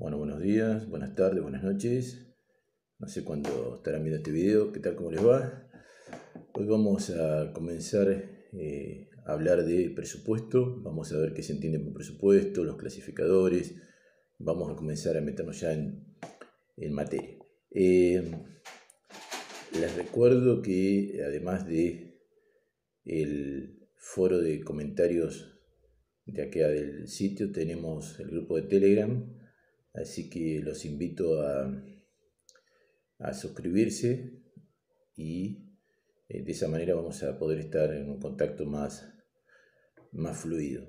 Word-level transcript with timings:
Bueno, 0.00 0.16
buenos 0.16 0.40
días, 0.40 0.88
buenas 0.88 1.16
tardes, 1.16 1.42
buenas 1.42 1.64
noches. 1.64 2.24
No 3.00 3.08
sé 3.08 3.24
cuándo 3.24 3.74
estarán 3.78 4.04
viendo 4.04 4.18
este 4.18 4.30
video, 4.30 4.70
qué 4.70 4.78
tal, 4.78 4.94
cómo 4.94 5.10
les 5.10 5.26
va. 5.26 5.68
Hoy 6.52 6.66
vamos 6.66 7.10
a 7.10 7.52
comenzar 7.52 8.06
eh, 8.52 9.08
a 9.26 9.32
hablar 9.32 9.64
de 9.64 9.90
presupuesto, 9.90 10.80
vamos 10.82 11.12
a 11.12 11.18
ver 11.18 11.34
qué 11.34 11.42
se 11.42 11.52
entiende 11.52 11.80
por 11.80 11.94
presupuesto, 11.94 12.62
los 12.62 12.76
clasificadores, 12.76 13.74
vamos 14.38 14.70
a 14.70 14.76
comenzar 14.76 15.16
a 15.16 15.20
meternos 15.20 15.58
ya 15.58 15.72
en, 15.72 16.92
materia. 16.92 17.36
Eh, 17.72 18.22
les 19.80 19.96
recuerdo 19.96 20.62
que 20.62 21.24
además 21.26 21.66
de 21.66 22.20
el 23.04 23.88
foro 23.96 24.38
de 24.38 24.60
comentarios 24.60 25.58
de 26.24 26.42
aquí 26.42 26.60
del 26.60 27.08
sitio 27.08 27.50
tenemos 27.50 28.20
el 28.20 28.28
grupo 28.28 28.54
de 28.54 28.62
Telegram, 28.62 29.37
así 30.00 30.30
que 30.30 30.60
los 30.62 30.84
invito 30.84 31.40
a, 31.42 31.70
a 33.18 33.34
suscribirse 33.34 34.42
y 35.16 35.68
eh, 36.28 36.42
de 36.42 36.52
esa 36.52 36.68
manera 36.68 36.94
vamos 36.94 37.22
a 37.22 37.38
poder 37.38 37.58
estar 37.58 37.92
en 37.94 38.10
un 38.10 38.20
contacto 38.20 38.66
más, 38.66 39.12
más 40.12 40.40
fluido. 40.40 40.86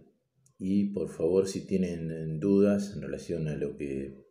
Y 0.57 0.91
por 0.93 1.09
favor, 1.09 1.47
si 1.47 1.65
tienen 1.65 2.39
dudas 2.39 2.93
en 2.93 3.01
relación 3.01 3.47
a 3.47 3.55
lo 3.55 3.77
que 3.77 4.25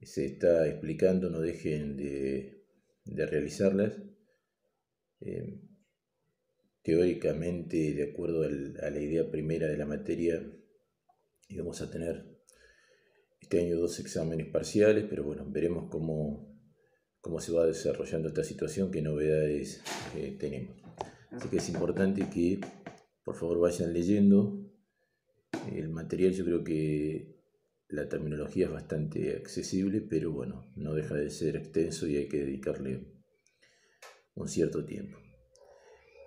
se 0.00 0.24
está 0.26 0.66
explicando, 0.66 1.30
no 1.30 1.40
dejen 1.40 1.96
de, 1.96 2.64
realizarlas. 3.04 4.00
Eh, 5.20 5.60
teóricamente, 6.82 7.94
de 7.94 8.10
acuerdo 8.10 8.42
a 8.42 8.90
la 8.90 9.00
idea 9.00 9.30
primera 9.30 9.68
de 9.68 9.76
la 9.76 9.86
materia, 9.86 10.42
íbamos 11.48 11.80
a 11.82 11.90
tener 11.90 12.33
este 13.44 13.60
año 13.60 13.76
dos 13.76 14.00
exámenes 14.00 14.48
parciales, 14.48 15.04
pero 15.08 15.22
bueno, 15.22 15.44
veremos 15.46 15.90
cómo, 15.90 16.58
cómo 17.20 17.40
se 17.40 17.52
va 17.52 17.66
desarrollando 17.66 18.28
esta 18.28 18.42
situación, 18.42 18.90
qué 18.90 19.02
novedades 19.02 19.82
eh, 20.16 20.36
tenemos. 20.40 20.76
Así 21.30 21.48
que 21.48 21.58
es 21.58 21.68
importante 21.68 22.28
que 22.30 22.60
por 23.22 23.36
favor 23.36 23.60
vayan 23.60 23.92
leyendo 23.92 24.66
el 25.70 25.90
material. 25.90 26.32
Yo 26.32 26.44
creo 26.44 26.64
que 26.64 27.34
la 27.88 28.08
terminología 28.08 28.66
es 28.66 28.72
bastante 28.72 29.36
accesible, 29.36 30.00
pero 30.00 30.32
bueno, 30.32 30.72
no 30.76 30.94
deja 30.94 31.14
de 31.14 31.28
ser 31.28 31.56
extenso 31.56 32.06
y 32.06 32.16
hay 32.16 32.28
que 32.28 32.38
dedicarle 32.38 33.12
un 34.36 34.48
cierto 34.48 34.86
tiempo. 34.86 35.18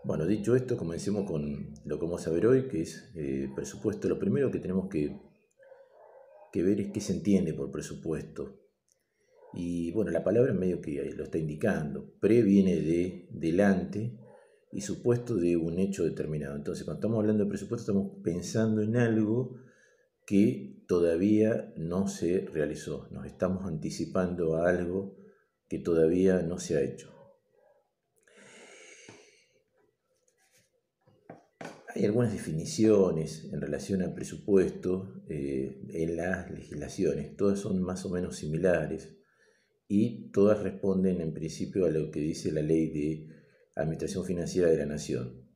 Bueno, 0.04 0.28
dicho 0.28 0.56
esto, 0.56 0.78
comencemos 0.78 1.26
con 1.26 1.74
lo 1.84 2.00
que 2.00 2.06
vamos 2.06 2.28
a 2.28 2.32
ver 2.32 2.46
hoy, 2.46 2.68
que 2.68 2.84
es 2.84 3.12
eh, 3.16 3.50
presupuesto. 3.56 4.08
Lo 4.08 4.20
primero 4.20 4.52
que 4.52 4.60
tenemos 4.60 4.88
que, 4.88 5.20
que, 6.52 6.64
ver 6.64 6.82
es 6.82 6.92
qué 6.92 7.02
se 7.02 7.14
entiende 7.14 7.54
por 7.54 7.72
presupuesto. 7.72 8.60
Y 9.54 9.92
bueno, 9.92 10.12
la 10.12 10.24
palabra 10.24 10.54
medio 10.54 10.82
que 10.82 11.04
lo 11.16 11.24
está 11.24 11.38
indicando. 11.38 12.14
Pre 12.20 12.42
viene 12.42 12.76
de 12.76 13.28
delante 13.32 14.20
y 14.72 14.82
supuesto 14.82 15.36
de 15.36 15.58
un 15.58 15.80
hecho 15.80 16.04
determinado. 16.04 16.56
Entonces, 16.56 16.84
cuando 16.84 17.00
estamos 17.00 17.20
hablando 17.20 17.44
de 17.44 17.50
presupuesto, 17.50 17.92
estamos 17.92 18.22
pensando 18.24 18.82
en 18.82 18.98
algo 18.98 19.56
que 20.26 20.84
todavía 20.88 21.74
no 21.78 22.08
se 22.08 22.42
realizó. 22.54 23.08
Nos 23.12 23.26
estamos 23.26 23.66
anticipando 23.66 24.58
a 24.58 24.70
algo 24.70 25.16
que 25.70 25.80
todavía 25.80 26.42
no 26.42 26.60
se 26.60 26.78
ha 26.78 26.82
hecho. 26.82 27.17
Hay 31.98 32.06
algunas 32.06 32.32
definiciones 32.32 33.46
en 33.52 33.60
relación 33.60 34.04
al 34.04 34.14
presupuesto 34.14 35.24
eh, 35.28 35.82
en 35.90 36.16
las 36.16 36.52
legislaciones, 36.52 37.36
todas 37.36 37.58
son 37.58 37.82
más 37.82 38.06
o 38.06 38.12
menos 38.12 38.36
similares 38.36 39.18
y 39.88 40.30
todas 40.30 40.62
responden 40.62 41.22
en 41.22 41.34
principio 41.34 41.88
a 41.88 41.90
lo 41.90 42.12
que 42.12 42.20
dice 42.20 42.52
la 42.52 42.62
ley 42.62 42.92
de 42.92 43.30
administración 43.76 44.26
financiera 44.26 44.70
de 44.70 44.78
la 44.78 44.86
nación. 44.86 45.50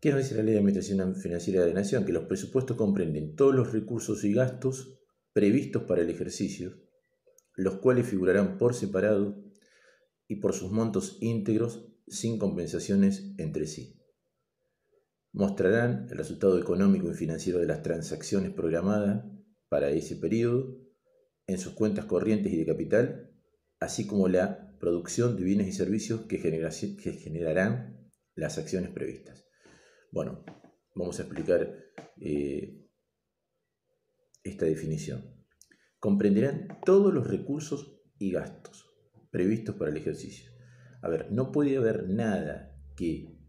¿Qué 0.00 0.12
nos 0.12 0.22
dice 0.22 0.34
la 0.36 0.44
ley 0.44 0.54
de 0.54 0.60
administración 0.60 1.14
financiera 1.14 1.60
de 1.60 1.74
la 1.74 1.80
nación? 1.80 2.06
Que 2.06 2.12
los 2.12 2.24
presupuestos 2.24 2.78
comprenden 2.78 3.36
todos 3.36 3.54
los 3.54 3.74
recursos 3.74 4.24
y 4.24 4.32
gastos 4.32 4.98
previstos 5.34 5.82
para 5.82 6.00
el 6.00 6.08
ejercicio, 6.08 6.72
los 7.54 7.74
cuales 7.80 8.06
figurarán 8.06 8.56
por 8.56 8.72
separado 8.72 9.44
y 10.26 10.36
por 10.36 10.54
sus 10.54 10.72
montos 10.72 11.18
íntegros 11.20 11.86
sin 12.08 12.38
compensaciones 12.38 13.34
entre 13.36 13.66
sí 13.66 13.99
mostrarán 15.32 16.08
el 16.10 16.18
resultado 16.18 16.58
económico 16.58 17.10
y 17.10 17.14
financiero 17.14 17.58
de 17.58 17.66
las 17.66 17.82
transacciones 17.82 18.52
programadas 18.52 19.24
para 19.68 19.90
ese 19.90 20.16
periodo 20.16 20.76
en 21.46 21.58
sus 21.58 21.74
cuentas 21.74 22.04
corrientes 22.04 22.52
y 22.52 22.56
de 22.56 22.66
capital, 22.66 23.32
así 23.78 24.06
como 24.06 24.28
la 24.28 24.76
producción 24.78 25.36
de 25.36 25.44
bienes 25.44 25.68
y 25.68 25.72
servicios 25.72 26.22
que, 26.22 26.38
generarán 26.38 28.10
las 28.34 28.58
acciones 28.58 28.90
previstas. 28.90 29.44
Bueno, 30.12 30.44
vamos 30.94 31.18
a 31.18 31.22
explicar 31.22 31.74
eh, 32.20 32.86
esta 34.42 34.64
definición. 34.64 35.44
Comprenderán 35.98 36.80
todos 36.84 37.12
los 37.12 37.26
recursos 37.26 38.00
y 38.18 38.32
gastos 38.32 38.90
previstos 39.30 39.76
para 39.76 39.90
el 39.90 39.96
ejercicio. 39.96 40.50
A 41.02 41.08
ver, 41.08 41.30
no 41.30 41.52
puede 41.52 41.76
haber 41.76 42.08
nada 42.08 42.76
que 42.96 43.39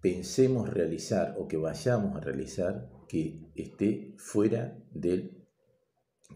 pensemos 0.00 0.68
realizar 0.68 1.34
o 1.38 1.48
que 1.48 1.56
vayamos 1.56 2.16
a 2.16 2.20
realizar 2.20 2.90
que 3.08 3.50
esté 3.54 4.14
fuera 4.18 4.78
del 4.92 5.46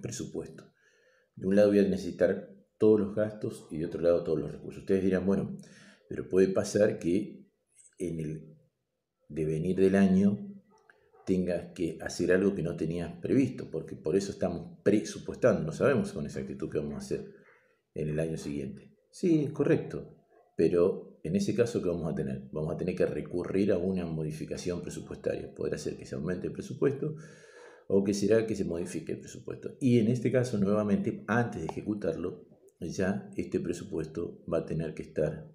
presupuesto. 0.00 0.64
De 1.36 1.46
un 1.46 1.56
lado 1.56 1.68
voy 1.68 1.80
a 1.80 1.82
necesitar 1.82 2.50
todos 2.78 2.98
los 2.98 3.14
gastos 3.14 3.68
y 3.70 3.78
de 3.78 3.86
otro 3.86 4.00
lado 4.00 4.24
todos 4.24 4.40
los 4.40 4.50
recursos. 4.50 4.82
Ustedes 4.82 5.04
dirán, 5.04 5.26
bueno, 5.26 5.56
pero 6.08 6.28
puede 6.28 6.48
pasar 6.48 6.98
que 6.98 7.46
en 7.98 8.20
el 8.20 8.56
devenir 9.28 9.76
del 9.76 9.96
año 9.96 10.52
tengas 11.24 11.72
que 11.72 11.98
hacer 12.00 12.32
algo 12.32 12.54
que 12.54 12.62
no 12.62 12.76
tenías 12.76 13.12
previsto, 13.20 13.70
porque 13.70 13.94
por 13.94 14.16
eso 14.16 14.32
estamos 14.32 14.78
presupuestando, 14.82 15.62
no 15.62 15.72
sabemos 15.72 16.12
con 16.12 16.26
exactitud 16.26 16.68
qué 16.68 16.78
vamos 16.78 16.94
a 16.94 16.98
hacer 16.98 17.34
en 17.94 18.08
el 18.08 18.18
año 18.18 18.36
siguiente. 18.36 18.96
Sí, 19.10 19.48
correcto, 19.52 20.16
pero 20.56 21.11
en 21.22 21.36
ese 21.36 21.54
caso, 21.54 21.80
¿qué 21.80 21.88
vamos 21.88 22.12
a 22.12 22.14
tener? 22.14 22.48
Vamos 22.50 22.74
a 22.74 22.76
tener 22.76 22.96
que 22.96 23.06
recurrir 23.06 23.72
a 23.72 23.78
una 23.78 24.04
modificación 24.06 24.82
presupuestaria. 24.82 25.54
Podrá 25.54 25.78
ser 25.78 25.96
que 25.96 26.04
se 26.04 26.16
aumente 26.16 26.48
el 26.48 26.52
presupuesto 26.52 27.14
o 27.88 28.02
que 28.02 28.12
será 28.12 28.46
que 28.46 28.56
se 28.56 28.64
modifique 28.64 29.12
el 29.12 29.20
presupuesto. 29.20 29.76
Y 29.80 29.98
en 30.00 30.08
este 30.08 30.32
caso, 30.32 30.58
nuevamente, 30.58 31.24
antes 31.28 31.62
de 31.62 31.68
ejecutarlo, 31.68 32.48
ya 32.80 33.30
este 33.36 33.60
presupuesto 33.60 34.42
va 34.52 34.58
a 34.58 34.66
tener 34.66 34.94
que 34.94 35.02
estar, 35.02 35.48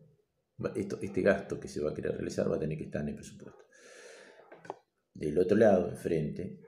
este 0.85 1.21
gasto 1.21 1.59
que 1.59 1.67
se 1.67 1.81
va 1.81 1.91
a 1.91 1.93
querer 1.93 2.13
realizar 2.13 2.49
va 2.49 2.55
a 2.55 2.59
tener 2.59 2.77
que 2.77 2.85
estar 2.85 3.01
en 3.01 3.09
el 3.09 3.15
presupuesto. 3.15 3.59
Del 5.13 5.37
otro 5.37 5.57
lado, 5.57 5.89
enfrente, 5.89 6.61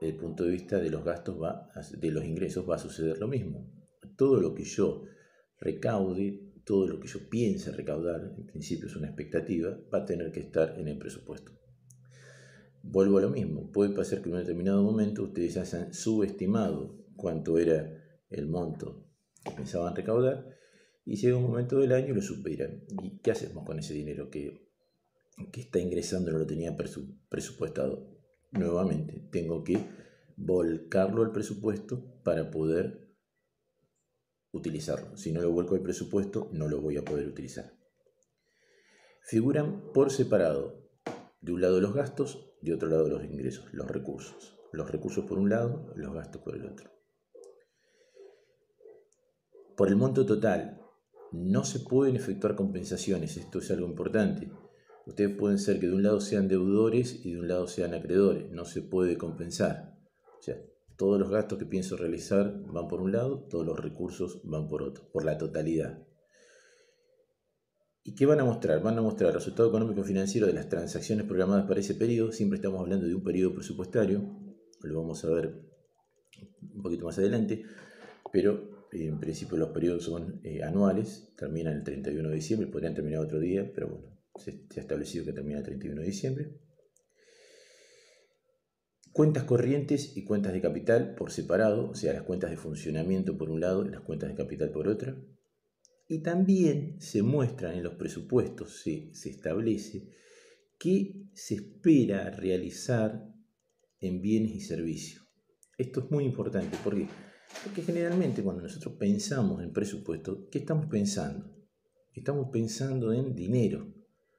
desde 0.00 0.14
el 0.14 0.20
punto 0.20 0.44
de 0.44 0.50
vista 0.50 0.78
de 0.78 0.90
los 0.90 1.04
gastos, 1.04 1.40
va 1.40 1.68
de 1.96 2.10
los 2.10 2.24
ingresos, 2.24 2.68
va 2.68 2.74
a 2.74 2.78
suceder 2.78 3.18
lo 3.18 3.28
mismo. 3.28 3.70
Todo 4.16 4.40
lo 4.40 4.54
que 4.54 4.64
yo 4.64 5.04
recaude 5.58 6.51
todo 6.64 6.86
lo 6.86 7.00
que 7.00 7.08
yo 7.08 7.28
piense 7.28 7.72
recaudar, 7.72 8.34
en 8.36 8.46
principio 8.46 8.86
es 8.86 8.96
una 8.96 9.08
expectativa, 9.08 9.76
va 9.92 9.98
a 9.98 10.04
tener 10.04 10.30
que 10.32 10.40
estar 10.40 10.78
en 10.78 10.88
el 10.88 10.98
presupuesto. 10.98 11.52
Vuelvo 12.82 13.18
a 13.18 13.22
lo 13.22 13.30
mismo, 13.30 13.70
puede 13.70 13.94
pasar 13.94 14.22
que 14.22 14.28
en 14.28 14.34
un 14.34 14.40
determinado 14.40 14.82
momento 14.82 15.22
ustedes 15.22 15.56
hayan 15.56 15.94
subestimado 15.94 17.06
cuánto 17.16 17.58
era 17.58 18.02
el 18.30 18.48
monto 18.48 19.06
que 19.44 19.52
pensaban 19.52 19.94
recaudar 19.94 20.48
y 21.04 21.16
llega 21.16 21.36
un 21.36 21.44
momento 21.44 21.78
del 21.78 21.92
año 21.92 22.12
y 22.12 22.16
lo 22.16 22.22
superan. 22.22 22.84
¿Y 23.02 23.18
qué 23.18 23.30
hacemos 23.32 23.64
con 23.64 23.78
ese 23.78 23.94
dinero 23.94 24.30
que, 24.30 24.68
que 25.52 25.60
está 25.60 25.78
ingresando 25.78 26.32
no 26.32 26.38
lo 26.38 26.46
tenía 26.46 26.76
presupuestado? 27.28 28.08
Nuevamente, 28.52 29.28
tengo 29.30 29.64
que 29.64 29.78
volcarlo 30.36 31.22
al 31.22 31.32
presupuesto 31.32 32.20
para 32.22 32.50
poder 32.50 33.01
utilizarlo. 34.52 35.16
Si 35.16 35.32
no 35.32 35.40
lo 35.40 35.50
vuelco 35.50 35.74
al 35.74 35.82
presupuesto, 35.82 36.48
no 36.52 36.68
lo 36.68 36.80
voy 36.80 36.96
a 36.96 37.04
poder 37.04 37.26
utilizar. 37.26 37.72
Figuran 39.22 39.92
por 39.92 40.10
separado, 40.10 40.88
de 41.40 41.52
un 41.52 41.60
lado 41.60 41.80
los 41.80 41.94
gastos, 41.94 42.52
de 42.60 42.74
otro 42.74 42.88
lado 42.88 43.08
los 43.08 43.24
ingresos, 43.24 43.72
los 43.72 43.88
recursos. 43.88 44.58
Los 44.72 44.90
recursos 44.90 45.24
por 45.26 45.38
un 45.38 45.50
lado, 45.50 45.92
los 45.96 46.14
gastos 46.14 46.42
por 46.42 46.56
el 46.56 46.66
otro. 46.66 46.90
Por 49.76 49.88
el 49.88 49.96
monto 49.96 50.24
total, 50.24 50.80
no 51.32 51.64
se 51.64 51.80
pueden 51.80 52.16
efectuar 52.16 52.54
compensaciones, 52.54 53.36
esto 53.36 53.58
es 53.58 53.70
algo 53.70 53.86
importante. 53.86 54.50
Ustedes 55.06 55.36
pueden 55.36 55.58
ser 55.58 55.80
que 55.80 55.88
de 55.88 55.94
un 55.94 56.02
lado 56.02 56.20
sean 56.20 56.46
deudores 56.46 57.24
y 57.24 57.32
de 57.32 57.40
un 57.40 57.48
lado 57.48 57.66
sean 57.66 57.94
acreedores, 57.94 58.50
no 58.50 58.64
se 58.64 58.82
puede 58.82 59.16
compensar. 59.16 59.98
O 60.38 60.42
sea, 60.42 60.56
todos 61.02 61.18
los 61.18 61.30
gastos 61.30 61.58
que 61.58 61.66
pienso 61.66 61.96
realizar 61.96 62.62
van 62.72 62.86
por 62.86 63.00
un 63.00 63.10
lado, 63.10 63.40
todos 63.50 63.66
los 63.66 63.76
recursos 63.76 64.40
van 64.44 64.68
por 64.68 64.84
otro, 64.84 65.10
por 65.10 65.24
la 65.24 65.36
totalidad. 65.36 66.06
¿Y 68.04 68.14
qué 68.14 68.24
van 68.24 68.38
a 68.38 68.44
mostrar? 68.44 68.80
Van 68.80 68.96
a 68.96 69.02
mostrar 69.02 69.30
el 69.30 69.34
resultado 69.34 69.68
económico 69.68 70.04
financiero 70.04 70.46
de 70.46 70.52
las 70.52 70.68
transacciones 70.68 71.26
programadas 71.26 71.66
para 71.66 71.80
ese 71.80 71.96
periodo. 71.96 72.30
Siempre 72.30 72.58
estamos 72.58 72.78
hablando 72.78 73.08
de 73.08 73.16
un 73.16 73.24
periodo 73.24 73.52
presupuestario. 73.52 74.22
Lo 74.82 75.00
vamos 75.00 75.24
a 75.24 75.30
ver 75.30 75.52
un 76.72 76.82
poquito 76.84 77.04
más 77.04 77.18
adelante, 77.18 77.64
pero 78.32 78.86
en 78.92 79.18
principio 79.18 79.56
los 79.56 79.70
periodos 79.70 80.04
son 80.04 80.40
eh, 80.44 80.62
anuales, 80.62 81.34
terminan 81.36 81.74
el 81.74 81.82
31 81.82 82.28
de 82.28 82.34
diciembre, 82.36 82.68
podrían 82.68 82.94
terminar 82.94 83.24
otro 83.24 83.40
día, 83.40 83.68
pero 83.74 83.88
bueno, 83.88 84.06
se 84.36 84.68
ha 84.76 84.80
establecido 84.80 85.24
que 85.24 85.32
termina 85.32 85.58
el 85.58 85.64
31 85.64 86.00
de 86.00 86.06
diciembre. 86.06 86.61
Cuentas 89.12 89.44
corrientes 89.44 90.16
y 90.16 90.24
cuentas 90.24 90.54
de 90.54 90.62
capital 90.62 91.14
por 91.14 91.30
separado, 91.30 91.90
o 91.90 91.94
sea, 91.94 92.14
las 92.14 92.22
cuentas 92.22 92.50
de 92.50 92.56
funcionamiento 92.56 93.36
por 93.36 93.50
un 93.50 93.60
lado 93.60 93.84
y 93.84 93.90
las 93.90 94.00
cuentas 94.00 94.30
de 94.30 94.34
capital 94.34 94.70
por 94.70 94.88
otra. 94.88 95.14
Y 96.08 96.22
también 96.22 97.00
se 97.00 97.22
muestran 97.22 97.74
en 97.74 97.84
los 97.84 97.94
presupuestos, 97.94 98.80
se, 98.82 99.14
se 99.14 99.30
establece 99.30 100.08
qué 100.78 101.28
se 101.34 101.54
espera 101.56 102.30
realizar 102.30 103.32
en 104.00 104.20
bienes 104.22 104.52
y 104.52 104.60
servicios. 104.60 105.28
Esto 105.76 106.00
es 106.00 106.10
muy 106.10 106.24
importante, 106.24 106.76
¿por 106.82 106.94
qué? 106.94 107.06
Porque 107.64 107.82
generalmente 107.82 108.42
cuando 108.42 108.62
nosotros 108.62 108.94
pensamos 108.98 109.62
en 109.62 109.72
presupuesto, 109.72 110.48
¿qué 110.50 110.58
estamos 110.58 110.86
pensando? 110.86 111.54
Estamos 112.14 112.48
pensando 112.50 113.12
en 113.12 113.34
dinero. 113.34 113.92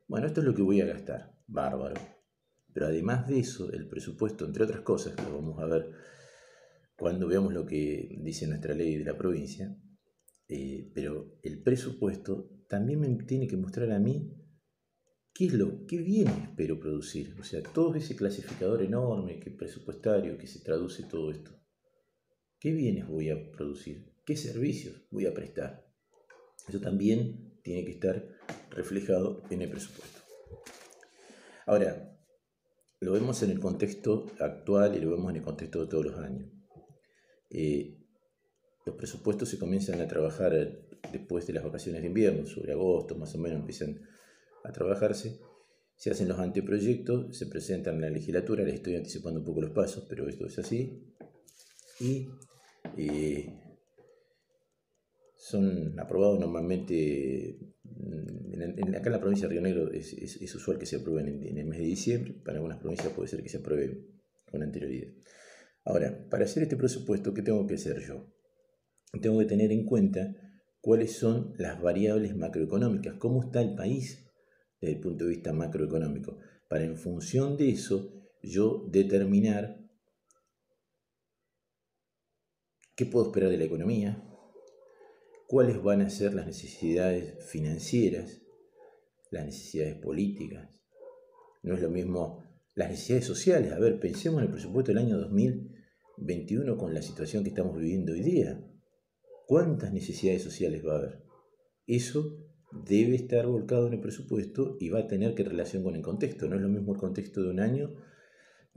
Bueno, 0.08 0.28
esto 0.28 0.42
es 0.42 0.46
lo 0.48 0.54
que 0.54 0.62
voy 0.62 0.82
a 0.82 0.86
gastar. 0.86 1.36
Bárbaro. 1.48 2.13
Pero 2.74 2.88
además 2.88 3.28
de 3.28 3.40
eso, 3.40 3.72
el 3.72 3.88
presupuesto, 3.88 4.46
entre 4.46 4.64
otras 4.64 4.82
cosas, 4.82 5.16
que 5.16 5.24
vamos 5.24 5.60
a 5.60 5.66
ver 5.66 5.92
cuando 6.96 7.28
veamos 7.28 7.54
lo 7.54 7.66
que 7.66 8.18
dice 8.22 8.48
nuestra 8.48 8.74
ley 8.74 8.98
de 8.98 9.06
la 9.06 9.18
provincia, 9.18 9.76
eh, 10.48 10.92
pero 10.94 11.38
el 11.42 11.62
presupuesto 11.62 12.50
también 12.68 13.00
me 13.00 13.08
tiene 13.24 13.48
que 13.48 13.58
mostrar 13.58 13.92
a 13.92 14.00
mí 14.00 14.32
qué 15.34 15.46
es 15.46 15.54
lo 15.54 15.86
que 15.86 15.98
viene 15.98 16.32
espero 16.44 16.80
producir. 16.80 17.36
O 17.40 17.44
sea, 17.44 17.62
todo 17.62 17.96
ese 17.96 18.16
clasificador 18.16 18.84
enorme 18.84 19.40
que 19.40 19.52
presupuestario 19.52 20.38
que 20.38 20.48
se 20.48 20.60
traduce 20.60 21.04
todo 21.04 21.32
esto. 21.32 21.52
¿Qué 22.60 22.72
bienes 22.72 23.08
voy 23.08 23.30
a 23.30 23.52
producir? 23.52 24.14
¿Qué 24.26 24.38
servicios 24.38 25.04
voy 25.12 25.26
a 25.26 25.34
prestar? 25.34 25.86
Eso 26.68 26.80
también 26.80 27.60
tiene 27.62 27.84
que 27.84 27.92
estar 27.92 28.26
reflejado 28.70 29.44
en 29.50 29.62
el 29.62 29.70
presupuesto. 29.70 30.20
Ahora, 31.66 32.13
lo 33.04 33.12
vemos 33.12 33.44
en 33.44 33.52
el 33.52 33.60
contexto 33.60 34.28
actual 34.40 34.96
y 34.96 35.02
lo 35.02 35.12
vemos 35.12 35.30
en 35.30 35.38
el 35.38 35.44
contexto 35.44 35.82
de 35.82 35.88
todos 35.88 36.06
los 36.06 36.18
años. 36.20 36.50
Eh, 37.50 38.00
los 38.86 38.96
presupuestos 38.96 39.50
se 39.50 39.60
comienzan 39.60 40.02
a 40.02 40.08
trabajar 40.08 40.54
después 41.12 41.46
de 41.46 41.54
las 41.54 41.64
vacaciones 41.64 42.02
de 42.02 42.08
invierno, 42.08 42.46
sobre 42.46 42.74
agosto 42.74 43.16
más 43.16 43.36
o 43.36 43.38
menos 43.38 43.60
empiezan 43.60 44.02
a 44.64 44.72
trabajarse. 44.72 45.40
Se 45.96 46.12
hacen 46.12 46.28
los 46.28 46.40
anteproyectos, 46.40 47.38
se 47.38 47.46
presentan 47.46 47.96
en 47.96 48.02
la 48.02 48.10
legislatura, 48.10 48.64
les 48.64 48.76
estoy 48.76 48.96
anticipando 48.96 49.40
un 49.40 49.46
poco 49.46 49.62
los 49.62 49.72
pasos, 49.72 50.06
pero 50.10 50.28
esto 50.28 50.48
es 50.48 50.60
así. 50.60 51.14
Y 52.00 52.30
eh, 52.98 53.63
son 55.44 56.00
aprobados 56.00 56.40
normalmente, 56.40 57.60
mm, 57.84 58.62
en, 58.62 58.96
acá 58.96 59.08
en 59.08 59.12
la 59.12 59.20
provincia 59.20 59.46
de 59.46 59.52
Río 59.52 59.62
Negro 59.62 59.92
es, 59.92 60.14
es, 60.14 60.56
usual 60.56 60.80
que 60.80 60.86
se 60.86 60.96
aprueben 60.96 61.44
en, 61.44 61.58
el 61.58 61.66
mes 61.66 61.80
de 61.80 61.86
diciembre, 61.86 62.34
para 62.46 62.60
algunas 62.60 62.80
provincias 62.80 63.12
puede 63.12 63.28
ser 63.28 63.44
que 63.44 63.50
se 63.50 63.58
apruebe 63.58 64.08
con 64.50 64.64
anterioridad. 64.64 65.12
Ahora, 65.84 66.30
para 66.30 66.46
hacer 66.46 66.64
este 66.64 66.78
presupuesto, 66.78 67.34
¿qué 67.34 67.42
tengo 67.42 67.68
que 67.68 67.74
hacer 67.74 68.00
yo? 68.00 68.34
Tengo 69.22 69.38
que 69.40 69.46
tener 69.46 69.74
en 69.74 69.86
cuenta 69.86 70.34
cuáles 70.80 71.18
son 71.18 71.54
las 71.58 71.82
variables 71.82 72.38
macroeconómicas, 72.38 73.16
cómo 73.16 73.44
está 73.44 73.62
el 73.62 73.76
país 73.76 74.26
desde 74.80 74.96
el 74.96 75.02
punto 75.02 75.26
de 75.26 75.32
vista 75.32 75.52
macroeconómico, 75.52 76.40
para 76.70 76.86
en 76.86 76.96
función 76.96 77.58
de 77.58 77.72
eso 77.72 78.14
yo 78.42 78.88
determinar 78.90 79.78
qué 82.96 83.06
puedo 83.06 83.26
esperar 83.26 83.50
de 83.50 83.58
la 83.58 83.66
economía, 83.66 84.30
cuáles 85.54 85.84
van 85.84 86.02
a 86.02 86.10
ser 86.10 86.34
las 86.34 86.48
necesidades 86.48 87.36
financieras, 87.46 88.42
las 89.30 89.46
necesidades 89.46 89.94
políticas. 89.98 90.82
No 91.62 91.76
es 91.76 91.82
lo 91.84 91.92
mismo 91.92 92.44
las 92.74 92.90
necesidades 92.90 93.26
sociales. 93.28 93.72
A 93.72 93.78
ver, 93.78 94.00
pensemos 94.00 94.40
en 94.40 94.46
el 94.48 94.52
presupuesto 94.52 94.92
del 94.92 95.06
año 95.06 95.20
2021 95.20 96.76
con 96.76 96.96
la 96.96 97.04
situación 97.04 97.44
que 97.44 97.50
estamos 97.50 97.78
viviendo 97.78 98.14
hoy 98.14 98.24
día. 98.24 98.68
¿Cuántas 99.46 99.94
necesidades 99.94 100.42
sociales 100.42 100.84
va 100.84 100.96
a 100.96 100.98
haber? 100.98 101.24
Eso 101.86 102.36
debe 102.72 103.14
estar 103.14 103.46
volcado 103.46 103.86
en 103.86 103.94
el 103.94 104.02
presupuesto 104.02 104.76
y 104.80 104.90
va 104.90 105.02
a 105.02 105.08
tener 105.08 105.36
que 105.36 105.44
relación 105.44 105.84
con 105.84 105.96
el 105.96 106.02
contexto. 106.02 106.48
No 106.48 106.56
es 106.56 106.64
lo 106.64 106.70
mismo 106.70 106.94
el 106.94 107.00
contexto 107.00 107.44
de 107.44 107.52
un 107.52 107.60
año 107.60 107.94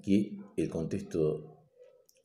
que 0.02 0.36
el 0.58 0.68
contexto 0.68 1.55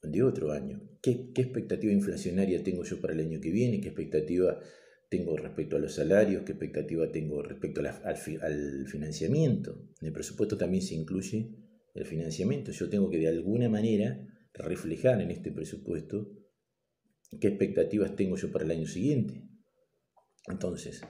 de 0.01 0.23
otro 0.23 0.51
año. 0.51 0.81
¿Qué, 1.01 1.31
expectativa 1.35 1.91
inflacionaria 1.91 2.63
tengo 2.63 2.83
yo 2.83 2.99
para 2.99 3.13
el 3.13 3.19
año 3.21 3.39
que 3.39 3.51
viene? 3.51 3.81
¿Qué 3.81 3.89
expectativa 3.89 4.59
tengo 5.09 5.37
respecto 5.37 5.75
a 5.75 5.79
los 5.79 5.93
salarios? 5.93 6.43
¿Qué 6.43 6.53
expectativa 6.53 7.11
tengo 7.11 7.41
respecto 7.41 7.81
al, 7.81 8.87
financiamiento? 8.87 9.89
En 9.99 10.07
el 10.07 10.13
presupuesto 10.13 10.57
también 10.57 10.83
se 10.83 10.95
incluye 10.95 11.51
el 11.93 12.05
financiamiento. 12.05 12.71
Yo 12.71 12.89
tengo 12.89 13.09
que 13.09 13.17
de 13.17 13.27
alguna 13.27 13.69
manera 13.69 14.27
reflejar 14.53 15.21
en 15.21 15.31
este 15.31 15.51
presupuesto 15.51 16.31
qué 17.39 17.49
expectativas 17.49 18.15
tengo 18.15 18.37
yo 18.37 18.51
para 18.51 18.65
el 18.65 18.71
año 18.71 18.87
siguiente. 18.87 19.47
Entonces, 20.47 21.01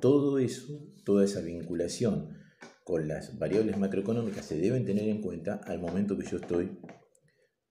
todo 0.00 0.38
eso, 0.38 0.92
toda 1.04 1.24
esa 1.24 1.40
vinculación 1.40 2.36
con 2.82 3.08
las 3.08 3.38
variables 3.38 3.78
macroeconómicas 3.78 4.44
se 4.44 4.58
deben 4.58 4.84
tener 4.84 5.08
en 5.08 5.22
cuenta 5.22 5.60
al 5.64 5.78
momento 5.78 6.18
que 6.18 6.26
yo 6.26 6.36
estoy 6.36 6.78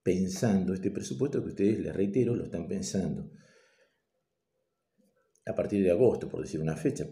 pensando 0.04 0.74
este 0.74 0.92
presupuesto 0.92 1.42
que 1.42 1.50
ustedes, 1.50 1.80
les 1.80 1.96
reitero, 1.96 2.36
lo 2.36 2.44
están 2.44 2.68
pensando 2.68 3.32
a 5.46 5.56
partir 5.56 5.84
de 5.84 5.92
agosto, 5.92 6.30
por 6.30 6.42
decir 6.42 6.62
una 6.62 6.76
fecha, 6.76 7.08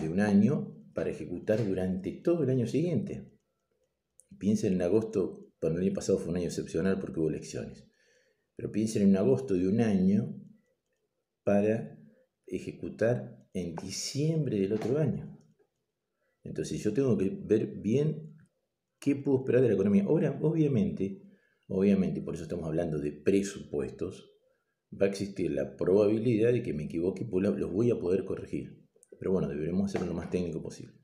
de 0.00 0.08
un 0.08 0.20
año 0.20 0.76
para 0.94 1.10
ejecutar 1.10 1.64
durante 1.66 2.12
todo 2.12 2.42
el 2.42 2.50
año 2.50 2.66
siguiente. 2.66 3.32
Piensen 4.38 4.74
en 4.74 4.82
agosto, 4.82 5.52
para 5.60 5.74
el 5.74 5.80
año 5.80 5.94
pasado 5.94 6.18
fue 6.18 6.30
un 6.30 6.36
año 6.36 6.46
excepcional 6.46 6.98
porque 6.98 7.20
hubo 7.20 7.30
elecciones, 7.30 7.86
pero 8.56 8.70
piensen 8.70 9.02
en 9.02 9.16
agosto 9.16 9.54
de 9.54 9.68
un 9.68 9.80
año 9.80 10.40
para 11.42 11.98
ejecutar 12.46 13.48
en 13.52 13.74
diciembre 13.76 14.58
del 14.60 14.72
otro 14.72 14.98
año. 14.98 15.38
Entonces 16.42 16.82
yo 16.82 16.92
tengo 16.92 17.16
que 17.16 17.30
ver 17.30 17.78
bien 17.78 18.36
qué 19.00 19.16
puedo 19.16 19.38
esperar 19.38 19.62
de 19.62 19.68
la 19.68 19.74
economía. 19.74 20.04
Ahora, 20.04 20.38
obviamente, 20.42 21.23
Obviamente, 21.66 22.20
por 22.20 22.34
eso 22.34 22.44
estamos 22.44 22.66
hablando 22.66 22.98
de 22.98 23.12
presupuestos, 23.12 24.30
va 25.00 25.06
a 25.06 25.08
existir 25.08 25.50
la 25.50 25.76
probabilidad 25.76 26.52
de 26.52 26.62
que 26.62 26.74
me 26.74 26.84
equivoque 26.84 27.24
y 27.24 27.40
los 27.40 27.72
voy 27.72 27.90
a 27.90 27.98
poder 27.98 28.24
corregir. 28.24 28.84
Pero 29.18 29.32
bueno, 29.32 29.48
deberemos 29.48 29.86
hacerlo 29.86 30.08
lo 30.08 30.14
más 30.14 30.30
técnico 30.30 30.62
posible. 30.62 30.94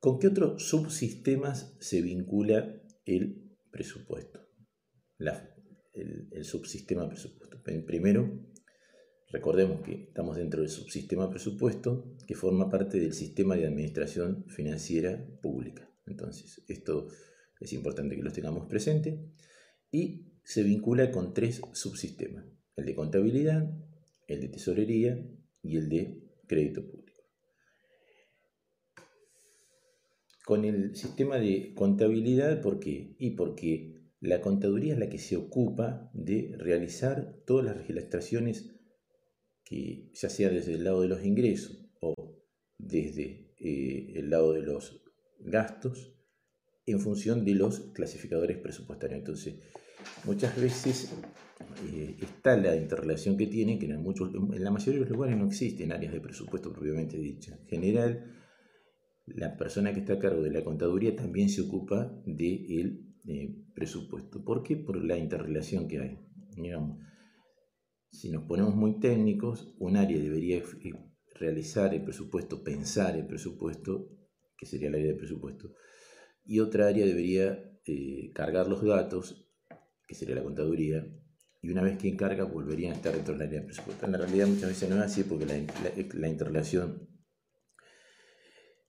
¿Con 0.00 0.18
qué 0.18 0.26
otros 0.26 0.68
subsistemas 0.68 1.76
se 1.80 2.02
vincula 2.02 2.82
el 3.06 3.56
presupuesto? 3.70 4.40
el, 5.94 6.28
el, 6.32 6.44
subsistema 6.44 7.08
presupuesto. 7.08 7.62
Primero, 7.86 8.30
recordemos 9.30 9.80
que 9.80 10.08
estamos 10.08 10.36
dentro 10.36 10.60
del 10.60 10.68
subsistema 10.68 11.30
presupuesto 11.30 12.16
que 12.26 12.34
forma 12.34 12.68
parte 12.68 12.98
del 12.98 13.14
sistema 13.14 13.56
de 13.56 13.66
administración 13.66 14.44
financiera 14.48 15.26
pública. 15.40 15.88
Entonces, 16.04 16.62
esto 16.68 17.08
es 17.64 17.72
importante 17.72 18.16
que 18.16 18.22
los 18.22 18.32
tengamos 18.32 18.66
presente, 18.66 19.32
y 19.90 20.26
se 20.42 20.62
vincula 20.62 21.10
con 21.10 21.34
tres 21.34 21.60
subsistemas, 21.72 22.44
el 22.76 22.86
de 22.86 22.94
contabilidad, 22.94 23.70
el 24.26 24.40
de 24.40 24.48
tesorería 24.48 25.26
y 25.62 25.76
el 25.76 25.88
de 25.88 26.22
crédito 26.46 26.86
público. 26.86 27.22
Con 30.44 30.64
el 30.64 30.94
sistema 30.94 31.38
de 31.38 31.72
contabilidad, 31.74 32.60
¿por 32.60 32.78
qué? 32.78 33.16
Y 33.18 33.30
porque 33.30 33.94
la 34.20 34.40
contaduría 34.40 34.94
es 34.94 34.98
la 34.98 35.08
que 35.08 35.18
se 35.18 35.36
ocupa 35.36 36.10
de 36.12 36.54
realizar 36.58 37.42
todas 37.46 37.64
las 37.64 37.76
registraciones 37.76 38.74
que 39.64 40.10
ya 40.12 40.28
sea 40.28 40.50
desde 40.50 40.74
el 40.74 40.84
lado 40.84 41.00
de 41.00 41.08
los 41.08 41.24
ingresos 41.24 41.86
o 42.00 42.14
desde 42.78 43.54
eh, 43.58 44.12
el 44.16 44.30
lado 44.30 44.52
de 44.52 44.62
los 44.62 45.02
gastos, 45.40 46.13
en 46.86 47.00
función 47.00 47.44
de 47.44 47.54
los 47.54 47.80
clasificadores 47.92 48.58
presupuestarios. 48.58 49.18
Entonces, 49.18 49.54
muchas 50.24 50.60
veces 50.60 51.12
eh, 51.92 52.16
está 52.20 52.56
la 52.56 52.76
interrelación 52.76 53.36
que 53.36 53.46
tienen, 53.46 53.78
que 53.78 53.86
en, 53.86 54.02
muchos, 54.02 54.34
en 54.34 54.62
la 54.62 54.70
mayoría 54.70 55.00
de 55.00 55.06
los 55.06 55.10
lugares 55.10 55.36
no 55.36 55.46
existen 55.46 55.92
áreas 55.92 56.12
de 56.12 56.20
presupuesto 56.20 56.72
propiamente 56.72 57.18
dichas. 57.18 57.58
En 57.60 57.68
general, 57.68 58.24
la 59.26 59.56
persona 59.56 59.92
que 59.92 60.00
está 60.00 60.14
a 60.14 60.18
cargo 60.18 60.42
de 60.42 60.50
la 60.50 60.64
contaduría 60.64 61.16
también 61.16 61.48
se 61.48 61.62
ocupa 61.62 62.12
del 62.26 63.16
de 63.24 63.44
eh, 63.44 63.56
presupuesto. 63.74 64.44
¿Por 64.44 64.62
qué? 64.62 64.76
Por 64.76 65.02
la 65.02 65.16
interrelación 65.16 65.88
que 65.88 65.98
hay. 65.98 66.18
Digamos, 66.56 66.98
si 68.10 68.30
nos 68.30 68.44
ponemos 68.44 68.76
muy 68.76 69.00
técnicos, 69.00 69.74
un 69.78 69.96
área 69.96 70.18
debería 70.18 70.58
eh, 70.58 70.62
realizar 71.34 71.94
el 71.94 72.04
presupuesto, 72.04 72.62
pensar 72.62 73.16
el 73.16 73.26
presupuesto, 73.26 74.10
que 74.56 74.66
sería 74.66 74.88
el 74.88 74.94
área 74.94 75.08
de 75.08 75.14
presupuesto, 75.14 75.74
y 76.44 76.60
otra 76.60 76.88
área 76.88 77.06
debería 77.06 77.78
eh, 77.86 78.30
cargar 78.34 78.68
los 78.68 78.84
datos 78.84 79.46
que 80.06 80.14
sería 80.14 80.34
la 80.34 80.42
contaduría, 80.42 81.06
y 81.62 81.70
una 81.70 81.82
vez 81.82 81.96
que 81.96 82.08
encarga 82.08 82.44
volverían 82.44 82.92
a 82.92 82.96
estar 82.96 83.14
dentro 83.14 83.32
del 83.34 83.48
área 83.48 83.60
de 83.60 83.66
presupuesto. 83.66 84.04
En 84.04 84.12
la 84.12 84.18
realidad 84.18 84.46
muchas 84.46 84.68
veces 84.68 84.88
no 84.90 84.96
es 84.96 85.02
así 85.02 85.24
porque 85.24 85.46
la, 85.46 86.28
interrelación 86.28 87.08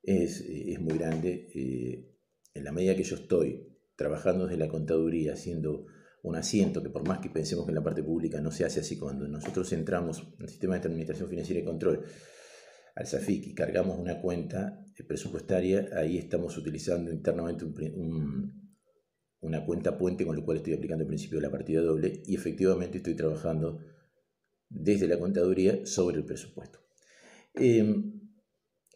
es, 0.03 0.41
es, 0.41 0.79
muy 0.81 0.97
grande. 0.97 1.47
Eh, 1.55 2.11
en 2.53 2.63
la 2.65 2.73
medida 2.73 2.95
que 2.95 3.03
yo 3.03 3.15
estoy 3.15 3.65
trabajando 3.95 4.45
desde 4.45 4.57
la 4.57 4.67
contaduría, 4.67 5.33
haciendo 5.33 5.85
un 6.23 6.35
asiento, 6.35 6.83
que 6.83 6.89
por 6.89 7.07
más 7.07 7.19
que 7.19 7.29
pensemos 7.29 7.65
que 7.65 7.71
en 7.71 7.75
la 7.75 7.83
parte 7.83 8.03
pública 8.03 8.41
no 8.41 8.51
se 8.51 8.65
hace 8.65 8.81
así, 8.81 8.97
cuando 8.97 9.25
nosotros 9.27 9.71
entramos 9.71 10.19
en 10.37 10.43
el 10.43 10.49
sistema 10.49 10.77
de 10.77 10.87
administración 10.87 11.29
financiera 11.29 11.61
y 11.61 11.63
control 11.63 12.03
al 12.95 13.07
SAFIC 13.07 13.47
y 13.47 13.53
cargamos 13.53 13.99
una 13.99 14.21
cuenta 14.21 14.85
presupuestaria, 15.03 15.89
ahí 15.95 16.17
estamos 16.17 16.57
utilizando 16.57 17.11
internamente 17.11 17.65
una 19.41 19.65
cuenta 19.65 19.97
puente 19.97 20.25
con 20.25 20.35
lo 20.35 20.43
cual 20.43 20.57
estoy 20.57 20.73
aplicando 20.73 21.03
el 21.03 21.07
principio 21.07 21.37
de 21.37 21.43
la 21.43 21.51
partida 21.51 21.81
doble 21.81 22.23
y 22.25 22.35
efectivamente 22.35 22.97
estoy 22.97 23.15
trabajando 23.15 23.79
desde 24.69 25.07
la 25.07 25.19
contaduría 25.19 25.85
sobre 25.85 26.17
el 26.17 26.25
presupuesto. 26.25 26.79
Em, 27.53 28.21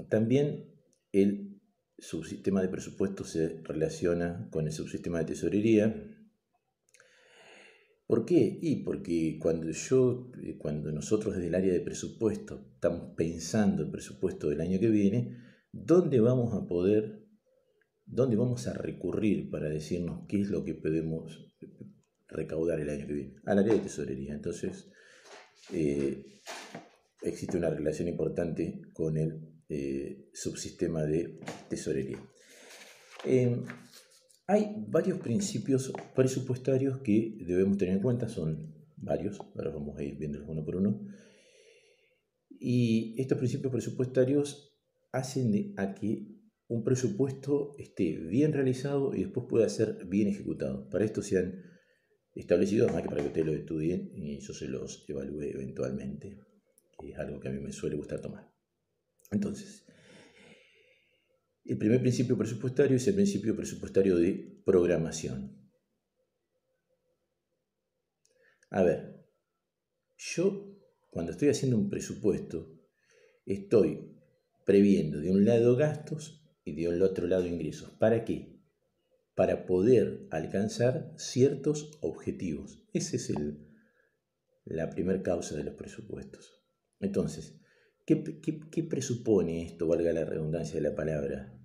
también 0.09 0.73
el 1.11 1.61
subsistema 1.97 2.61
de 2.61 2.69
presupuesto 2.69 3.23
se 3.23 3.61
relaciona 3.63 4.47
con 4.51 4.65
el 4.65 4.71
subsistema 4.71 5.19
de 5.19 5.25
tesorería. 5.25 6.15
¿Por 8.09 8.25
qué? 8.25 8.57
Y 8.59 8.77
porque 8.77 9.37
cuando 9.39 9.69
yo, 9.69 10.31
eh, 10.41 10.57
cuando 10.57 10.91
nosotros 10.91 11.35
desde 11.35 11.49
el 11.49 11.53
área 11.53 11.71
de 11.71 11.79
presupuesto 11.79 12.71
estamos 12.73 13.13
pensando 13.15 13.83
el 13.83 13.91
presupuesto 13.91 14.49
del 14.49 14.61
año 14.61 14.79
que 14.79 14.89
viene, 14.89 15.37
¿dónde 15.71 16.19
vamos 16.19 16.55
a 16.55 16.65
poder, 16.65 17.23
dónde 18.07 18.35
vamos 18.35 18.65
a 18.65 18.73
recurrir 18.73 19.51
para 19.51 19.69
decirnos 19.69 20.25
qué 20.27 20.41
es 20.41 20.49
lo 20.49 20.65
que 20.65 20.73
podemos 20.73 21.55
recaudar 22.27 22.79
el 22.79 22.89
año 22.89 23.05
que 23.05 23.13
viene? 23.13 23.35
Al 23.45 23.59
área 23.59 23.75
de 23.75 23.81
tesorería. 23.81 24.33
Entonces, 24.33 24.89
eh, 25.71 26.41
existe 27.21 27.57
una 27.57 27.69
relación 27.69 28.07
importante 28.07 28.81
con 28.91 29.17
el 29.17 29.39
eh, 29.69 30.31
subsistema 30.33 31.03
de 31.03 31.39
tesorería. 31.69 32.17
Hay 34.49 34.83
varios 34.87 35.19
principios 35.19 35.93
presupuestarios 36.15 37.01
que 37.01 37.37
debemos 37.45 37.77
tener 37.77 37.97
en 37.97 38.01
cuenta, 38.01 38.27
son 38.27 38.73
varios, 38.97 39.39
ahora 39.55 39.69
vamos 39.69 39.95
a 39.99 40.03
ir 40.03 40.17
viéndolos 40.17 40.49
uno 40.49 40.65
por 40.65 40.77
uno. 40.77 41.05
Y 42.49 43.13
estos 43.21 43.37
principios 43.37 43.71
presupuestarios 43.71 44.75
hacen 45.11 45.75
a 45.77 45.93
que 45.93 46.25
un 46.67 46.83
presupuesto 46.83 47.75
esté 47.77 48.17
bien 48.17 48.51
realizado 48.51 49.13
y 49.13 49.19
después 49.19 49.45
pueda 49.47 49.69
ser 49.69 50.07
bien 50.07 50.29
ejecutado. 50.29 50.89
Para 50.89 51.05
esto 51.05 51.21
se 51.21 51.37
han 51.37 51.63
establecido, 52.33 52.85
además 52.85 53.03
que 53.03 53.09
para 53.09 53.21
que 53.21 53.27
ustedes 53.27 53.45
lo 53.45 53.53
estudien 53.53 54.09
y 54.15 54.39
yo 54.39 54.53
se 54.55 54.67
los 54.67 55.05
evalúe 55.07 55.43
eventualmente, 55.43 56.39
que 56.99 57.11
es 57.11 57.19
algo 57.19 57.39
que 57.39 57.49
a 57.49 57.51
mí 57.51 57.59
me 57.59 57.71
suele 57.71 57.97
gustar 57.97 58.19
tomar. 58.19 58.51
Entonces, 59.29 59.85
el 61.69 61.77
primer 61.77 62.01
principio 62.01 62.37
presupuestario 62.37 62.97
es 62.97 63.07
el 63.07 63.15
principio 63.15 63.55
presupuestario 63.55 64.17
de 64.17 64.61
programación. 64.65 65.55
A 68.71 68.83
ver, 68.83 69.25
yo 70.17 70.75
cuando 71.11 71.31
estoy 71.31 71.49
haciendo 71.49 71.77
un 71.77 71.89
presupuesto, 71.89 72.75
estoy 73.45 74.15
previendo 74.65 75.19
de 75.19 75.31
un 75.31 75.45
lado 75.45 75.75
gastos 75.75 76.43
y 76.63 76.73
de 76.73 76.87
otro 77.01 77.27
lado 77.27 77.45
ingresos. 77.45 77.91
¿Para 77.91 78.25
qué? 78.25 78.59
Para 79.35 79.65
poder 79.65 80.27
alcanzar 80.31 81.13
ciertos 81.17 81.97
objetivos. 82.01 82.83
Esa 82.93 83.15
es 83.15 83.31
la 84.65 84.89
primera 84.89 85.21
causa 85.23 85.55
de 85.55 85.63
los 85.63 85.75
presupuestos. 85.75 86.61
Entonces, 86.99 87.59
¿Qué, 88.09 88.83
presupone 88.89 89.61
esto, 89.61 89.85
valga 89.85 90.11
la 90.11 90.25
redundancia 90.25 90.73
de 90.73 90.89
la 90.89 90.95
palabra? 90.95 91.58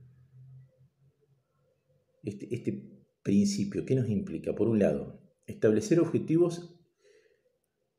Este, 2.24 2.54
este, 2.54 2.90
principio, 3.22 3.84
¿qué 3.86 3.94
nos 3.94 4.08
implica? 4.08 4.54
Por 4.54 4.68
un 4.68 4.78
lado, 4.78 5.22
establecer 5.46 5.98
objetivos 5.98 6.78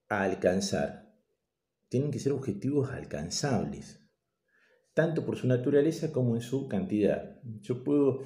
a 0.07 0.23
alcanzar. 0.23 1.15
Tienen 1.89 2.11
que 2.11 2.19
ser 2.19 2.31
objetivos 2.31 2.91
alcanzables, 2.91 4.07
tanto 4.93 5.25
por 5.25 5.35
su 5.35 5.47
naturaleza 5.47 6.11
como 6.11 6.35
en 6.35 6.41
su 6.41 6.67
cantidad. 6.67 7.39
Yo 7.61 7.83
puedo, 7.83 8.23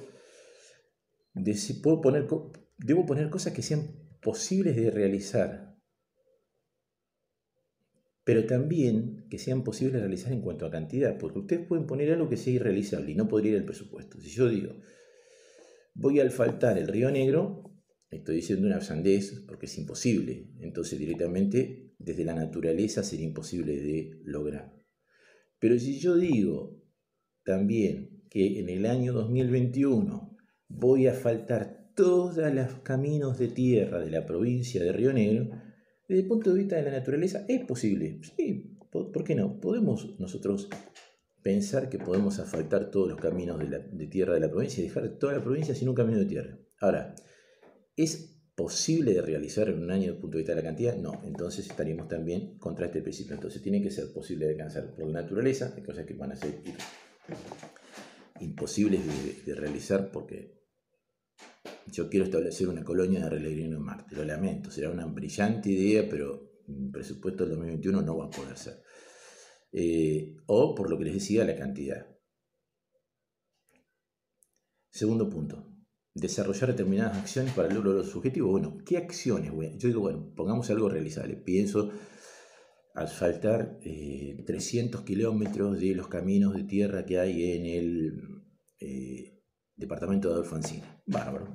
puedo 1.82 2.00
poner, 2.00 2.28
debo 2.78 3.06
poner 3.06 3.30
cosas 3.30 3.54
que 3.54 3.62
sean 3.62 4.10
posibles 4.20 4.76
de 4.76 4.90
realizar, 4.90 5.78
pero 8.24 8.46
también 8.46 9.26
que 9.30 9.38
sean 9.38 9.64
posibles 9.64 9.94
de 9.94 10.00
realizar 10.00 10.32
en 10.32 10.42
cuanto 10.42 10.66
a 10.66 10.70
cantidad, 10.70 11.16
porque 11.16 11.38
ustedes 11.38 11.66
pueden 11.66 11.86
poner 11.86 12.12
algo 12.12 12.28
que 12.28 12.36
sea 12.36 12.52
irrealizable 12.52 13.12
y 13.12 13.14
no 13.14 13.26
podría 13.26 13.52
ir 13.52 13.58
al 13.58 13.64
presupuesto. 13.64 14.20
Si 14.20 14.30
yo 14.30 14.48
digo, 14.48 14.74
voy 15.94 16.20
a 16.20 16.24
asfaltar 16.24 16.78
el 16.78 16.88
Río 16.88 17.10
Negro, 17.10 17.64
estoy 18.10 18.36
diciendo 18.36 18.66
una 18.66 18.80
sandez 18.80 19.44
porque 19.46 19.66
es 19.66 19.78
imposible, 19.78 20.48
entonces 20.60 20.98
directamente 20.98 21.94
desde 21.98 22.24
la 22.24 22.34
naturaleza 22.34 23.02
sería 23.02 23.26
imposible 23.26 23.76
de 23.76 24.20
lograr. 24.24 24.74
Pero 25.58 25.78
si 25.78 25.98
yo 25.98 26.16
digo 26.16 26.82
también 27.44 28.24
que 28.30 28.60
en 28.60 28.68
el 28.68 28.86
año 28.86 29.12
2021 29.12 30.36
voy 30.68 31.06
a 31.06 31.12
asfaltar 31.12 31.92
todos 31.94 32.36
los 32.54 32.74
caminos 32.82 33.38
de 33.38 33.48
tierra 33.48 34.00
de 34.00 34.10
la 34.10 34.24
provincia 34.24 34.82
de 34.82 34.92
Río 34.92 35.12
Negro, 35.12 35.50
desde 36.08 36.22
el 36.22 36.28
punto 36.28 36.52
de 36.52 36.60
vista 36.60 36.76
de 36.76 36.82
la 36.82 36.92
naturaleza, 36.92 37.44
¿es 37.48 37.64
posible? 37.64 38.20
Sí, 38.36 38.78
¿por 38.90 39.22
qué 39.22 39.34
no? 39.34 39.60
Podemos 39.60 40.18
nosotros 40.18 40.68
pensar 41.42 41.88
que 41.88 41.98
podemos 41.98 42.38
asfaltar 42.38 42.90
todos 42.90 43.08
los 43.08 43.20
caminos 43.20 43.58
de, 43.58 44.06
tierra 44.06 44.34
de 44.34 44.40
la 44.40 44.50
provincia 44.50 44.82
y 44.82 44.88
dejar 44.88 45.18
toda 45.18 45.34
la 45.34 45.42
provincia 45.42 45.74
sin 45.74 45.88
un 45.88 45.94
camino 45.94 46.18
de 46.18 46.26
tierra. 46.26 46.58
Ahora, 46.80 47.14
¿es 47.96 48.42
posible 48.54 49.14
de 49.14 49.22
realizar 49.22 49.68
en 49.68 49.82
un 49.82 49.90
año 49.90 50.02
desde 50.02 50.14
el 50.14 50.20
punto 50.20 50.36
de 50.36 50.42
vista 50.42 50.54
de 50.54 50.62
la 50.62 50.68
cantidad? 50.68 50.96
No, 50.96 51.22
entonces 51.24 51.66
estaríamos 51.66 52.08
también 52.08 52.58
contra 52.58 52.86
este 52.86 53.00
principio. 53.00 53.34
Entonces 53.34 53.62
tiene 53.62 53.82
que 53.82 53.90
ser 53.90 54.12
posible 54.12 54.46
de 54.46 54.52
alcanzar 54.52 54.94
por 54.94 55.06
la 55.06 55.22
naturaleza, 55.22 55.72
hay 55.76 55.82
cosas 55.82 56.04
que 56.04 56.14
van 56.14 56.32
a 56.32 56.36
ser 56.36 56.60
imposibles 58.40 59.00
de 59.44 59.54
realizar 59.54 60.10
porque 60.10 60.60
yo 61.86 62.08
quiero 62.08 62.24
establecer 62.24 62.68
una 62.68 62.84
colonia 62.84 63.20
de 63.20 63.30
relegrino 63.30 63.76
en 63.76 63.82
Marte. 63.82 64.14
Lo 64.14 64.24
lamento, 64.24 64.70
será 64.70 64.90
una 64.90 65.06
brillante 65.06 65.70
idea, 65.70 66.06
pero 66.08 66.62
el 66.68 66.90
presupuesto 66.90 67.44
del 67.44 67.54
2021 67.54 68.02
no 68.02 68.16
va 68.16 68.26
a 68.26 68.30
poder 68.30 68.56
ser. 68.56 68.82
Eh, 69.72 70.36
o, 70.46 70.74
por 70.74 70.90
lo 70.90 70.98
que 70.98 71.04
les 71.04 71.14
decía, 71.14 71.44
la 71.44 71.56
cantidad. 71.56 72.06
Segundo 74.90 75.30
punto, 75.30 75.66
desarrollar 76.14 76.70
determinadas 76.70 77.16
acciones 77.16 77.52
para 77.54 77.68
el 77.68 77.74
logro 77.74 77.92
de 77.92 77.98
los 77.98 78.14
objetivos. 78.16 78.50
Bueno, 78.50 78.78
¿qué 78.84 78.96
acciones? 78.96 79.52
yo 79.78 79.88
digo, 79.88 80.00
bueno, 80.00 80.32
pongamos 80.34 80.68
algo 80.70 80.88
realizable. 80.88 81.36
Pienso 81.36 81.90
asfaltar 82.94 83.78
300 83.78 85.00
eh, 85.00 85.04
kilómetros 85.04 85.78
de 85.78 85.94
los 85.94 86.08
caminos 86.08 86.54
de 86.54 86.64
tierra 86.64 87.06
que 87.06 87.18
hay 87.18 87.52
en 87.52 87.66
el 87.66 88.42
eh, 88.80 89.42
departamento 89.76 90.28
de 90.28 90.34
Adolfo 90.34 90.56
Ancina. 90.56 91.02
Bárbaro. 91.06 91.54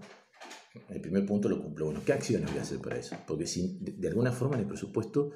El 0.90 1.02
primer 1.02 1.26
punto 1.26 1.48
lo 1.50 1.62
cumplo. 1.62 1.86
Bueno, 1.86 2.02
¿qué 2.06 2.14
acciones 2.14 2.50
voy 2.50 2.60
a 2.60 2.64
hacer 2.64 2.80
para 2.80 2.98
eso? 2.98 3.16
Porque 3.28 3.46
si, 3.46 3.78
de, 3.80 4.08
alguna 4.08 4.32
forma 4.32 4.56
en 4.56 4.62
el 4.62 4.68
presupuesto 4.68 5.32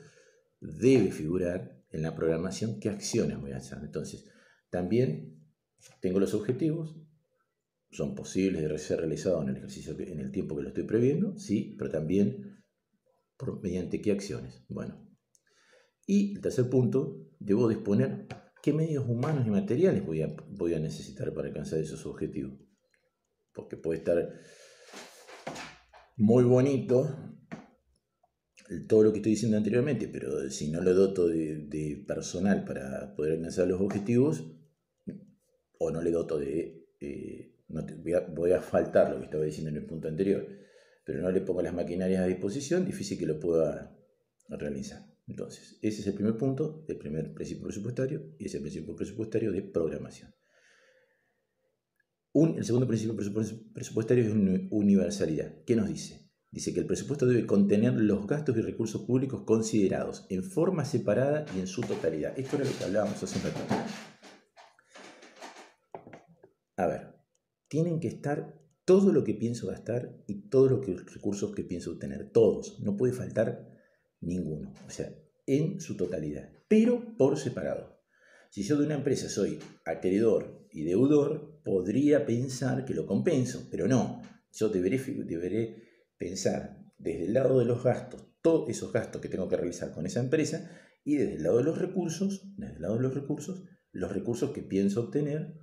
debe 0.60 1.12
figurar 1.12 1.79
en 1.92 2.02
la 2.02 2.16
programación 2.16 2.80
qué 2.80 2.90
acciones 2.90 3.40
voy 3.40 3.52
a 3.52 3.58
hacer. 3.58 3.80
Entonces, 3.82 4.26
también 4.70 5.40
tengo 6.02 6.20
los 6.20 6.34
objetivos, 6.34 6.96
son 7.92 8.14
posibles 8.16 8.62
de 8.62 8.78
ser 8.78 9.00
realizados 9.00 9.44
en 9.44 9.50
el 9.50 9.58
ejercicio, 9.58 9.96
en 9.98 10.20
el 10.20 10.32
tiempo 10.32 10.56
que 10.56 10.62
lo 10.62 10.70
estoy 10.70 10.84
previendo, 10.84 11.38
sí, 11.38 11.76
pero 11.78 11.90
también 11.90 12.64
mediante 13.62 14.02
qué 14.02 14.12
acciones. 14.12 14.64
Bueno, 14.70 15.10
y 16.06 16.36
el 16.36 16.42
tercer 16.42 16.70
punto, 16.70 17.30
debo 17.40 17.68
disponer 17.68 18.28
qué 18.62 18.74
medios 18.74 19.08
humanos 19.08 19.48
y 19.48 19.50
materiales 19.50 20.06
voy 20.06 20.22
a, 20.22 20.36
voy 20.50 20.74
a 20.74 20.80
necesitar 20.80 21.34
para 21.34 21.48
alcanzar 21.48 21.80
esos 21.80 22.06
objetivos. 22.06 22.60
Porque 23.54 23.78
puede 23.78 24.00
estar 24.00 24.34
muy 26.18 26.44
bonito 26.44 27.39
todo 28.88 29.04
lo 29.04 29.12
que 29.12 29.18
estoy 29.18 29.32
diciendo 29.32 29.58
anteriormente, 29.58 30.08
pero 30.08 30.50
si 30.50 30.70
no 30.70 30.82
lo 30.82 30.94
doto 30.94 31.28
de, 31.28 32.04
personal 32.08 32.64
para 32.66 33.16
poder 33.16 33.34
alcanzar 33.34 33.68
los 33.68 33.82
objetivos, 33.82 34.44
o 35.80 35.92
no 35.92 36.02
le 36.02 36.12
doto 36.12 36.38
de... 36.38 36.88
Eh, 37.00 37.56
no 37.70 37.86
voy, 38.34 38.52
a, 38.52 38.62
faltar 38.62 39.12
lo 39.12 39.20
que 39.20 39.26
estaba 39.26 39.44
diciendo 39.44 39.70
en 39.70 39.78
el 39.78 39.86
punto 39.86 40.08
anterior, 40.08 40.48
pero 41.06 41.22
no 41.22 41.32
le 41.32 41.42
pongo 41.42 41.62
las 41.62 41.74
maquinarias 41.74 42.24
a 42.24 42.28
disposición, 42.28 42.86
difícil 42.86 43.18
que 43.18 43.28
lo 43.28 43.40
pueda 43.40 43.96
realizar. 44.50 45.06
Entonces, 45.28 45.78
ese 45.82 46.02
es 46.02 46.08
el 46.08 46.16
primer 46.16 46.36
punto, 46.36 46.84
el 46.88 46.98
primer 46.98 47.34
principio 47.34 47.66
presupuestario, 47.66 48.36
y 48.40 48.46
es 48.46 48.56
el 48.56 48.62
principio 48.62 48.96
presupuestario 48.96 49.52
de 49.52 49.62
programación. 49.62 50.34
Un, 52.34 52.58
el 52.58 52.66
segundo 52.66 52.88
principio 52.88 53.16
presupuestario 53.16 54.24
es 54.24 54.32
universalidad. 54.72 55.64
¿Qué 55.66 55.76
nos 55.76 55.88
dice? 55.88 56.29
Dice 56.52 56.74
que 56.74 56.80
el 56.80 56.88
presupuesto 56.88 57.28
debe 57.28 57.46
contener 57.46 57.94
los 57.94 58.26
gastos 58.26 58.58
y 58.58 58.62
recursos 58.62 59.04
públicos 59.04 59.44
considerados 59.46 60.26
en 60.30 60.44
forma 60.44 60.84
separada 60.84 61.46
y 61.56 61.60
en 61.60 61.68
su 61.68 61.82
totalidad. 61.82 62.38
Esto 62.40 62.56
era 62.56 62.66
lo 62.66 62.76
que 62.76 62.84
hablábamos 62.86 63.22
hace 63.22 63.38
un 63.38 63.44
rato. 63.44 63.60
A 66.78 66.88
ver, 66.88 67.14
tienen 67.68 68.00
que 68.00 68.08
estar 68.08 68.60
todo 68.84 69.14
lo 69.14 69.24
que 69.24 69.36
pienso 69.36 69.68
gastar 69.68 70.24
y 70.26 70.50
todos 70.50 70.72
los 70.72 71.14
recursos 71.14 71.54
que 71.54 71.64
pienso 71.64 71.92
obtener. 71.92 72.32
Todos. 72.32 72.80
No 72.80 72.98
puede 72.98 73.14
faltar 73.14 73.70
ninguno. 74.20 74.74
O 74.88 74.90
sea, 74.90 75.14
en 75.46 75.80
su 75.80 75.96
totalidad. 75.96 76.50
Pero 76.68 77.16
por 77.16 77.38
separado. 77.38 78.00
Si 78.50 78.64
yo 78.64 78.78
de 78.78 78.86
una 78.86 78.96
empresa 78.96 79.30
soy 79.30 79.60
acreedor 79.86 80.68
y 80.72 80.84
deudor, 80.84 81.62
podría 81.64 82.26
pensar 82.26 82.86
que 82.86 82.96
lo 82.96 83.06
compenso, 83.06 83.68
pero 83.70 83.88
no. 83.88 84.24
Yo 84.52 84.70
deberé, 84.70 84.98
deberé 84.98 85.89
pensar 86.20 86.78
desde 87.00 87.26
el 87.26 87.34
lado 87.34 87.58
de 87.58 87.66
los 87.66 87.84
gastos, 87.84 88.28
todos 88.42 88.70
esos 88.70 88.94
gastos 88.94 89.22
que 89.22 89.30
tengo 89.30 89.48
que 89.48 89.58
realizar 89.58 89.92
con 89.92 90.06
esa 90.06 90.20
empresa, 90.20 90.70
y 91.04 91.16
desde 91.16 91.38
el 91.38 91.44
lado 91.44 91.58
de 91.58 91.64
los 91.64 91.80
recursos, 91.80 92.54
desde 92.58 92.76
el 92.76 92.82
lado 92.82 92.98
de 92.98 93.02
los 93.02 93.16
recursos, 93.16 93.64
los 93.92 94.12
recursos 94.12 94.52
que 94.52 94.62
pienso 94.62 95.02
obtener 95.02 95.56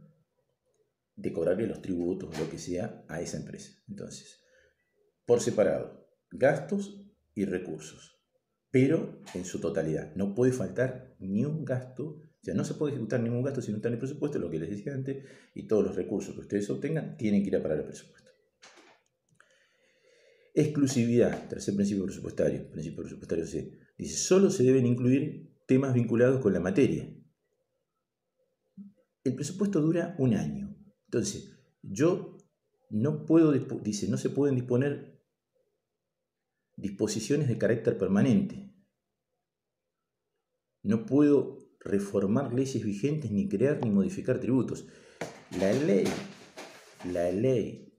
de 1.15 1.33
cobrarle 1.33 1.67
los 1.67 1.81
tributos, 1.81 2.37
lo 2.39 2.51
que 2.51 2.59
sea, 2.59 3.05
a 3.09 3.21
esa 3.21 3.37
empresa. 3.37 3.73
Entonces, 3.89 4.43
por 5.25 5.41
separado, 5.41 6.09
gastos 6.31 7.07
y 7.35 7.45
recursos, 7.45 8.19
pero 8.71 9.21
en 9.35 9.45
su 9.45 9.61
totalidad. 9.61 10.15
No 10.17 10.35
puede 10.35 10.53
faltar 10.53 11.15
ni 11.19 11.45
un 11.45 11.65
gasto, 11.65 12.05
o 12.05 12.43
sea, 12.43 12.55
no 12.55 12.65
se 12.65 12.75
puede 12.75 12.93
ejecutar 12.93 13.21
ningún 13.21 13.43
gasto 13.43 13.61
si 13.61 13.71
no 13.71 13.77
está 13.77 13.89
en 13.89 13.95
el 13.95 14.01
presupuesto, 14.01 14.39
lo 14.39 14.51
que 14.51 14.59
les 14.59 14.71
decía 14.71 14.95
antes, 14.95 15.25
y 15.55 15.67
todos 15.67 15.85
los 15.85 15.97
recursos 15.97 16.35
que 16.35 16.41
ustedes 16.41 16.69
obtengan 16.71 17.17
tienen 17.17 17.43
que 17.43 17.49
ir 17.49 17.57
a 17.57 17.63
parar 17.63 17.79
el 17.79 17.85
presupuesto. 17.85 18.26
Exclusividad, 20.59 21.51
tercer 21.51 21.75
principio 21.75 22.07
presupuestario, 22.07 22.71
principio 22.71 23.03
presupuestario 23.03 23.47
C. 23.47 23.79
Dice, 23.99 24.17
solo 24.17 24.49
se 24.49 24.63
deben 24.63 24.87
incluir 24.87 25.55
temas 25.67 25.93
vinculados 25.93 26.41
con 26.41 26.55
la 26.55 26.61
materia. 26.61 27.15
El 29.23 29.35
presupuesto 29.35 29.83
dura 29.83 30.17
un 30.19 30.33
año. 30.33 30.75
Entonces, 31.05 31.61
yo 31.83 32.39
no 32.89 33.27
puedo, 33.27 33.53
dice, 33.53 34.09
no 34.09 34.17
se 34.17 34.31
pueden 34.31 34.55
disponer 34.55 35.23
disposiciones 36.77 37.49
de 37.49 37.59
carácter 37.59 37.99
permanente. 37.99 38.75
No 40.83 41.05
puedo 41.05 41.69
reformar 41.81 42.55
leyes 42.55 42.83
vigentes, 42.83 43.31
ni 43.31 43.47
crear 43.47 43.85
ni 43.85 43.91
modificar 43.91 44.41
tributos. 44.41 44.87
La 45.61 45.71
ley, 45.75 46.07
la 47.13 47.31
ley 47.31 47.93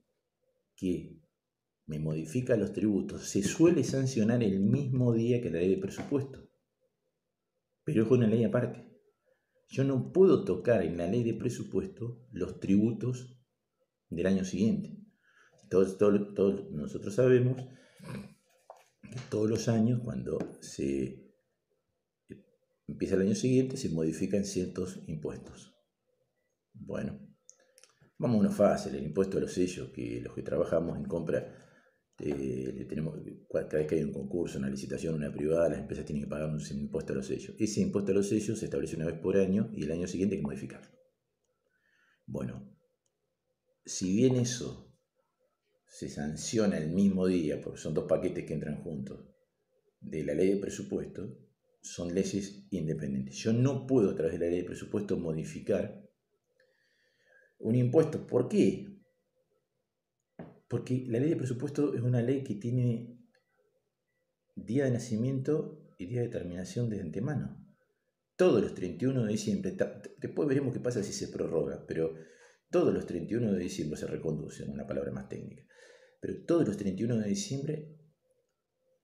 que 0.74 1.17
me 1.88 1.98
modifica 1.98 2.54
los 2.54 2.74
tributos, 2.74 3.22
se 3.24 3.42
suele 3.42 3.82
sancionar 3.82 4.42
el 4.42 4.60
mismo 4.60 5.14
día 5.14 5.40
que 5.40 5.50
la 5.50 5.58
ley 5.58 5.70
de 5.70 5.80
presupuesto. 5.80 6.46
Pero 7.82 8.04
es 8.04 8.10
una 8.10 8.26
ley 8.26 8.44
aparte. 8.44 8.86
Yo 9.70 9.84
no 9.84 10.12
puedo 10.12 10.44
tocar 10.44 10.82
en 10.82 10.98
la 10.98 11.06
ley 11.06 11.24
de 11.24 11.32
presupuesto 11.32 12.26
los 12.30 12.60
tributos 12.60 13.40
del 14.10 14.26
año 14.26 14.44
siguiente. 14.44 14.98
Todos, 15.70 15.96
todos, 15.96 16.70
nosotros 16.70 17.14
sabemos 17.14 17.56
que 19.02 19.20
todos 19.30 19.48
los 19.48 19.68
años, 19.68 20.02
cuando 20.04 20.38
se 20.60 21.32
empieza 22.86 23.14
el 23.14 23.22
año 23.22 23.34
siguiente, 23.34 23.78
se 23.78 23.88
modifican 23.88 24.44
ciertos 24.44 25.00
impuestos. 25.06 25.74
Bueno, 26.74 27.18
vamos 28.18 28.36
a 28.36 28.40
uno 28.40 28.50
fácil, 28.50 28.94
el 28.94 29.04
impuesto 29.04 29.38
a 29.38 29.40
los 29.40 29.52
sellos, 29.52 29.88
que 29.88 30.20
los 30.20 30.34
que 30.34 30.42
trabajamos 30.42 30.98
en 30.98 31.04
compra 31.04 31.64
eh, 32.20 32.86
tenemos, 32.88 33.16
cada 33.48 33.78
vez 33.78 33.86
que 33.86 33.94
hay 33.94 34.02
un 34.02 34.12
concurso, 34.12 34.58
una 34.58 34.68
licitación, 34.68 35.14
una 35.14 35.32
privada, 35.32 35.68
las 35.68 35.78
empresas 35.78 36.04
tienen 36.04 36.24
que 36.24 36.30
pagar 36.30 36.48
un 36.48 36.60
impuesto 36.60 37.12
a 37.12 37.16
los 37.16 37.26
sellos. 37.26 37.54
Ese 37.58 37.80
impuesto 37.80 38.10
a 38.10 38.14
los 38.14 38.28
sellos 38.28 38.58
se 38.58 38.64
establece 38.64 38.96
una 38.96 39.06
vez 39.06 39.18
por 39.20 39.36
año 39.36 39.70
y 39.74 39.84
el 39.84 39.92
año 39.92 40.06
siguiente 40.06 40.34
hay 40.34 40.40
que 40.40 40.46
modificarlo. 40.46 40.88
Bueno, 42.26 42.76
si 43.84 44.14
bien 44.14 44.36
eso 44.36 44.94
se 45.86 46.08
sanciona 46.08 46.76
el 46.76 46.90
mismo 46.90 47.26
día, 47.26 47.60
porque 47.60 47.80
son 47.80 47.94
dos 47.94 48.06
paquetes 48.06 48.44
que 48.44 48.54
entran 48.54 48.82
juntos, 48.82 49.24
de 50.00 50.24
la 50.24 50.34
ley 50.34 50.54
de 50.54 50.60
presupuesto, 50.60 51.38
son 51.80 52.14
leyes 52.14 52.66
independientes. 52.70 53.36
Yo 53.36 53.52
no 53.52 53.86
puedo 53.86 54.10
a 54.10 54.14
través 54.14 54.34
de 54.34 54.38
la 54.40 54.50
ley 54.50 54.58
de 54.60 54.66
presupuesto 54.66 55.16
modificar 55.16 56.04
un 57.58 57.74
impuesto. 57.76 58.26
¿Por 58.26 58.48
qué? 58.48 58.97
Porque 60.68 61.04
la 61.08 61.18
ley 61.18 61.30
de 61.30 61.36
presupuesto 61.36 61.94
es 61.94 62.02
una 62.02 62.22
ley 62.22 62.44
que 62.44 62.54
tiene 62.54 63.18
día 64.54 64.84
de 64.84 64.90
nacimiento 64.90 65.94
y 65.98 66.06
día 66.06 66.20
de 66.20 66.28
terminación 66.28 66.90
de 66.90 67.00
antemano. 67.00 67.64
Todos 68.36 68.62
los 68.62 68.74
31 68.74 69.24
de 69.24 69.32
diciembre, 69.32 69.76
después 70.18 70.48
veremos 70.48 70.72
qué 70.72 70.80
pasa 70.80 71.02
si 71.02 71.12
se 71.12 71.28
prorroga, 71.28 71.84
pero 71.86 72.14
todos 72.70 72.92
los 72.94 73.06
31 73.06 73.52
de 73.52 73.58
diciembre 73.58 73.98
se 73.98 74.06
reconduce, 74.06 74.64
una 74.64 74.86
palabra 74.86 75.10
más 75.10 75.28
técnica, 75.28 75.64
pero 76.20 76.44
todos 76.44 76.66
los 76.66 76.76
31 76.76 77.16
de 77.16 77.28
diciembre 77.28 77.98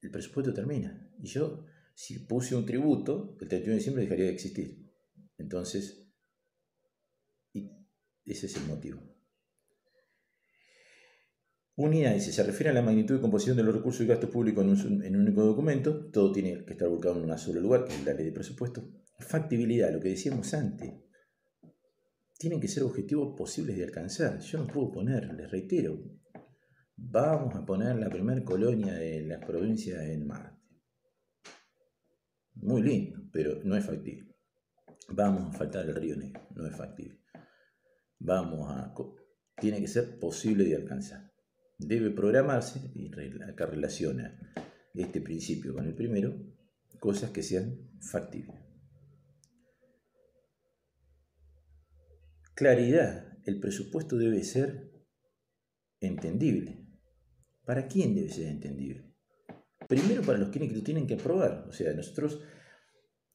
el 0.03 0.11
presupuesto 0.11 0.53
termina. 0.53 1.11
Y 1.19 1.29
yo, 1.29 1.65
si 1.95 2.21
puse 2.21 2.55
un 2.55 2.67
tributo, 2.67 3.37
el 3.41 3.49
31 3.49 3.71
de 3.71 3.79
diciembre 3.79 4.03
dejaría 4.05 4.27
de 4.27 4.33
existir. 4.33 4.93
Entonces, 5.39 6.07
y 7.53 7.71
ese 8.25 8.47
es 8.47 8.57
el 8.57 8.67
motivo. 8.67 9.14
Unidad, 11.77 12.17
si 12.21 12.31
se 12.31 12.45
refiere 12.45 12.71
a 12.71 12.73
la 12.73 12.83
magnitud 12.83 13.17
y 13.17 13.21
composición 13.21 13.57
de 13.57 13.65
los 13.65 13.75
recursos 13.75 14.03
y 14.03 14.07
gastos 14.07 14.31
públicos 14.31 14.65
en 14.65 15.17
un, 15.17 15.23
único 15.23 15.43
documento, 15.43 16.09
todo 16.13 16.31
tiene 16.31 16.65
que 16.65 16.75
estar 16.75 16.89
ubicado 16.89 17.17
en 17.17 17.29
un 17.29 17.37
solo 17.37 17.61
lugar, 17.61 17.85
que 17.85 17.95
es 17.95 18.05
la 18.05 18.15
ley 18.15 18.27
de 18.27 18.33
presupuesto. 18.33 18.89
Factibilidad, 19.19 19.93
lo 19.93 19.99
que 19.99 20.11
decíamos 20.11 20.55
antes, 20.55 20.95
tienen 22.39 22.61
que 22.61 22.69
ser 22.69 22.85
objetivos 22.85 23.35
posibles 23.37 23.77
de 23.77 23.85
alcanzar. 23.85 24.39
Yo 24.39 24.59
no 24.59 24.69
puedo 24.69 24.93
poner, 24.93 25.35
les 25.35 25.51
reitero, 25.51 25.99
vamos 26.95 27.57
a 27.57 27.67
poner 27.67 27.97
la 27.97 28.09
primera 28.09 28.45
colonia 28.45 28.95
de 28.95 29.23
las 29.23 29.45
provincias 29.45 30.01
en 30.05 30.29
Marte. 30.29 30.57
Muy 32.55 32.83
lindo, 32.83 33.19
pero 33.33 33.65
no 33.65 33.77
es 33.77 33.85
factible. 33.85 34.33
Vamos 35.09 35.53
a 35.53 35.59
faltar 35.59 35.87
el 35.87 35.97
río 35.97 36.15
Negro, 36.17 36.47
no 36.55 36.69
es 36.69 36.77
factible. 36.77 37.19
Vamos 38.21 38.71
a... 38.71 38.95
Tiene 39.57 39.81
que 39.81 39.89
ser 39.89 40.21
posible 40.21 40.65
de 40.65 40.77
alcanzar 40.77 41.34
debe 41.79 42.11
programarse, 42.11 42.91
y 42.95 43.11
acá 43.43 43.67
relaciona 43.67 44.39
este 44.95 45.21
principio 45.21 45.75
con 45.75 45.87
el 45.87 45.95
primero, 45.95 46.35
cosas 47.01 47.31
que 47.31 47.43
sean 47.43 47.91
factibles. 48.01 48.61
Claridad, 52.55 53.37
el 53.45 53.59
presupuesto 53.59 54.17
debe 54.17 54.45
ser 54.45 54.93
entendible. 56.01 56.87
¿Para 57.65 57.89
quién 57.89 58.15
debe 58.15 58.29
ser 58.29 58.49
entendible? 58.49 59.13
Primero 59.89 60.23
para 60.23 60.39
los 60.39 60.51
que 60.51 60.61
lo 60.61 60.83
tienen 60.83 61.07
que 61.07 61.15
aprobar. 61.15 61.67
O 61.69 61.73
sea, 61.73 61.93
nosotros 61.95 62.41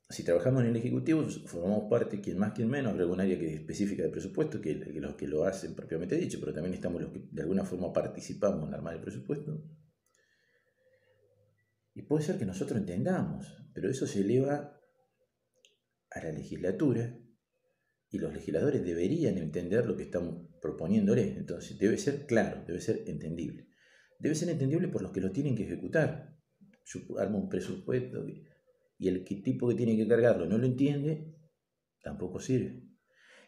si 0.10 0.24
trabajamos 0.24 0.64
en 0.64 0.70
el 0.70 0.76
Ejecutivo, 0.76 1.24
formamos 1.46 1.88
parte, 1.88 2.20
quien 2.20 2.40
más, 2.40 2.54
quien 2.54 2.68
menos, 2.68 2.92
habrá 2.92 3.04
algún 3.04 3.22
área 3.22 3.38
que 3.38 3.48
es 3.48 3.60
específica 3.60 4.02
de 4.02 4.10
presupuesto, 4.10 4.60
que, 4.60 4.74
los 4.74 5.16
que 5.16 5.28
lo 5.28 5.44
hacen 5.44 5.76
propiamente 5.76 6.16
dicho, 6.16 6.40
pero 6.40 6.52
también 6.52 6.74
estamos 6.74 7.02
los 7.02 7.12
que 7.12 7.28
de 7.32 7.42
alguna 7.44 7.64
forma 7.64 7.94
participamos 7.94 8.68
en 8.68 8.74
armar 8.74 8.96
el 8.96 9.02
presupuesto. 9.02 9.64
Y 11.94 12.02
puede 12.04 12.24
ser 12.24 12.40
que 12.40 12.46
nosotros 12.46 12.80
entendamos, 12.80 13.46
pero 13.74 13.90
eso 13.90 14.08
se 14.08 14.22
eleva 14.22 14.82
a 16.10 16.24
la 16.24 16.32
legislatura 16.32 17.16
y 18.10 18.18
los 18.18 18.34
legisladores 18.34 18.84
deberían 18.84 19.38
entender 19.38 19.86
lo 19.86 19.96
que 19.96 20.04
estamos 20.04 20.48
proponiéndole. 20.60 21.38
Entonces, 21.38 21.78
debe 21.78 22.00
ser 22.00 22.26
claro, 22.26 22.64
debe 22.66 22.82
ser 22.82 23.04
entendible. 23.06 23.68
Debe 24.18 24.34
ser 24.34 24.50
entendible 24.50 24.88
por 24.88 25.04
los 25.04 25.12
que 25.12 25.22
lo 25.22 25.32
tienen 25.32 25.56
que 25.56 25.66
ejecutar. 25.66 26.36
Yo 26.86 27.20
armo 27.20 27.38
un 27.38 27.50
presupuesto 27.50 28.26
y 29.00 29.08
el 29.08 29.24
tipo 29.24 29.70
que 29.70 29.76
tiene 29.76 29.96
que 29.96 30.08
cargarlo 30.08 30.46
no 30.46 30.58
lo 30.58 30.66
entiende, 30.66 31.34
tampoco 32.04 32.40
sirve. 32.40 32.84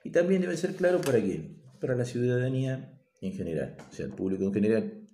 Y 0.04 0.10
también 0.10 0.42
debe 0.42 0.58
ser 0.58 0.76
claro 0.76 1.02
para 1.02 1.22
quién, 1.22 1.62
para 1.80 1.96
la 1.96 2.06
ciudadanía 2.06 2.98
en 3.22 3.34
general, 3.34 3.78
o 3.88 3.94
sea, 3.94 4.06
el 4.06 4.14
público 4.14 4.46
en 4.46 4.54
general 4.54 5.08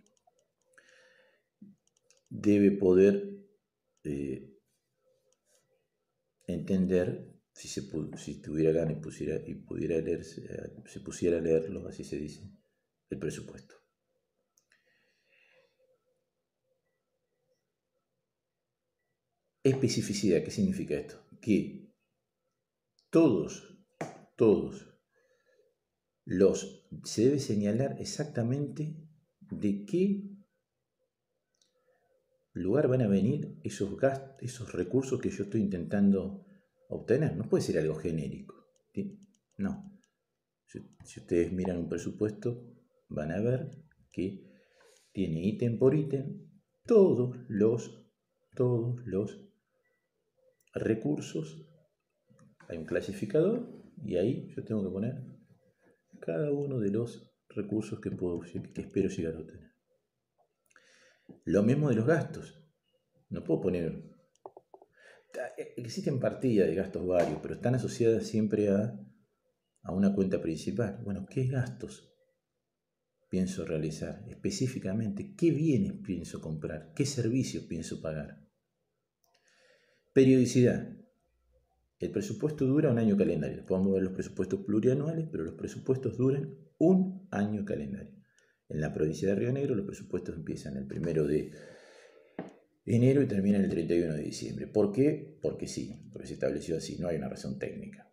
debe 2.29 2.71
poder 2.71 3.45
eh, 4.03 4.53
entender 6.45 7.33
si, 7.51 7.67
se, 7.67 7.81
tuviera 8.41 8.71
ganas 8.71 8.97
y, 8.97 9.01
pusiera, 9.01 9.41
y 9.45 9.55
pudiera 9.55 9.97
leerse, 9.97 10.47
se 10.85 10.99
pusiera 10.99 11.39
a 11.39 11.41
leerlo, 11.41 11.87
así 11.87 12.03
se 12.03 12.17
dice, 12.17 12.47
el 13.09 13.17
presupuesto. 13.17 13.76
Especificidad, 19.67 20.43
¿qué 20.43 20.51
significa 20.51 20.95
esto? 20.95 21.21
Que 21.41 21.91
todos, 23.09 23.77
todos 24.37 24.97
los, 26.23 26.87
se 27.03 27.25
debe 27.25 27.39
señalar 27.39 27.97
exactamente 27.99 28.95
de 29.41 29.85
qué 29.85 30.23
lugar 32.53 32.87
van 32.87 33.01
a 33.01 33.09
venir 33.09 33.59
esos, 33.61 33.97
gastos, 33.97 34.37
esos 34.39 34.71
recursos 34.71 35.19
que 35.19 35.31
yo 35.31 35.43
estoy 35.43 35.59
intentando 35.59 36.45
obtener. 36.87 37.35
No 37.35 37.49
puede 37.49 37.63
ser 37.65 37.77
algo 37.77 37.95
genérico. 37.95 38.55
No. 39.57 39.99
Si, 40.65 41.19
ustedes 41.19 41.51
miran 41.51 41.79
un 41.79 41.89
presupuesto, 41.89 42.73
van 43.09 43.31
a 43.31 43.41
ver 43.41 43.69
que 44.13 44.49
tiene 45.11 45.43
ítem 45.45 45.77
por 45.77 45.93
ítem 45.93 46.47
todos 46.85 47.35
los, 47.49 48.07
todos 48.55 49.05
los 49.05 49.46
recursos. 50.73 51.65
Hay 52.67 52.77
un 52.77 52.85
clasificador 52.85 53.67
y 54.03 54.17
ahí 54.17 54.53
yo 54.55 54.63
tengo 54.63 54.83
que 54.83 54.89
poner 54.89 55.37
cada 56.19 56.51
uno 56.51 56.79
de 56.79 56.91
los 56.91 57.31
recursos 57.49 57.99
que, 57.99 58.11
puedo, 58.11 58.41
que 58.41 58.81
espero 58.81 59.09
llegar 59.09 59.35
a 59.35 59.39
obtener. 59.39 59.71
Lo 61.45 61.63
mismo 61.63 61.89
de 61.89 61.95
los 61.95 62.05
gastos. 62.05 62.63
No 63.29 63.43
puedo 63.43 63.61
poner... 63.61 64.03
Existen 65.75 66.19
partidas 66.19 66.67
de 66.67 66.75
gastos 66.75 67.05
varios, 67.05 67.39
pero 67.41 67.53
están 67.53 67.75
asociadas 67.75 68.25
siempre 68.25 68.69
a, 68.69 68.99
a 69.83 69.93
una 69.93 70.13
cuenta 70.13 70.41
principal. 70.41 70.99
Bueno, 71.03 71.25
¿qué 71.29 71.45
gastos 71.45 72.13
pienso 73.29 73.65
realizar? 73.65 74.23
Específicamente, 74.27 75.35
¿qué 75.35 75.51
bienes 75.51 75.93
pienso 76.03 76.41
comprar? 76.41 76.93
¿Qué 76.95 77.05
servicios 77.05 77.65
pienso 77.65 78.01
pagar? 78.01 78.46
Periodicidad. 80.17 80.97
El 81.99 82.09
presupuesto 82.09 82.65
dura 82.65 82.89
un 82.89 82.97
año 82.97 83.15
calendario. 83.15 83.63
Podemos 83.63 83.93
ver 83.93 84.01
los 84.01 84.13
presupuestos 84.13 84.61
plurianuales, 84.61 85.27
pero 85.31 85.43
los 85.43 85.53
presupuestos 85.53 86.17
duran 86.17 86.57
un 86.79 87.27
año 87.29 87.63
calendario. 87.63 88.15
En 88.67 88.81
la 88.81 88.91
provincia 88.91 89.27
de 89.27 89.35
Río 89.35 89.51
Negro 89.51 89.75
los 89.75 89.85
presupuestos 89.85 90.35
empiezan 90.35 90.75
el 90.75 90.87
primero 90.87 91.27
de 91.27 91.51
enero 92.83 93.21
y 93.21 93.27
terminan 93.27 93.63
el 93.63 93.69
31 93.69 94.15
de 94.15 94.23
diciembre. 94.23 94.65
¿Por 94.65 94.91
qué? 94.91 95.37
Porque 95.39 95.67
sí, 95.67 96.09
porque 96.11 96.29
se 96.29 96.33
estableció 96.33 96.77
así, 96.77 96.97
no 96.97 97.09
hay 97.09 97.17
una 97.17 97.29
razón 97.29 97.59
técnica. 97.59 98.11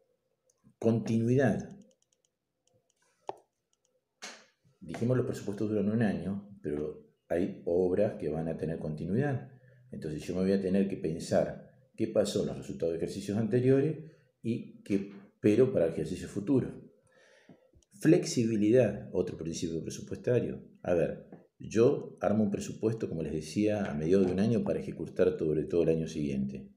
Continuidad. 0.78 1.74
Dijimos 4.78 5.16
los 5.16 5.24
presupuestos 5.24 5.70
duran 5.70 5.88
un 5.88 6.02
año, 6.02 6.54
pero 6.60 7.14
hay 7.28 7.62
obras 7.64 8.16
que 8.20 8.28
van 8.28 8.48
a 8.48 8.58
tener 8.58 8.78
continuidad. 8.78 9.50
Entonces 9.90 10.22
yo 10.22 10.34
me 10.34 10.42
voy 10.42 10.52
a 10.52 10.60
tener 10.60 10.86
que 10.86 10.98
pensar 10.98 11.63
qué 11.96 12.09
pasó 12.09 12.42
en 12.42 12.48
los 12.48 12.59
resultados 12.59 12.92
de 12.92 12.98
ejercicios 12.98 13.38
anteriores 13.38 13.98
y 14.42 14.83
qué 14.83 15.12
pero 15.44 15.74
para 15.74 15.85
el 15.85 15.92
ejercicio 15.92 16.26
futuro. 16.26 16.72
Flexibilidad, 18.00 19.11
otro 19.12 19.37
principio 19.37 19.83
presupuestario. 19.83 20.66
A 20.83 20.94
ver, 20.94 21.26
yo 21.59 22.16
armo 22.22 22.44
un 22.44 22.50
presupuesto, 22.50 23.11
como 23.11 23.22
les 23.22 23.35
decía, 23.35 23.85
a 23.85 23.92
mediados 23.92 24.26
de 24.26 24.33
un 24.33 24.40
año 24.40 24.64
para 24.64 24.80
ejecutar 24.80 25.37
sobre 25.38 25.64
todo 25.64 25.83
el 25.83 25.90
año 25.90 26.09
siguiente. 26.09 26.70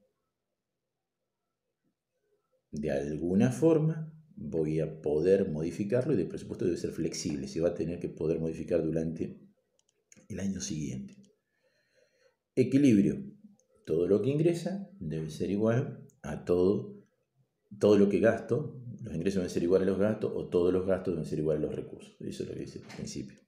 De 2.70 2.90
alguna 2.90 3.50
forma 3.50 4.12
voy 4.36 4.80
a 4.80 5.00
poder 5.00 5.48
modificarlo 5.48 6.12
y 6.12 6.20
el 6.20 6.28
presupuesto 6.28 6.66
debe 6.66 6.76
ser 6.76 6.90
flexible, 6.90 7.48
se 7.48 7.62
va 7.62 7.68
a 7.68 7.74
tener 7.74 7.98
que 7.98 8.10
poder 8.10 8.38
modificar 8.38 8.84
durante 8.84 9.40
el 10.28 10.40
año 10.40 10.60
siguiente. 10.60 11.16
Equilibrio. 12.54 13.37
Todo 13.88 14.06
lo 14.06 14.20
que 14.20 14.28
ingresa 14.28 14.86
debe 15.00 15.30
ser 15.30 15.50
igual 15.50 16.06
a 16.20 16.44
todo, 16.44 17.06
todo 17.78 17.96
lo 17.96 18.10
que 18.10 18.20
gasto, 18.20 18.84
los 19.02 19.14
ingresos 19.14 19.36
deben 19.36 19.50
ser 19.50 19.62
iguales 19.62 19.88
a 19.88 19.90
los 19.92 19.98
gastos 19.98 20.30
o 20.34 20.50
todos 20.50 20.74
los 20.74 20.86
gastos 20.86 21.14
deben 21.14 21.24
ser 21.24 21.38
iguales 21.38 21.62
a 21.62 21.66
los 21.68 21.74
recursos. 21.74 22.14
Eso 22.20 22.42
es 22.42 22.48
lo 22.50 22.54
que 22.54 22.60
dice 22.60 22.80
el 22.80 22.84
principio. 22.84 23.38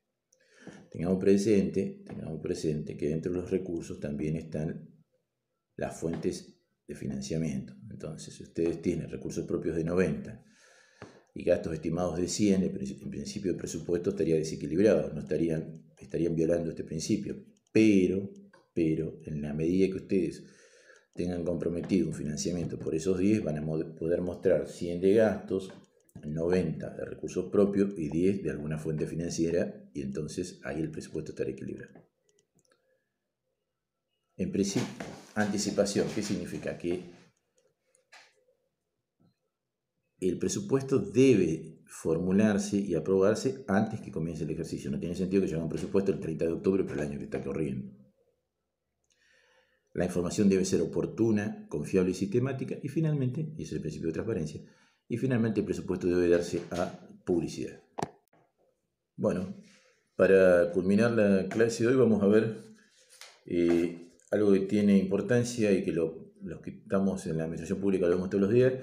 Tengamos 0.90 1.18
presente, 1.18 2.02
tengamos 2.06 2.40
presente 2.40 2.96
que 2.96 3.10
dentro 3.10 3.30
de 3.30 3.36
los 3.36 3.50
recursos 3.50 4.00
también 4.00 4.34
están 4.36 4.88
las 5.76 6.00
fuentes 6.00 6.58
de 6.88 6.94
financiamiento. 6.94 7.74
Entonces, 7.90 8.32
si 8.32 8.42
ustedes 8.42 8.80
tienen 8.80 9.10
recursos 9.10 9.44
propios 9.44 9.76
de 9.76 9.84
90 9.84 10.42
y 11.34 11.44
gastos 11.44 11.74
estimados 11.74 12.16
de 12.16 12.28
100, 12.28 12.62
en 12.62 13.10
principio 13.10 13.50
el 13.50 13.58
presupuesto 13.58 14.08
estaría 14.08 14.36
desequilibrado, 14.36 15.12
no 15.12 15.20
estarían, 15.20 15.84
estarían 15.98 16.34
violando 16.34 16.70
este 16.70 16.84
principio. 16.84 17.44
Pero, 17.72 18.30
pero, 18.72 19.20
en 19.24 19.42
la 19.42 19.52
medida 19.52 19.88
que 19.88 20.02
ustedes 20.02 20.44
tengan 21.14 21.44
comprometido 21.44 22.08
un 22.08 22.14
financiamiento 22.14 22.78
por 22.78 22.94
esos 22.94 23.18
10, 23.18 23.42
van 23.42 23.58
a 23.58 23.66
poder 23.96 24.20
mostrar 24.20 24.68
100 24.68 25.00
de 25.00 25.14
gastos, 25.14 25.72
90 26.24 26.90
de 26.90 27.04
recursos 27.04 27.50
propios 27.50 27.92
y 27.96 28.08
10 28.08 28.42
de 28.42 28.50
alguna 28.50 28.78
fuente 28.78 29.06
financiera 29.06 29.88
y 29.92 30.02
entonces 30.02 30.60
ahí 30.64 30.80
el 30.80 30.90
presupuesto 30.90 31.32
estará 31.32 31.50
equilibrado. 31.50 32.10
En 34.36 34.52
principio, 34.52 34.88
anticipación, 35.34 36.06
¿qué 36.14 36.22
significa? 36.22 36.78
Que 36.78 37.02
el 40.20 40.38
presupuesto 40.38 40.98
debe 40.98 41.82
formularse 41.86 42.78
y 42.78 42.94
aprobarse 42.94 43.64
antes 43.68 44.00
que 44.00 44.10
comience 44.10 44.44
el 44.44 44.50
ejercicio. 44.50 44.90
No 44.90 44.98
tiene 44.98 45.14
sentido 45.14 45.42
que 45.42 45.48
yo 45.48 45.56
haga 45.56 45.64
un 45.64 45.70
presupuesto 45.70 46.12
el 46.12 46.20
30 46.20 46.44
de 46.46 46.52
octubre 46.52 46.84
para 46.84 47.02
el 47.02 47.08
año 47.08 47.18
que 47.18 47.24
está 47.24 47.42
corriendo. 47.42 47.99
La 49.92 50.04
información 50.04 50.48
debe 50.48 50.64
ser 50.64 50.80
oportuna, 50.82 51.66
confiable 51.68 52.12
y 52.12 52.14
sistemática. 52.14 52.76
Y 52.82 52.88
finalmente, 52.88 53.40
y 53.56 53.62
ese 53.62 53.62
es 53.62 53.72
el 53.72 53.80
principio 53.80 54.08
de 54.08 54.14
transparencia, 54.14 54.60
y 55.08 55.16
finalmente 55.16 55.60
el 55.60 55.66
presupuesto 55.66 56.06
debe 56.06 56.28
darse 56.28 56.62
a 56.70 57.08
publicidad. 57.24 57.82
Bueno, 59.16 59.56
para 60.16 60.70
culminar 60.72 61.12
la 61.12 61.48
clase 61.48 61.82
de 61.82 61.90
hoy 61.90 61.96
vamos 61.96 62.22
a 62.22 62.26
ver 62.26 62.56
eh, 63.46 64.12
algo 64.30 64.52
que 64.52 64.60
tiene 64.60 64.98
importancia 64.98 65.72
y 65.72 65.84
que 65.84 65.92
los 65.92 66.12
que 66.62 66.70
estamos 66.70 67.26
en 67.26 67.36
la 67.36 67.44
administración 67.44 67.80
pública 67.80 68.06
lo 68.06 68.14
vemos 68.14 68.30
todos 68.30 68.42
los 68.42 68.52
días, 68.52 68.74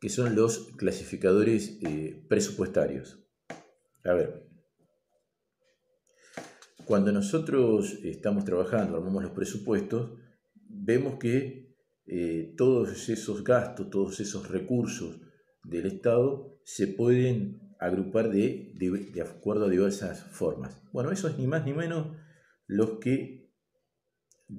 que 0.00 0.08
son 0.08 0.36
los 0.36 0.70
clasificadores 0.76 1.78
eh, 1.82 2.24
presupuestarios. 2.28 3.18
A 4.04 4.12
ver, 4.12 4.46
cuando 6.84 7.10
nosotros 7.10 7.98
estamos 8.04 8.44
trabajando, 8.44 8.96
armamos 8.96 9.22
los 9.22 9.32
presupuestos, 9.32 10.12
vemos 10.74 11.18
que 11.18 11.76
eh, 12.06 12.54
todos 12.56 13.08
esos 13.08 13.44
gastos, 13.44 13.90
todos 13.90 14.20
esos 14.20 14.48
recursos 14.48 15.20
del 15.64 15.86
Estado 15.86 16.60
se 16.64 16.86
pueden 16.86 17.74
agrupar 17.80 18.30
de, 18.30 18.72
de, 18.74 19.22
acuerdo 19.22 19.66
a 19.66 19.70
diversas 19.70 20.22
formas. 20.22 20.82
Bueno, 20.92 21.10
eso 21.10 21.28
es 21.28 21.38
ni 21.38 21.46
más 21.46 21.64
ni 21.64 21.72
menos 21.72 22.16
lo 22.66 22.98
que, 23.00 23.52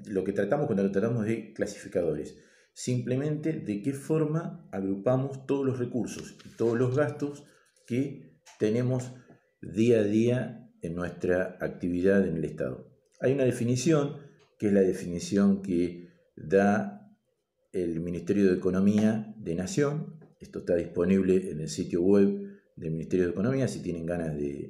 lo 0.06 0.24
que 0.24 0.34
tratamos 0.34 0.68
cuando 0.68 0.92
tratamos 0.92 1.26
de 1.26 1.54
clasificadores. 1.54 2.38
Simplemente 2.74 3.54
de 3.54 3.82
qué 3.82 3.94
forma 3.94 4.68
agrupamos 4.72 5.46
todos 5.46 5.66
los 5.66 5.80
recursos 5.80 6.36
y 6.46 6.50
todos 6.56 6.78
los 6.78 6.96
gastos 6.96 7.46
que 7.88 8.40
tenemos 8.60 9.14
día 9.62 10.00
a 10.00 10.04
día 10.04 10.72
en 10.82 10.96
nuestra 10.96 11.58
actividad 11.62 12.28
en 12.28 12.38
el 12.38 12.46
Estado. 12.46 12.92
Hay 13.22 13.34
una 13.34 13.46
definición, 13.46 14.18
que 14.60 14.68
es 14.68 14.74
la 14.74 14.82
definición 14.82 15.62
que 15.62 16.05
da 16.36 17.06
el 17.72 18.00
Ministerio 18.00 18.46
de 18.46 18.58
Economía 18.58 19.34
de 19.38 19.56
Nación. 19.56 20.20
Esto 20.40 20.60
está 20.60 20.76
disponible 20.76 21.52
en 21.52 21.60
el 21.60 21.70
sitio 21.70 22.02
web 22.02 22.46
del 22.76 22.92
Ministerio 22.92 23.26
de 23.26 23.32
Economía, 23.32 23.68
si 23.68 23.82
tienen 23.82 24.06
ganas 24.06 24.36
de, 24.36 24.70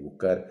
buscar, 0.00 0.50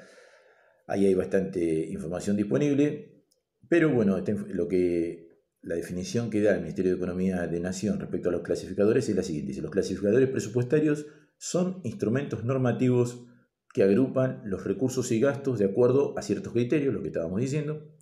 ahí 0.88 1.06
hay 1.06 1.14
bastante 1.14 1.88
información 1.88 2.38
disponible. 2.38 3.26
Pero 3.70 3.92
bueno, 3.92 4.18
este 4.18 4.34
lo 4.34 4.68
que, 4.68 5.30
la 5.62 5.76
definición 5.76 6.30
que 6.30 6.42
da 6.42 6.56
el 6.56 6.62
Ministerio 6.62 6.92
de 6.92 6.98
Economía 6.98 7.48
de 7.48 7.60
Nación 7.60 8.00
respecto 8.00 8.30
a 8.30 8.32
los 8.32 8.42
clasificadores 8.42 9.08
es 9.10 9.16
la 9.16 9.24
siguiente. 9.24 9.62
Los 9.62 9.72
clasificadores 9.72 10.30
presupuestarios 10.30 11.06
son 11.38 11.82
instrumentos 11.84 12.44
normativos 12.44 13.26
que 13.74 13.84
agrupan 13.84 14.42
los 14.46 14.66
recursos 14.66 15.12
y 15.12 15.20
gastos 15.20 15.60
de 15.60 15.66
acuerdo 15.66 16.18
a 16.18 16.22
ciertos 16.22 16.52
criterios, 16.52 16.94
lo 16.94 17.02
que 17.02 17.08
estábamos 17.08 17.40
diciendo, 17.40 17.96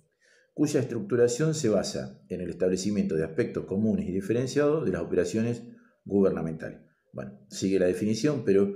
cuya 0.54 0.80
estructuración 0.80 1.54
se 1.54 1.68
basa 1.68 2.20
en 2.28 2.40
el 2.40 2.50
establecimiento 2.50 3.14
de 3.14 3.24
aspectos 3.24 3.64
comunes 3.64 4.08
y 4.08 4.12
diferenciados 4.12 4.84
de 4.84 4.92
las 4.92 5.02
operaciones 5.02 5.62
gubernamentales. 6.04 6.80
Bueno, 7.12 7.38
sigue 7.48 7.78
la 7.78 7.86
definición, 7.86 8.44
pero 8.44 8.74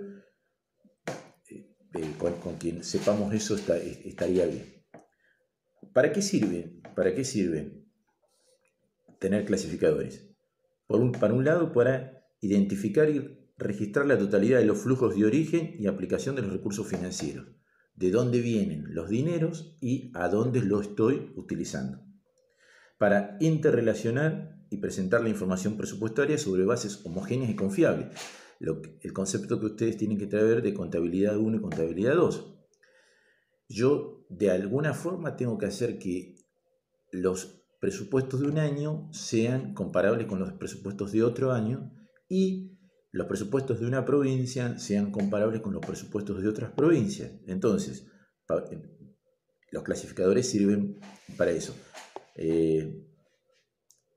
eh, 1.51 1.77
eh, 1.95 2.15
con, 2.19 2.57
quien 2.57 2.83
sepamos 2.83 3.35
eso 3.35 3.57
estaría 3.57 4.47
bien. 4.47 4.85
¿Para 5.93 6.13
qué 6.13 6.23
sirve? 6.23 6.81
¿Para 6.95 7.15
qué 7.15 7.25
sirve 7.25 7.85
tener 9.19 9.45
clasificadores? 9.45 10.31
Por 10.87 11.19
para 11.19 11.35
un 11.35 11.45
lado, 11.45 11.73
para 11.73 12.25
identificar 12.41 13.09
y 13.11 13.51
registrar 13.57 14.07
la 14.07 14.19
totalidad 14.19 14.59
de 14.59 14.67
los 14.67 14.79
flujos 14.79 15.15
de 15.15 15.25
origen 15.25 15.77
y 15.79 15.87
aplicación 15.87 16.35
de 16.35 16.43
los 16.43 16.53
recursos 16.53 16.89
financieros 16.89 17.47
de 17.94 18.11
dónde 18.11 18.40
vienen 18.40 18.94
los 18.94 19.09
dineros 19.09 19.76
y 19.80 20.11
a 20.14 20.28
dónde 20.28 20.61
lo 20.61 20.80
estoy 20.80 21.33
utilizando. 21.37 22.00
Para 22.98 23.37
interrelacionar 23.40 24.54
y 24.70 24.78
presentar 24.78 25.22
la 25.22 25.28
información 25.28 25.76
presupuestaria 25.76 26.38
sobre 26.38 26.64
bases 26.64 27.04
homogéneas 27.04 27.50
y 27.50 27.57
confiables. 27.57 28.09
el 28.61 29.12
concepto 29.12 29.61
que 29.61 29.66
ustedes 29.66 29.96
tienen 29.96 30.18
que 30.18 30.26
traer 30.26 30.62
de 30.62 30.72
contabilidad 30.72 31.37
1 31.37 31.59
y 31.59 31.61
contabilidad 31.61 32.14
2. 32.14 32.54
Yo 33.68 34.24
de 34.28 34.50
alguna 34.50 34.94
forma 34.94 35.37
tengo 35.37 35.59
que 35.59 35.66
hacer 35.66 35.98
que 35.98 36.37
los 37.11 37.62
presupuestos 37.80 38.40
de 38.40 38.48
un 38.48 38.59
año 38.59 39.09
sean 39.12 39.74
comparables 39.74 40.26
con 40.26 40.38
los 40.38 40.52
presupuestos 40.54 41.12
de 41.12 41.22
otro 41.22 41.52
año 41.52 41.92
y 42.28 42.78
los 43.14 43.29
presupuestos 43.29 43.79
de 43.79 43.87
una 43.87 44.05
provincia 44.05 44.77
sean 44.77 45.12
comparables 45.12 45.61
con 45.61 45.72
los 45.72 45.87
presupuestos 45.87 46.42
de 46.42 46.48
otras 46.48 46.72
provincias. 46.72 47.31
Entonces, 47.46 48.09
los 49.70 49.85
clasificadores 49.85 50.50
sirven 50.50 50.98
para 51.37 51.53
eso. 51.53 51.77
Eh, 52.35 53.07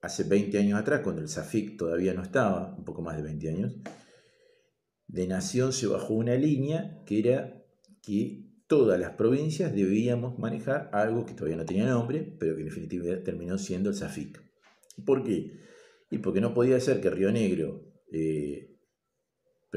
hace 0.02 0.24
20 0.24 0.58
años 0.58 0.80
atrás, 0.80 1.02
cuando 1.04 1.22
el 1.22 1.30
SAFIC 1.30 1.78
todavía 1.78 2.16
no 2.16 2.24
estaba, 2.24 2.74
un 2.76 2.84
poco 2.86 3.04
más 3.04 3.16
de 3.18 3.22
20 3.22 3.50
años, 3.50 3.76
de 5.06 5.28
Nación 5.28 5.74
se 5.74 5.86
bajó 5.86 6.16
una 6.16 6.34
línea 6.34 7.04
que 7.06 7.20
era 7.20 7.64
que 8.02 8.50
todas 8.66 9.00
las 9.00 9.12
provincias 9.12 9.76
debíamos 9.76 10.40
manejar 10.40 10.90
algo 10.92 11.24
que 11.24 11.36
todavía 11.36 11.58
no 11.58 11.66
tenía 11.66 11.86
nombre, 11.86 12.36
pero 12.40 12.56
que 12.56 12.62
en 12.62 12.70
definitiva 12.70 13.24
terminó 13.24 13.60
siendo 13.60 13.92
el 13.92 13.96
SAFIC. 13.96 14.42
¿Por 15.06 15.24
qué? 15.24 15.60
Y 16.10 16.18
porque 16.18 16.42
no 16.42 16.56
podía 16.56 16.80
ser 16.80 17.00
que 17.00 17.12
Río 17.12 17.32
Negro 17.32 17.84
eh, 18.12 18.74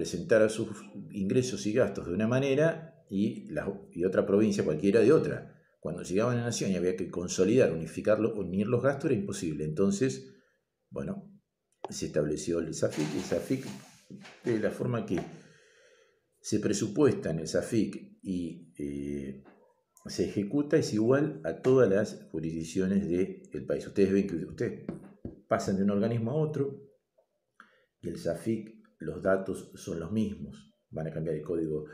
presentara 0.00 0.48
sus 0.48 0.68
ingresos 1.10 1.66
y 1.66 1.74
gastos 1.74 2.06
de 2.06 2.14
una 2.14 2.26
manera 2.26 3.04
y, 3.10 3.54
otra 4.02 4.24
provincia 4.24 4.64
cualquiera 4.64 5.00
de 5.00 5.12
otra. 5.12 5.62
Cuando 5.78 6.02
llegaba 6.02 6.32
a 6.32 6.36
la 6.36 6.44
nación 6.44 6.70
y 6.70 6.76
había 6.76 6.96
que 6.96 7.10
consolidar, 7.10 7.70
unificarlo, 7.70 8.32
unir 8.34 8.66
los 8.66 8.82
gastos 8.82 9.10
era 9.10 9.20
imposible. 9.20 9.62
Entonces, 9.62 10.32
bueno, 10.88 11.30
se 11.90 12.06
estableció 12.06 12.60
el 12.60 12.72
SAFIC. 12.72 13.14
El 13.14 13.20
SAFIC, 13.20 13.66
de 14.42 14.58
la 14.58 14.70
forma 14.70 15.04
que 15.04 15.20
se 16.40 16.60
presupuesta 16.60 17.28
en 17.30 17.40
el 17.40 17.48
SAFIC 17.48 18.20
y 18.22 18.72
eh, 18.78 19.44
se 20.06 20.30
ejecuta, 20.30 20.78
es 20.78 20.94
igual 20.94 21.42
a 21.44 21.60
todas 21.60 21.90
las 21.90 22.26
jurisdicciones 22.30 23.06
del 23.06 23.66
país. 23.66 23.86
Ustedes 23.86 24.14
ven 24.14 24.26
que 24.26 24.36
ustedes 24.36 24.86
pasan 25.46 25.76
de 25.76 25.82
un 25.82 25.90
organismo 25.90 26.30
a 26.30 26.36
otro 26.36 26.88
y 28.00 28.08
el 28.08 28.16
SAFIC, 28.16 28.79
los 29.00 29.22
datos 29.22 29.72
son 29.74 29.98
los 29.98 30.12
mismos. 30.12 30.72
¿Van 30.90 31.06
a 31.06 31.12
cambiar 31.12 31.36
el 31.36 31.42
código 31.42 31.86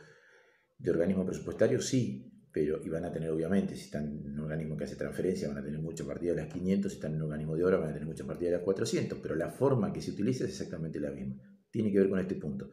de 0.79 0.91
organismo 0.91 1.25
presupuestario? 1.25 1.81
Sí, 1.81 2.33
pero 2.53 2.81
y 2.83 2.89
van 2.89 3.05
a 3.05 3.13
tener 3.13 3.31
obviamente, 3.31 3.77
si 3.77 3.85
están 3.85 4.05
en 4.25 4.33
un 4.33 4.41
organismo 4.41 4.77
que 4.77 4.85
hace 4.85 4.97
transferencia, 4.97 5.49
van 5.49 5.59
a 5.59 5.63
tener 5.63 5.81
mucha 5.81 6.05
partida 6.05 6.33
de 6.33 6.43
las 6.43 6.53
500, 6.53 6.91
si 6.91 6.97
están 6.97 7.13
en 7.13 7.19
un 7.19 7.25
organismo 7.25 7.57
de 7.57 7.65
obra, 7.65 7.79
van 7.79 7.91
a 7.91 7.93
tener 7.93 8.09
mucha 8.09 8.25
partida 8.25 8.51
de 8.51 8.57
las 8.57 8.65
400, 8.65 9.19
pero 9.23 9.35
la 9.35 9.51
forma 9.51 9.93
que 9.93 10.01
se 10.01 10.11
utiliza 10.11 10.45
es 10.45 10.51
exactamente 10.51 10.99
la 10.99 11.11
misma. 11.11 11.37
Tiene 11.71 11.93
que 11.93 11.99
ver 11.99 12.09
con 12.09 12.19
este 12.19 12.35
punto. 12.37 12.71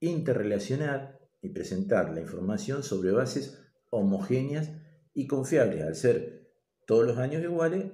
Interrelacionar 0.00 1.18
y 1.42 1.50
presentar 1.50 2.14
la 2.14 2.20
información 2.20 2.82
sobre 2.82 3.10
bases 3.10 3.58
homogéneas 3.90 4.70
y 5.12 5.26
confiables. 5.26 5.82
Al 5.82 5.94
ser 5.94 6.48
todos 6.86 7.06
los 7.06 7.18
años 7.18 7.42
iguales, 7.42 7.86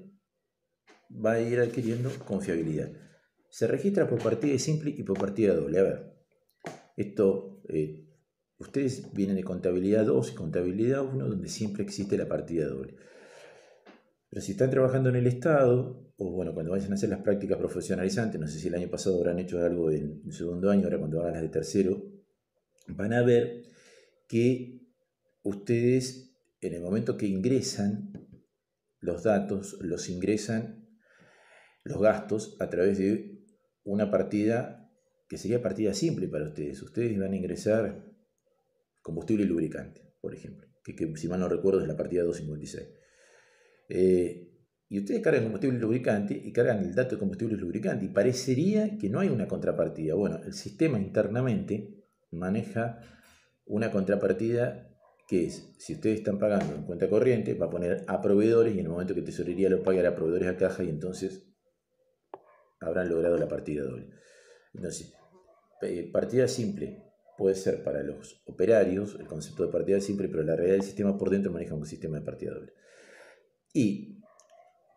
va 1.11 1.33
a 1.33 1.41
ir 1.41 1.59
adquiriendo 1.59 2.11
confiabilidad. 2.27 2.91
Se 3.51 3.67
registra 3.67 4.09
por 4.09 4.23
partida 4.23 4.59
simple 4.59 4.95
y 4.97 5.03
por 5.03 5.19
partida 5.19 5.55
doble. 5.55 5.79
A 5.79 5.83
ver, 5.83 6.15
esto 6.97 7.63
eh, 7.69 8.07
Ustedes 8.61 9.11
vienen 9.15 9.37
de 9.37 9.43
contabilidad 9.43 10.05
2 10.05 10.33
y 10.33 10.35
contabilidad 10.35 11.03
1, 11.03 11.29
donde 11.29 11.49
siempre 11.49 11.83
existe 11.83 12.19
la 12.19 12.29
partida 12.29 12.67
doble. 12.67 12.95
Pero 14.29 14.43
si 14.43 14.53
están 14.53 14.69
trabajando 14.69 15.09
en 15.09 15.17
el 15.17 15.27
Estado, 15.27 16.13
o 16.19 16.31
bueno, 16.31 16.53
cuando 16.53 16.73
vayan 16.73 16.93
a 16.93 16.95
hacer 16.97 17.09
las 17.09 17.23
prácticas 17.23 17.57
profesionalizantes, 17.57 18.39
no 18.39 18.47
sé 18.47 18.59
si 18.59 18.69
el 18.69 18.75
año 18.75 18.91
pasado 18.91 19.17
habrán 19.17 19.39
hecho 19.39 19.65
algo 19.65 19.91
en 19.91 20.21
el 20.27 20.33
segundo 20.33 20.71
año, 20.71 20.85
ahora 20.85 20.99
cuando 20.99 21.21
hagan 21.23 21.33
las 21.33 21.43
de 21.43 21.49
tercero, 21.49 22.03
van 22.89 23.15
a 23.15 23.23
ver 23.23 23.63
que 24.29 24.83
ustedes, 25.43 26.37
en 26.61 26.75
el 26.75 26.83
momento 26.83 27.17
que 27.17 27.27
ingresan 27.27 28.13
los 29.01 29.23
datos, 29.23 29.79
los 29.81 30.11
ingresan 30.11 30.87
los 31.83 31.99
gastos 31.99 32.59
a 32.61 32.69
través 32.69 32.99
de 32.99 33.30
una 33.85 34.11
partida 34.11 34.91
que 35.29 35.39
sería 35.39 35.63
partida 35.63 35.95
simple 35.95 36.29
para 36.29 36.47
ustedes. 36.47 36.83
Ustedes 36.83 37.19
van 37.19 37.33
a 37.33 37.37
ingresar 37.37 38.05
combustible 39.01 39.45
y 39.45 39.47
lubricante, 39.47 40.15
por 40.21 40.35
ejemplo, 40.35 40.67
que, 40.85 41.17
si 41.17 41.29
mal 41.29 41.41
no 41.41 41.49
recuerdo 41.49 41.81
es 41.81 41.89
la 41.89 41.97
partida 41.97 42.25
256. 42.25 42.89
Eh, 43.89 44.51
y 44.89 44.99
ustedes 44.99 45.23
cargan 45.23 45.45
combustible 45.45 45.79
y 45.79 45.81
lubricante 45.81 46.41
y 46.45 46.53
cargan 46.53 46.79
el 46.81 46.95
dato 46.95 47.15
de 47.15 47.21
combustible 47.21 47.55
y 47.55 47.59
lubricante 47.59 48.07
y 48.07 48.09
parecería 48.09 48.99
que 48.99 49.09
no 49.09 49.21
hay 49.21 49.29
una 49.29 49.47
contrapartida. 49.47 50.15
Bueno, 50.15 50.41
el 50.45 50.53
sistema 50.53 50.99
internamente 50.99 51.95
maneja 52.33 52.99
una 53.67 53.93
contrapartida 53.93 54.89
que 55.29 55.47
es, 55.47 55.77
si 55.79 55.95
ustedes 55.95 56.19
están 56.19 56.41
pagando 56.41 56.75
en 56.75 56.83
cuenta 56.83 57.09
corriente, 57.09 57.55
va 57.55 57.67
a 57.67 57.71
poner 57.71 58.05
a 58.09 58.21
proveedores 58.21 58.75
y 58.75 58.81
en 58.81 58.87
el 58.87 58.91
momento 58.91 59.15
que 59.15 59.23
tesorería 59.23 59.71
lo 59.71 59.81
pague 59.85 60.05
a 60.05 60.17
proveedores 60.17 60.49
a 60.49 60.57
caja 60.57 60.83
y 60.83 60.89
entonces 60.89 61.50
habrán 62.81 63.09
logrado 63.09 63.37
la 63.37 63.49
partida 63.49 63.85
doble. 63.85 64.09
Entonces, 64.75 65.13
eh, 65.83 66.11
partida 66.13 66.49
simple, 66.49 67.05
puede 67.37 67.55
ser 67.55 67.83
para 67.83 68.03
los 68.03 68.43
operarios 68.47 69.17
el 69.19 69.27
concepto 69.27 69.65
de 69.65 69.73
partida 69.73 70.01
simple, 70.01 70.29
pero 70.29 70.43
la 70.43 70.57
realidad 70.57 70.77
del 70.77 70.87
sistema 70.87 71.17
por 71.17 71.31
dentro 71.31 71.53
maneja 71.53 71.75
un 71.75 71.87
sistema 71.87 72.19
de 72.19 72.25
partida 72.25 72.53
doble. 72.53 72.73
Y 73.73 74.21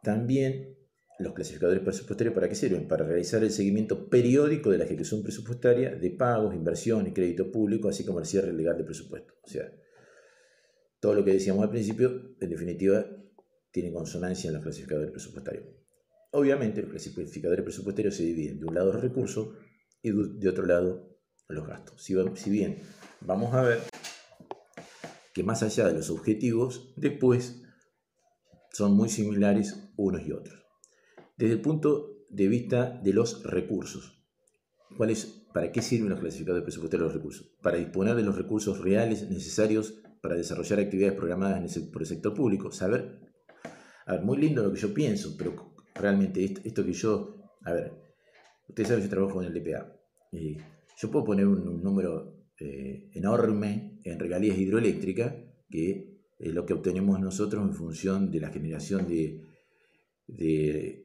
también 0.02 0.78
los 1.20 1.34
clasificadores 1.34 1.82
presupuestarios, 1.82 2.34
¿para 2.36 2.50
qué 2.50 2.56
sirven? 2.56 2.88
Para 2.88 3.06
realizar 3.06 3.44
el 3.44 3.52
seguimiento 3.52 4.10
periódico 4.10 4.72
de 4.72 4.80
la 4.80 4.86
ejecución 4.86 5.24
presupuestaria 5.24 5.96
de 5.96 6.10
pagos, 6.12 6.54
inversión 6.54 7.08
y 7.08 7.14
crédito 7.14 7.52
público, 7.52 7.88
así 7.88 8.04
como 8.04 8.20
el 8.20 8.26
cierre 8.26 8.52
legal 8.52 8.78
de 8.78 8.84
presupuesto. 8.84 9.34
O 9.44 9.48
sea, 9.48 9.72
todo 11.00 11.14
lo 11.14 11.24
que 11.24 11.34
decíamos 11.34 11.64
al 11.64 11.70
principio, 11.70 12.36
en 12.40 12.50
definitiva, 12.50 13.06
tiene 13.72 13.92
consonancia 13.92 14.50
en 14.50 14.56
los 14.56 14.64
clasificadores 14.64 15.12
presupuestarios. 15.12 15.83
Obviamente, 16.36 16.82
los 16.82 16.92
clasificadores 16.92 17.64
presupuestarios 17.64 18.16
se 18.16 18.24
dividen 18.24 18.60
de 18.60 18.66
un 18.66 18.74
lado 18.74 18.92
los 18.92 19.04
recursos 19.04 19.50
y 20.02 20.10
de 20.12 20.50
otro 20.50 20.66
lado 20.66 21.16
los 21.48 21.68
gastos. 21.68 22.02
Si, 22.02 22.50
bien 22.50 22.78
vamos 23.22 23.54
a 23.54 23.62
ver 23.62 23.80
que 25.32 25.44
más 25.44 25.62
allá 25.62 25.88
de 25.88 25.94
los 25.94 26.10
objetivos, 26.10 26.92
después 26.98 27.62
son 28.72 28.94
muy 28.94 29.10
similares 29.10 29.92
unos 29.96 30.26
y 30.26 30.32
otros. 30.32 30.60
Desde 31.38 31.54
el 31.54 31.62
punto 31.62 32.26
de 32.30 32.48
vista 32.48 33.00
de 33.04 33.14
los 33.14 33.44
recursos, 33.44 34.26
¿para 35.54 35.72
qué 35.72 35.84
sirven 35.84 36.10
los 36.10 36.20
clasificadores 36.20 36.64
presupuestarios 36.64 37.10
los 37.10 37.16
recursos? 37.16 37.56
Para 37.62 37.78
disponer 37.78 38.16
de 38.16 38.24
los 38.24 38.36
recursos 38.36 38.80
reales 38.80 39.30
necesarios 39.30 40.02
para 40.20 40.36
desarrollar 40.36 40.80
actividades 40.80 41.16
programadas 41.16 41.78
por 41.92 42.02
el 42.02 42.08
sector 42.08 42.34
público. 42.34 42.72
Saber, 42.72 43.20
a 44.08 44.14
ver, 44.14 44.24
muy 44.24 44.40
lindo 44.40 44.64
lo 44.64 44.74
que 44.74 44.80
yo 44.80 44.94
pienso, 44.96 45.36
pero 45.38 45.73
realmente 45.96 46.44
esto, 46.64 46.86
que 46.86 46.94
yo, 46.94 47.36
a 47.64 47.74
ver, 47.74 47.94
ustedes 48.68 48.90
saben 48.90 49.04
que 49.04 49.10
yo 49.10 49.16
trabajo 49.16 49.42
en 49.42 49.54
el 49.54 49.64
DPA. 49.64 49.96
Y 50.32 50.58
yo 50.98 51.12
puedo 51.12 51.26
poner 51.26 51.48
un, 51.48 51.82
número 51.82 52.48
eh, 52.60 53.10
enorme 53.14 54.00
en 54.04 54.20
regalías 54.20 54.58
hidroeléctricas, 54.58 55.36
que 55.70 56.14
es 56.40 56.54
lo 56.54 56.66
que 56.66 56.74
obtenemos 56.74 57.20
nosotros 57.20 57.64
en 57.64 57.74
función 57.74 58.32
de 58.32 58.40
la 58.40 58.50
generación 58.50 59.08
de, 59.08 59.42
de, 60.28 61.00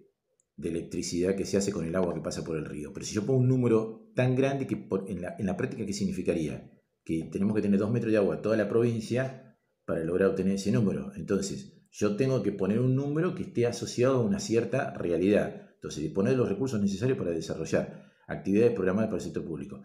electricidad 0.60 1.36
que 1.36 1.44
se 1.44 1.56
hace 1.56 1.72
con 1.72 1.84
el 1.84 1.94
agua 1.94 2.14
que 2.14 2.20
pasa 2.20 2.44
por 2.44 2.56
el 2.56 2.64
río. 2.64 2.92
Pero 2.92 3.06
si 3.06 3.14
yo 3.14 3.24
pongo 3.24 3.40
un 3.40 3.48
número 3.48 4.10
tan 4.14 4.34
grande 4.34 4.66
que 4.66 4.86
en, 5.06 5.22
la, 5.22 5.36
en 5.38 5.46
la 5.46 5.56
práctica, 5.56 5.86
¿qué 5.86 5.92
significaría? 5.92 6.70
Que 7.04 7.28
tenemos 7.30 7.54
que 7.54 7.62
tener 7.62 7.78
dos 7.78 7.90
metros 7.90 8.10
de 8.10 8.18
agua 8.18 8.42
toda 8.42 8.56
la 8.56 8.68
provincia 8.68 9.56
para 9.84 10.04
lograr 10.04 10.30
obtener 10.30 10.54
ese 10.54 10.72
número. 10.72 11.12
Entonces, 11.14 11.77
yo 11.90 12.16
tengo 12.16 12.42
que 12.42 12.52
poner 12.52 12.80
un 12.80 12.94
número 12.94 13.34
que 13.34 13.42
esté 13.42 13.66
asociado 13.66 14.16
a 14.16 14.22
una 14.22 14.40
cierta 14.40 14.92
realidad. 14.94 15.70
Entonces, 15.74 16.02
disponer 16.02 16.32
de 16.32 16.38
los 16.38 16.48
recursos 16.48 16.80
necesarios 16.80 17.18
para 17.18 17.30
desarrollar 17.30 18.12
actividades 18.26 18.72
programadas 18.72 19.08
para 19.08 19.18
el 19.18 19.24
sector 19.24 19.44
público. 19.44 19.82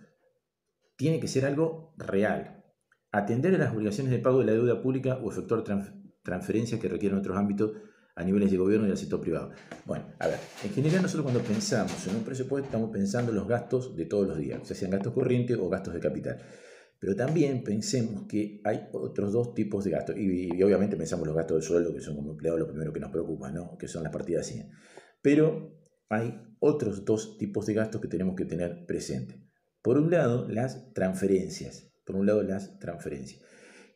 Tiene 0.96 1.20
que 1.20 1.28
ser 1.28 1.46
algo 1.46 1.94
real. 1.98 2.64
Atender 3.12 3.56
a 3.56 3.58
las 3.58 3.74
obligaciones 3.74 4.12
de 4.12 4.20
pago 4.20 4.40
de 4.40 4.46
la 4.46 4.54
deuda 4.54 4.82
pública 4.82 5.18
o 5.18 5.32
efectuar 5.32 5.64
transferencias 6.24 6.80
que 6.82 6.90
requieran 6.90 7.20
otros 7.20 7.38
ámbitos 7.38 7.72
a 8.16 8.24
niveles 8.24 8.52
de 8.52 8.58
gobierno 8.58 8.86
y 8.86 8.90
del 8.90 8.98
sector 8.98 9.22
privado. 9.22 9.52
Bueno, 9.86 10.06
a 10.20 10.28
ver, 10.28 10.40
en 10.64 10.72
general 10.72 11.02
nosotros 11.02 11.24
cuando 11.24 11.42
pensamos 11.42 12.08
en 12.08 12.16
un 12.16 12.24
presupuesto 12.24 12.66
estamos 12.66 12.92
pensando 12.92 13.32
en 13.32 13.38
los 13.38 13.48
gastos 13.48 13.96
de 13.96 14.06
todos 14.06 14.28
los 14.28 14.38
días, 14.38 14.68
ya 14.68 14.76
sean 14.76 14.92
gastos 14.92 15.14
corrientes 15.14 15.58
o 15.60 15.70
gastos 15.70 15.94
de 15.94 16.00
capital. 16.00 16.38
Pero 17.04 17.18
también 17.18 17.66
pensemos 17.66 18.28
que 18.30 18.62
hay 18.64 18.88
otros 18.94 19.34
dos 19.34 19.54
tipos 19.54 19.84
de 19.84 19.92
gastos. 19.92 20.16
Y, 20.18 20.64
obviamente 20.64 20.96
pensamos 20.96 21.28
los 21.28 21.36
gastos 21.36 21.58
de 21.58 21.68
sueldo, 21.68 21.94
que 21.94 22.00
son 22.00 22.16
como 22.16 22.32
empleados 22.32 22.62
lo 22.62 22.68
primero 22.70 22.94
que 22.94 23.02
nos 23.02 23.12
preocupa, 23.12 23.52
¿no? 23.52 23.78
que 23.78 23.90
son 23.90 24.04
las 24.04 24.14
partidas 24.14 24.46
100. 24.48 24.72
Pero 25.22 25.78
hay 26.08 26.42
otros 26.60 27.04
dos 27.04 27.38
tipos 27.38 27.66
de 27.66 27.74
gastos 27.74 28.00
que 28.00 28.08
tenemos 28.08 28.38
que 28.38 28.46
tener 28.46 28.86
presente. 28.86 29.46
Por 29.82 29.98
un 29.98 30.12
lado, 30.12 30.48
las 30.48 30.94
transferencias. 30.94 31.92
Por 32.06 32.16
un 32.16 32.26
lado, 32.26 32.42
las 32.42 32.80
transferencias. 32.80 33.42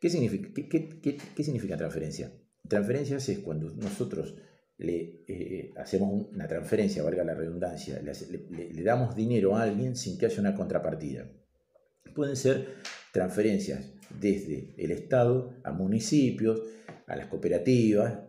¿Qué 0.02 0.10
significa, 0.10 0.50
qué, 0.68 1.78
transferencia? 1.78 2.34
Transferencias 2.68 3.30
es 3.30 3.40
cuando 3.40 3.70
nosotros 3.70 4.36
le 4.80 5.24
eh, 5.30 5.72
hacemos 5.78 6.28
una 6.34 6.46
transferencia, 6.46 7.04
valga 7.04 7.24
la 7.24 7.36
redundancia, 7.36 8.02
le, 8.02 8.84
damos 8.84 9.16
dinero 9.16 9.56
a 9.56 9.64
alguien 9.64 9.96
sin 9.96 10.18
que 10.18 10.26
haya 10.26 10.42
una 10.42 10.54
contrapartida. 10.54 11.32
Pueden 12.14 12.36
ser 12.36 12.68
transferencias 13.18 13.84
desde 14.20 14.76
el 14.78 14.92
Estado 14.92 15.56
a 15.64 15.72
municipios, 15.72 16.62
a 17.08 17.16
las 17.16 17.26
cooperativas, 17.26 18.20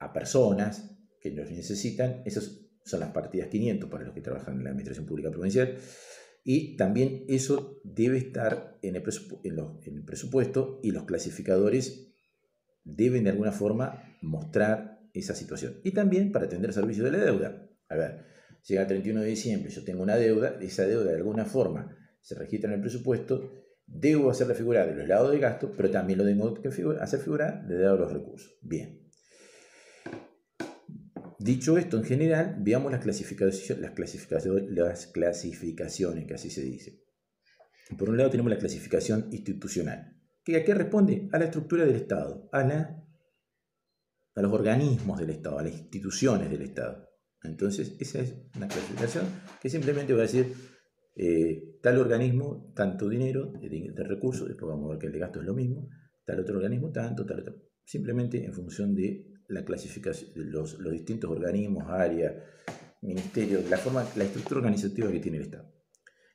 a 0.00 0.12
personas, 0.12 0.98
que 1.18 1.30
los 1.30 1.50
necesitan, 1.50 2.20
esas 2.26 2.60
son 2.84 3.00
las 3.00 3.10
partidas 3.10 3.48
500 3.48 3.88
para 3.88 4.04
los 4.04 4.12
que 4.12 4.20
trabajan 4.20 4.58
en 4.58 4.64
la 4.64 4.70
Administración 4.70 5.06
Pública 5.06 5.30
Provincial, 5.30 5.78
y 6.44 6.76
también 6.76 7.24
eso 7.26 7.80
debe 7.84 8.18
estar 8.18 8.78
en 8.82 8.96
el, 8.96 9.02
presupuesto 10.04 10.78
y 10.82 10.90
los 10.90 11.04
clasificadores 11.04 12.12
deben 12.84 13.24
de 13.24 13.30
alguna 13.30 13.52
forma 13.52 14.14
mostrar 14.20 15.08
esa 15.14 15.34
situación. 15.34 15.80
Y 15.84 15.92
también 15.92 16.32
para 16.32 16.44
atender 16.44 16.74
servicios 16.74 17.06
de 17.06 17.12
la 17.12 17.24
deuda. 17.24 17.66
A 17.88 17.96
ver, 17.96 18.26
llega 18.66 18.82
el 18.82 18.88
31 18.88 19.22
de 19.22 19.26
diciembre, 19.26 19.70
yo 19.70 19.84
tengo 19.84 20.02
una 20.02 20.16
deuda, 20.16 20.58
esa 20.60 20.86
deuda 20.86 21.12
de 21.12 21.16
alguna 21.16 21.46
forma 21.46 21.96
se 22.20 22.34
registra 22.34 22.68
en 22.68 22.74
el 22.74 22.82
presupuesto, 22.82 23.67
debo 23.88 24.30
hacerla 24.30 24.54
figurar 24.54 24.88
de 24.88 24.94
los 24.94 25.08
lados 25.08 25.32
de 25.32 25.38
gasto, 25.38 25.72
pero 25.76 25.90
también 25.90 26.18
lo 26.18 26.24
tengo 26.24 26.54
que 26.54 26.68
hacer 27.00 27.20
figurar 27.20 27.66
de 27.66 27.78
lado 27.78 27.94
de 27.94 28.00
los 28.02 28.12
recursos. 28.12 28.58
Bien. 28.62 29.08
Dicho 31.38 31.78
esto, 31.78 31.96
en 31.96 32.04
general, 32.04 32.56
veamos 32.60 32.92
las, 32.92 33.00
clasificaciones, 33.00 33.80
las, 33.80 33.92
clasificaciones, 33.92 34.70
las 34.70 35.06
clasificaciones, 35.06 36.26
que 36.26 36.34
así 36.34 36.50
se 36.50 36.62
dice. 36.62 37.02
Por 37.96 38.10
un 38.10 38.18
lado 38.18 38.30
tenemos 38.30 38.50
la 38.50 38.58
clasificación 38.58 39.28
institucional, 39.30 40.20
que 40.44 40.56
a 40.56 40.64
qué 40.64 40.74
responde? 40.74 41.28
A 41.32 41.38
la 41.38 41.46
estructura 41.46 41.86
del 41.86 41.96
Estado, 41.96 42.48
a, 42.52 42.64
la, 42.64 43.02
a 44.34 44.42
los 44.42 44.52
organismos 44.52 45.18
del 45.18 45.30
Estado, 45.30 45.58
a 45.58 45.62
las 45.62 45.72
instituciones 45.72 46.50
del 46.50 46.62
Estado. 46.62 47.08
Entonces, 47.44 47.96
esa 48.00 48.18
es 48.18 48.34
una 48.56 48.68
clasificación 48.68 49.24
que 49.62 49.70
simplemente 49.70 50.12
va 50.12 50.20
a 50.20 50.22
decir 50.22 50.54
eh, 51.20 51.80
tal 51.82 51.98
organismo, 51.98 52.72
tanto 52.76 53.08
dinero 53.08 53.52
de, 53.60 54.04
recursos, 54.04 54.46
después 54.46 54.70
vamos 54.70 54.86
a 54.86 54.90
ver 54.90 54.98
que 55.00 55.06
el 55.08 55.12
de 55.12 55.18
gasto 55.18 55.40
es 55.40 55.46
lo 55.46 55.52
mismo, 55.52 55.88
tal 56.24 56.38
otro 56.38 56.56
organismo, 56.56 56.92
tanto, 56.92 57.26
tal 57.26 57.40
otro. 57.40 57.56
Simplemente 57.84 58.44
en 58.44 58.52
función 58.52 58.94
de 58.94 59.26
la 59.48 59.64
clasificación, 59.64 60.32
de 60.32 60.44
los, 60.44 60.78
distintos 60.92 61.28
organismos, 61.28 61.88
áreas, 61.88 62.34
ministerios, 63.02 63.68
la 63.68 63.78
forma, 63.78 64.06
la 64.14 64.24
estructura 64.24 64.58
organizativa 64.58 65.10
que 65.10 65.18
tiene 65.18 65.38
el 65.38 65.44
Estado. 65.44 65.68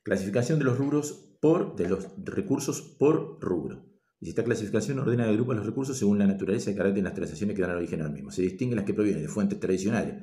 Clasificación 0.02 0.58
de 0.58 0.66
los 0.66 0.76
rubros 0.76 1.38
por, 1.40 1.76
de 1.76 1.88
los 1.88 2.06
recursos 2.22 2.82
por 2.98 3.38
rubro. 3.40 3.86
Y 4.20 4.28
esta 4.28 4.44
clasificación 4.44 4.98
ordena 4.98 5.32
grupo 5.32 5.52
de 5.52 5.58
los 5.58 5.66
recursos 5.66 5.98
según 5.98 6.18
la 6.18 6.26
naturaleza 6.26 6.70
y 6.70 6.74
carácter 6.74 7.02
de 7.02 7.08
las 7.08 7.14
transacciones 7.14 7.56
que 7.56 7.62
dan 7.62 7.70
origen 7.70 8.02
al 8.02 8.12
mismo. 8.12 8.30
Se 8.30 8.42
distinguen 8.42 8.76
las 8.76 8.84
que 8.84 8.92
provienen 8.92 9.22
de 9.22 9.28
fuentes 9.28 9.58
tradicionales, 9.58 10.22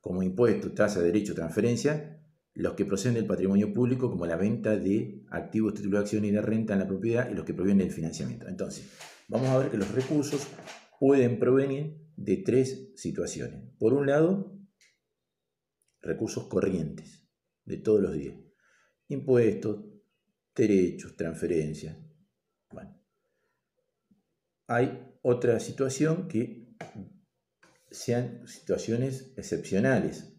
como 0.00 0.24
impuestos, 0.24 0.74
tasa, 0.74 1.00
derecho, 1.00 1.32
transferencia, 1.34 2.19
los 2.54 2.74
que 2.74 2.84
proceden 2.84 3.14
del 3.14 3.26
patrimonio 3.26 3.72
público, 3.72 4.10
como 4.10 4.26
la 4.26 4.36
venta 4.36 4.76
de 4.76 5.22
activos, 5.30 5.74
títulos 5.74 6.00
de 6.00 6.04
acción 6.04 6.24
y 6.24 6.30
de 6.30 6.42
renta 6.42 6.72
en 6.72 6.80
la 6.80 6.88
propiedad, 6.88 7.30
y 7.30 7.34
los 7.34 7.44
que 7.44 7.54
provienen 7.54 7.86
del 7.86 7.94
financiamiento. 7.94 8.48
Entonces, 8.48 8.90
vamos 9.28 9.48
a 9.48 9.58
ver 9.58 9.70
que 9.70 9.76
los 9.76 9.92
recursos 9.92 10.46
pueden 10.98 11.38
provenir 11.38 11.96
de 12.16 12.36
tres 12.38 12.92
situaciones. 12.96 13.62
Por 13.78 13.94
un 13.94 14.06
lado, 14.06 14.58
recursos 16.02 16.46
corrientes 16.48 17.26
de 17.64 17.78
todos 17.78 18.02
los 18.02 18.12
días. 18.12 18.36
Impuestos, 19.08 19.84
derechos, 20.54 21.16
transferencias. 21.16 21.96
Bueno. 22.70 23.00
Hay 24.66 25.16
otra 25.22 25.58
situación 25.60 26.28
que 26.28 26.68
sean 27.90 28.46
situaciones 28.46 29.32
excepcionales, 29.36 30.29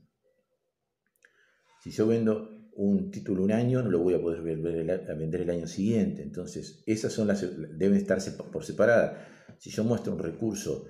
si 1.81 1.89
yo 1.89 2.05
vendo 2.05 2.69
un 2.75 3.09
título 3.09 3.43
un 3.43 3.51
año, 3.51 3.81
no 3.81 3.89
lo 3.89 3.99
voy 3.99 4.13
a 4.13 4.21
poder 4.21 4.41
vender 4.41 5.41
el 5.41 5.49
año 5.49 5.67
siguiente. 5.67 6.21
Entonces, 6.21 6.83
esas 6.85 7.11
son 7.11 7.27
las, 7.27 7.41
deben 7.77 7.97
estar 7.97 8.19
por 8.51 8.63
separadas. 8.63 9.17
Si 9.57 9.71
yo 9.71 9.83
muestro 9.83 10.13
un 10.13 10.19
recurso 10.19 10.85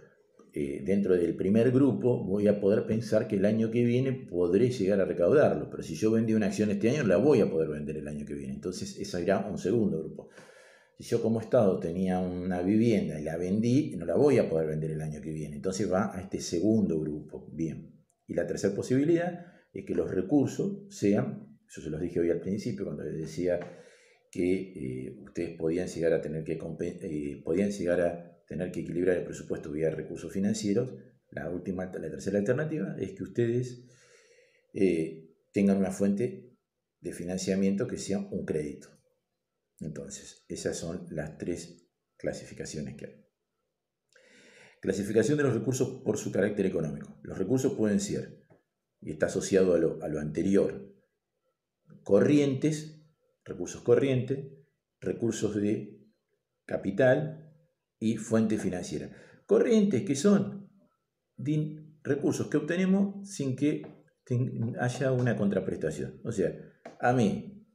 eh, 0.54 0.84
dentro 0.86 1.16
del 1.16 1.36
primer 1.36 1.72
grupo, 1.72 2.24
voy 2.26 2.50
a 2.50 2.60
poder 2.60 2.86
pensar 2.86 3.28
que 3.28 3.38
el 3.38 3.46
año 3.46 3.72
que 3.72 3.86
viene 3.86 4.12
podré 4.12 4.70
llegar 4.70 5.00
a 5.00 5.06
recaudarlo. 5.06 5.70
Pero 5.70 5.82
si 5.82 5.96
yo 5.96 6.12
vendí 6.12 6.34
una 6.34 6.48
acción 6.48 6.70
este 6.72 6.90
año, 6.90 7.04
la 7.04 7.16
voy 7.16 7.40
a 7.40 7.50
poder 7.50 7.70
vender 7.70 7.96
el 7.96 8.08
año 8.08 8.26
que 8.26 8.34
viene. 8.34 8.54
Entonces, 8.54 9.00
esa 9.00 9.22
irá 9.22 9.48
un 9.50 9.58
segundo 9.58 9.98
grupo. 9.98 10.28
Si 11.00 11.06
yo 11.06 11.22
como 11.22 11.40
Estado 11.40 11.80
tenía 11.80 12.20
una 12.20 12.62
vivienda 12.62 13.20
y 13.20 13.24
la 13.24 13.38
vendí, 13.38 13.96
no 13.96 14.06
la 14.06 14.16
voy 14.16 14.40
a 14.40 14.50
poder 14.50 14.68
vender 14.68 14.92
el 14.92 15.02
año 15.02 15.22
que 15.22 15.32
viene. 15.32 15.56
Entonces 15.56 15.92
va 15.92 16.14
a 16.14 16.20
este 16.20 16.42
segundo 16.42 17.00
grupo. 17.00 17.50
Bien. 17.54 17.96
Y 18.28 18.34
la 18.34 18.46
tercera 18.46 18.76
posibilidad 18.76 19.46
es 19.74 19.86
que 19.86 19.96
los 19.96 20.10
recursos 20.12 20.86
sean, 20.90 21.58
yo 21.68 21.82
se 21.82 21.90
los 21.90 22.02
dije 22.02 22.20
hoy 22.20 22.30
al 22.30 22.42
principio 22.42 22.86
cuando 22.86 23.04
les 23.04 23.18
decía 23.18 23.60
que 24.30 24.74
eh, 24.76 25.20
ustedes 25.24 25.58
podían 25.58 25.88
llegar 25.88 26.14
a 26.14 26.22
tener 26.22 26.44
que 26.44 26.54
eh, 26.54 27.42
podían 27.44 27.72
llegar 27.72 28.02
a 28.02 28.44
tener 28.48 28.72
que 28.72 28.82
equilibrar 28.82 29.18
el 29.18 29.26
presupuesto 29.26 29.72
vía 29.72 29.90
recursos 29.90 30.32
financieros, 30.32 30.94
la 31.30 31.50
última, 31.50 31.86
la 31.86 32.10
tercera 32.10 32.40
alternativa 32.40 32.96
es 33.00 33.14
que 33.14 33.24
ustedes 33.24 33.86
eh, 34.74 35.30
tengan 35.54 35.78
una 35.78 35.92
fuente 35.92 36.58
de 37.00 37.14
financiamiento 37.14 37.88
que 37.88 37.98
sea 37.98 38.20
un 38.20 38.46
crédito. 38.46 38.90
Entonces, 39.80 40.46
esas 40.48 40.78
son 40.78 41.08
las 41.10 41.38
tres 41.38 41.88
clasificaciones 42.18 42.96
que 42.96 43.06
hay. 43.06 43.26
Clasificación 44.82 45.38
de 45.38 45.44
los 45.44 45.54
recursos 45.54 46.02
por 46.04 46.18
su 46.18 46.32
carácter 46.32 46.66
económico. 46.66 47.20
Los 47.24 47.38
recursos 47.38 47.74
pueden 47.76 48.00
ser 48.00 48.41
y 49.02 49.12
está 49.12 49.28
asociado 49.28 49.74
a 49.74 49.80
lo, 49.80 50.20
anterior. 50.20 50.94
Corrientes, 52.04 53.04
recursos 53.44 53.82
corrientes, 53.82 54.46
recursos 55.00 55.56
de 55.56 56.08
capital 56.66 57.54
y 58.00 58.18
fuente 58.18 58.58
financiera. 58.58 59.12
Corrientes 59.46 60.04
que 60.04 60.16
son 60.16 60.70
recursos 62.04 62.48
que 62.48 62.58
obtenemos 62.58 63.28
sin 63.28 63.56
que 63.56 63.86
haya 64.80 65.12
una 65.12 65.36
contraprestación. 65.36 66.22
O 66.24 66.32
sea, 66.32 66.54
a 67.00 67.14
mí 67.14 67.66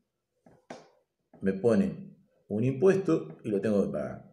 me 1.40 1.52
ponen 1.52 2.16
un 2.48 2.64
impuesto 2.64 3.38
y 3.44 3.50
lo 3.50 3.60
tengo 3.60 3.84
que 3.84 3.92
pagar 3.92 4.25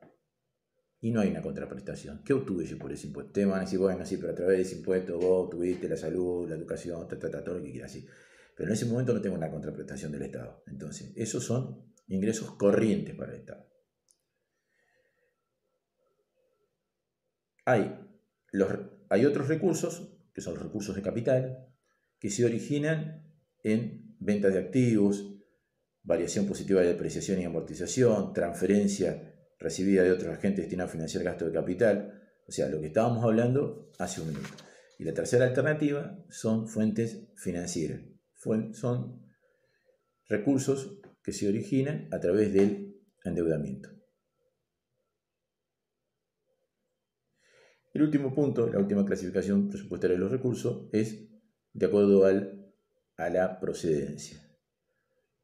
y 1.04 1.12
no 1.12 1.20
hay 1.20 1.32
una 1.32 1.42
contraprestación. 1.42 2.24
¿Qué 2.24 2.32
obtuve 2.32 2.66
yo 2.66 2.78
por 2.78 2.90
ese 2.90 3.08
impuesto? 3.08 3.34
Te 3.34 3.44
van 3.44 3.58
a 3.58 3.62
decir, 3.64 3.78
bueno, 3.78 4.06
sí, 4.06 4.16
pero 4.16 4.32
a 4.32 4.36
través 4.36 4.56
de 4.56 4.62
ese 4.64 4.76
impuesto 4.78 5.20
vos 5.20 5.48
obtuviste 5.48 5.90
la 5.90 5.98
salud, 5.98 6.48
la 6.48 6.56
educación, 6.56 7.06
todo 7.10 7.58
lo 7.58 7.62
que 7.62 7.72
quieras, 7.74 7.92
sí. 7.92 8.08
Pero 8.56 8.70
en 8.70 8.74
ese 8.74 8.86
momento 8.86 9.14
no 9.14 9.20
tengo 9.20 9.36
una 9.36 9.52
contraprestación 9.52 10.14
del 10.14 10.22
Estado. 10.22 10.64
Entonces, 10.66 11.12
esos 11.18 11.44
son 11.44 11.94
ingresos 12.08 12.52
corrientes 12.52 13.14
para 13.16 13.34
el 13.34 13.40
Estado. 13.40 13.68
Hay, 17.66 18.00
los, 18.54 18.70
hay 19.10 19.26
otros 19.26 19.50
recursos, 19.50 20.10
que 20.34 20.40
son 20.40 20.54
los 20.54 20.64
recursos 20.64 20.96
de 20.96 21.02
capital, 21.02 21.68
que 22.18 22.30
se 22.30 22.46
originan 22.46 23.30
en 23.62 24.16
ventas 24.22 24.54
de 24.54 24.60
activos, 24.60 25.36
variación 26.02 26.48
positiva 26.48 26.80
de 26.80 26.88
depreciación 26.88 27.42
y 27.42 27.44
amortización, 27.44 28.32
transferencia 28.32 29.33
recibida 29.64 30.04
de 30.04 30.12
otros 30.12 30.38
agentes 30.38 30.66
destinados 30.66 30.92
a 30.92 30.94
financiar 30.94 31.24
gasto 31.24 31.46
de 31.46 31.54
capital, 31.54 32.22
o 32.46 32.52
sea, 32.52 32.68
lo 32.68 32.82
que 32.82 32.88
estábamos 32.88 33.24
hablando 33.24 33.90
hace 33.98 34.22
un 34.22 34.28
minuto. 34.28 34.50
Y 35.00 35.06
la 35.06 35.14
tercera 35.14 35.46
alternativa 35.46 36.24
son 36.30 36.68
fuentes 36.68 37.30
financieras, 37.38 38.02
son 38.74 39.26
recursos 40.28 41.00
que 41.24 41.32
se 41.32 41.48
originan 41.48 42.10
a 42.12 42.20
través 42.20 42.54
del 42.54 43.02
endeudamiento. 43.24 43.90
El 47.94 48.02
último 48.02 48.34
punto, 48.34 48.68
la 48.68 48.80
última 48.80 49.06
clasificación 49.06 49.70
presupuestaria 49.70 50.18
de 50.18 50.22
los 50.22 50.32
recursos, 50.32 50.90
es 50.92 51.30
de 51.72 51.86
acuerdo 51.86 52.26
a 52.26 53.30
la 53.30 53.60
procedencia. 53.60 54.42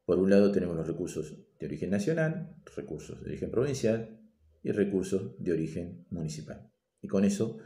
Por 0.04 0.20
un 0.20 0.30
lado 0.30 0.52
tenemos 0.52 0.76
los 0.76 0.88
recursos 0.88 1.49
de 1.60 1.66
origen 1.66 1.90
nacional, 1.90 2.56
recursos 2.76 3.20
de 3.22 3.28
origen 3.28 3.52
provincial 3.52 4.20
y 4.64 4.72
recursos 4.72 5.36
de 5.40 5.52
origen 5.52 6.06
municipal. 6.10 6.72
Y 7.02 7.08
con 7.08 7.26
eso 7.26 7.58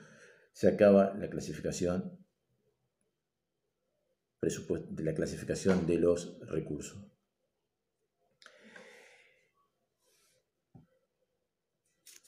se 0.52 0.68
acaba 0.68 1.14
la 1.16 1.30
clasificación 1.30 2.24
de 4.42 5.04
la 5.04 5.14
clasificación 5.14 5.88
de 5.88 5.98
los 5.98 6.38
recursos. 6.48 6.98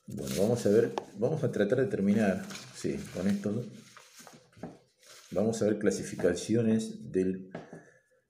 Bueno, 0.08 0.36
vamos 0.40 0.66
a 0.66 0.70
ver, 0.70 0.94
vamos 1.18 1.44
a 1.44 1.52
tratar 1.52 1.80
de 1.80 1.88
terminar, 1.88 2.46
sí, 2.76 2.96
con 3.14 3.28
esto. 3.28 3.66
Vamos 5.32 5.62
a 5.62 5.66
ver 5.66 5.80
clasificaciones 5.80 7.12
del 7.12 7.52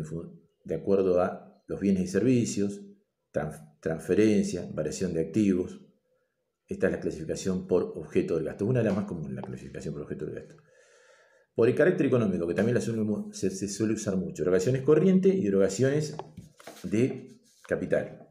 de 0.62 0.74
acuerdo 0.76 1.20
a 1.20 1.60
los 1.66 1.80
bienes 1.80 2.04
y 2.04 2.06
servicios, 2.06 2.82
transferencia, 3.80 4.68
variación 4.72 5.12
de 5.12 5.22
activos. 5.22 5.80
Esta 6.68 6.86
es 6.86 6.92
la 6.92 7.00
clasificación 7.00 7.66
por 7.66 7.82
objeto 7.96 8.36
del 8.36 8.44
gasto. 8.44 8.64
Una 8.64 8.78
de 8.78 8.84
las 8.86 8.94
más 8.94 9.06
comunes, 9.06 9.32
la 9.32 9.42
clasificación 9.42 9.92
por 9.92 10.04
objeto 10.04 10.24
del 10.26 10.36
gasto. 10.36 10.54
Por 11.54 11.68
el 11.68 11.74
carácter 11.74 12.06
económico, 12.06 12.48
que 12.48 12.54
también 12.54 12.80
se, 12.80 13.68
suele 13.68 13.94
usar 13.94 14.16
mucho. 14.16 14.42
Erogaciones 14.42 14.82
corrientes 14.82 15.34
y 15.34 15.46
erogaciones 15.46 16.16
de 16.82 17.38
capital. 17.68 18.28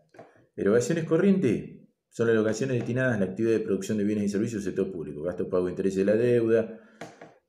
Erogaciones 0.55 1.05
corrientes 1.05 1.79
son 2.09 2.27
las 2.27 2.33
erogaciones 2.33 2.77
destinadas 2.77 3.15
a 3.15 3.19
la 3.19 3.25
actividad 3.25 3.53
de 3.53 3.61
producción 3.61 3.97
de 3.97 4.03
bienes 4.03 4.25
y 4.25 4.29
servicios 4.29 4.63
del 4.63 4.73
sector 4.73 4.91
público. 4.91 5.23
Gasto, 5.23 5.49
pago 5.49 5.65
de 5.65 5.71
intereses 5.71 5.97
de 5.97 6.05
la 6.05 6.15
deuda, 6.15 6.79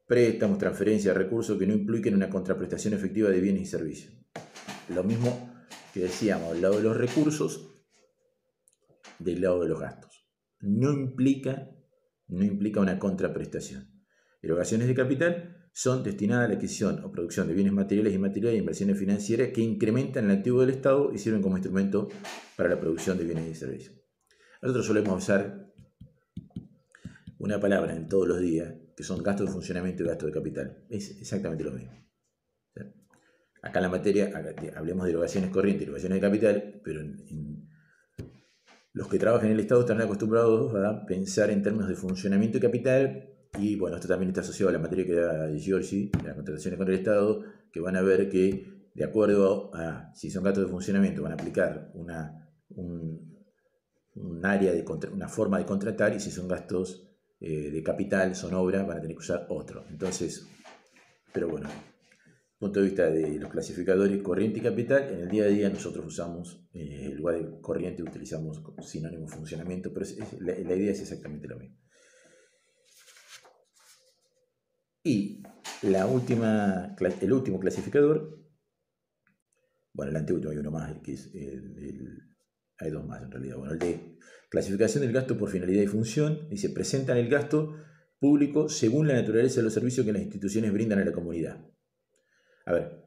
préstamos, 0.06 0.58
transferencias 0.58 1.16
recursos 1.16 1.58
que 1.58 1.66
no 1.66 1.74
impliquen 1.74 2.14
una 2.14 2.30
contraprestación 2.30 2.94
efectiva 2.94 3.30
de 3.30 3.40
bienes 3.40 3.62
y 3.62 3.66
servicios. 3.66 4.14
Lo 4.94 5.02
mismo 5.02 5.52
que 5.92 6.00
decíamos, 6.00 6.52
del 6.52 6.62
lado 6.62 6.76
de 6.76 6.82
los 6.84 6.96
recursos, 6.96 7.84
del 9.18 9.40
lado 9.40 9.62
de 9.62 9.68
los 9.68 9.80
gastos. 9.80 10.24
No 10.60 10.92
implica, 10.92 11.68
no 12.28 12.44
implica 12.44 12.80
una 12.80 12.98
contraprestación. 12.98 13.90
Erogaciones 14.40 14.86
de 14.88 14.94
capital 14.94 15.63
son 15.76 16.04
destinadas 16.04 16.44
a 16.44 16.48
la 16.48 16.54
adquisición 16.54 17.04
o 17.04 17.10
producción 17.10 17.48
de 17.48 17.54
bienes 17.54 17.72
materiales 17.72 18.12
y 18.12 18.16
inmateriales 18.16 18.54
e 18.54 18.60
inversiones 18.60 18.96
financieras 18.96 19.48
que 19.48 19.60
incrementan 19.60 20.30
el 20.30 20.36
activo 20.38 20.60
del 20.60 20.70
Estado 20.70 21.12
y 21.12 21.18
sirven 21.18 21.42
como 21.42 21.56
instrumento 21.56 22.08
para 22.56 22.68
la 22.68 22.78
producción 22.78 23.18
de 23.18 23.24
bienes 23.24 23.50
y 23.50 23.54
servicios. 23.56 23.92
Nosotros 24.62 24.86
solemos 24.86 25.24
usar 25.24 25.72
una 27.38 27.58
palabra 27.58 27.96
en 27.96 28.08
todos 28.08 28.28
los 28.28 28.40
días, 28.40 28.72
que 28.96 29.02
son 29.02 29.20
gastos 29.20 29.48
de 29.48 29.52
funcionamiento 29.52 30.04
y 30.04 30.06
gastos 30.06 30.28
de 30.28 30.32
capital. 30.32 30.86
Es 30.88 31.10
exactamente 31.20 31.64
lo 31.64 31.72
mismo. 31.72 31.92
Acá 33.60 33.80
en 33.80 33.82
la 33.82 33.88
materia, 33.88 34.30
hablemos 34.76 35.06
de 35.06 35.10
erogaciones 35.10 35.50
corrientes 35.50 35.82
y 35.82 35.84
erogaciones 35.86 36.20
de 36.20 36.20
capital, 36.20 36.80
pero 36.84 37.02
los 38.92 39.08
que 39.08 39.18
trabajan 39.18 39.46
en 39.46 39.54
el 39.54 39.60
Estado 39.60 39.80
están 39.80 40.00
acostumbrados 40.00 40.72
a 40.76 41.04
pensar 41.04 41.50
en 41.50 41.64
términos 41.64 41.88
de 41.88 41.96
funcionamiento 41.96 42.58
y 42.58 42.60
capital 42.60 43.33
y 43.58 43.76
bueno, 43.76 43.96
esto 43.96 44.08
también 44.08 44.30
está 44.30 44.40
asociado 44.40 44.70
a 44.70 44.72
la 44.72 44.78
materia 44.78 45.06
que 45.06 45.14
da 45.14 45.48
Giorgi, 45.56 46.10
las 46.24 46.34
contrataciones 46.34 46.76
contra 46.76 46.94
el 46.94 47.00
Estado, 47.00 47.42
que 47.72 47.80
van 47.80 47.96
a 47.96 48.02
ver 48.02 48.28
que, 48.28 48.90
de 48.94 49.04
acuerdo 49.04 49.70
a 49.74 50.12
si 50.14 50.30
son 50.30 50.44
gastos 50.44 50.64
de 50.64 50.70
funcionamiento, 50.70 51.22
van 51.22 51.32
a 51.32 51.34
aplicar 51.34 51.90
una, 51.94 52.48
un, 52.70 53.32
área 54.42 54.72
de 54.72 54.84
una 55.12 55.28
forma 55.28 55.58
de 55.58 55.66
contratar, 55.66 56.14
y 56.14 56.20
si 56.20 56.30
son 56.30 56.48
gastos 56.48 57.08
eh, 57.40 57.70
de 57.70 57.82
capital, 57.82 58.34
son 58.34 58.54
obras, 58.54 58.86
van 58.86 58.98
a 58.98 59.00
tener 59.00 59.16
que 59.16 59.22
usar 59.22 59.46
otro. 59.48 59.84
Entonces, 59.88 60.46
pero 61.32 61.48
bueno, 61.48 61.68
punto 62.58 62.80
de 62.80 62.86
vista 62.86 63.10
de 63.10 63.38
los 63.38 63.50
clasificadores 63.50 64.22
corriente 64.22 64.58
y 64.58 64.62
capital, 64.62 65.08
en 65.12 65.20
el 65.20 65.28
día 65.28 65.44
a 65.44 65.48
día 65.48 65.68
nosotros 65.68 66.06
usamos, 66.06 66.66
eh, 66.72 67.08
el 67.10 67.16
lugar 67.16 67.36
de 67.36 67.60
corriente 67.60 68.02
utilizamos 68.02 68.62
sinónimo 68.82 69.28
funcionamiento, 69.28 69.92
pero 69.92 70.06
la 70.40 70.74
idea 70.74 70.92
es 70.92 71.00
exactamente 71.00 71.48
lo 71.48 71.58
mismo. 71.58 71.83
Y 75.04 75.42
la 75.82 76.06
última, 76.06 76.96
el 77.20 77.32
último 77.32 77.60
clasificador, 77.60 78.42
bueno, 79.92 80.10
el 80.10 80.16
anteúltimo 80.16 80.50
hay 80.50 80.58
uno 80.58 80.70
más, 80.70 80.96
que 81.02 81.12
es 81.12 81.30
el, 81.34 82.20
hay 82.78 82.90
dos 82.90 83.06
más 83.06 83.22
en 83.22 83.30
realidad. 83.30 83.58
Bueno, 83.58 83.74
el 83.74 83.78
de 83.78 84.16
clasificación 84.50 85.02
del 85.02 85.12
gasto 85.12 85.36
por 85.36 85.50
finalidad 85.50 85.82
y 85.82 85.86
función, 85.86 86.48
dice, 86.48 86.70
presentan 86.70 87.18
el 87.18 87.28
gasto 87.28 87.76
público 88.18 88.70
según 88.70 89.06
la 89.06 89.14
naturaleza 89.14 89.56
de 89.56 89.64
los 89.64 89.74
servicios 89.74 90.06
que 90.06 90.12
las 90.12 90.22
instituciones 90.22 90.72
brindan 90.72 91.00
a 91.00 91.04
la 91.04 91.12
comunidad. 91.12 91.62
A 92.64 92.72
ver, 92.72 93.04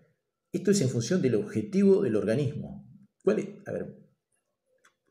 esto 0.52 0.70
es 0.70 0.82
en 0.82 0.90
función 0.90 1.20
del 1.20 1.34
objetivo 1.34 2.04
del 2.04 2.16
organismo. 2.16 2.88
¿Cuál 3.24 3.40
es? 3.40 3.48
A 3.66 3.72
ver, 3.72 3.98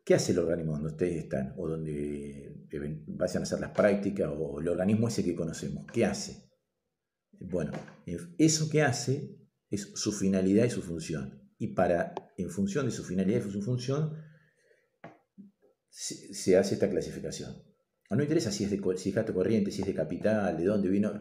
¿qué 0.05 0.15
hace 0.15 0.31
el 0.31 0.39
organismo 0.39 0.75
donde 0.75 0.91
ustedes 0.91 1.17
están? 1.25 1.53
O 1.59 1.69
donde 1.69 2.65
vayan 3.09 3.43
a 3.43 3.43
hacer 3.43 3.59
las 3.59 3.73
prácticas, 3.73 4.31
o 4.33 4.61
el 4.61 4.69
organismo 4.69 5.09
ese 5.09 5.25
que 5.25 5.35
conocemos. 5.35 5.85
¿Qué 5.93 6.05
hace? 6.05 6.46
Bueno, 7.41 7.73
eso 8.39 8.69
que 8.69 8.83
hace 8.83 9.37
es 9.71 9.93
su 9.95 10.13
finalidad 10.13 10.65
y 10.65 10.71
su 10.71 10.83
función. 10.83 11.43
Y 11.59 11.69
para, 11.69 12.15
en 12.37 12.51
función 12.51 12.87
de 12.87 12.93
su 12.93 13.05
finalidad 13.05 13.45
y 13.45 13.51
su 13.51 13.63
función, 13.63 14.17
se, 15.89 16.57
hace 16.57 16.75
esta 16.75 16.91
clasificación. 16.91 17.63
No 18.11 18.23
interesa 18.23 18.53
si 18.53 18.65
es, 18.65 18.71
de, 18.71 18.81
si 18.97 19.11
es 19.11 19.31
corriente, 19.33 19.71
si 19.71 19.81
es 19.81 19.87
de 19.87 19.95
capital, 19.95 20.57
de 20.57 20.65
dónde 20.65 20.89
vino, 20.89 21.13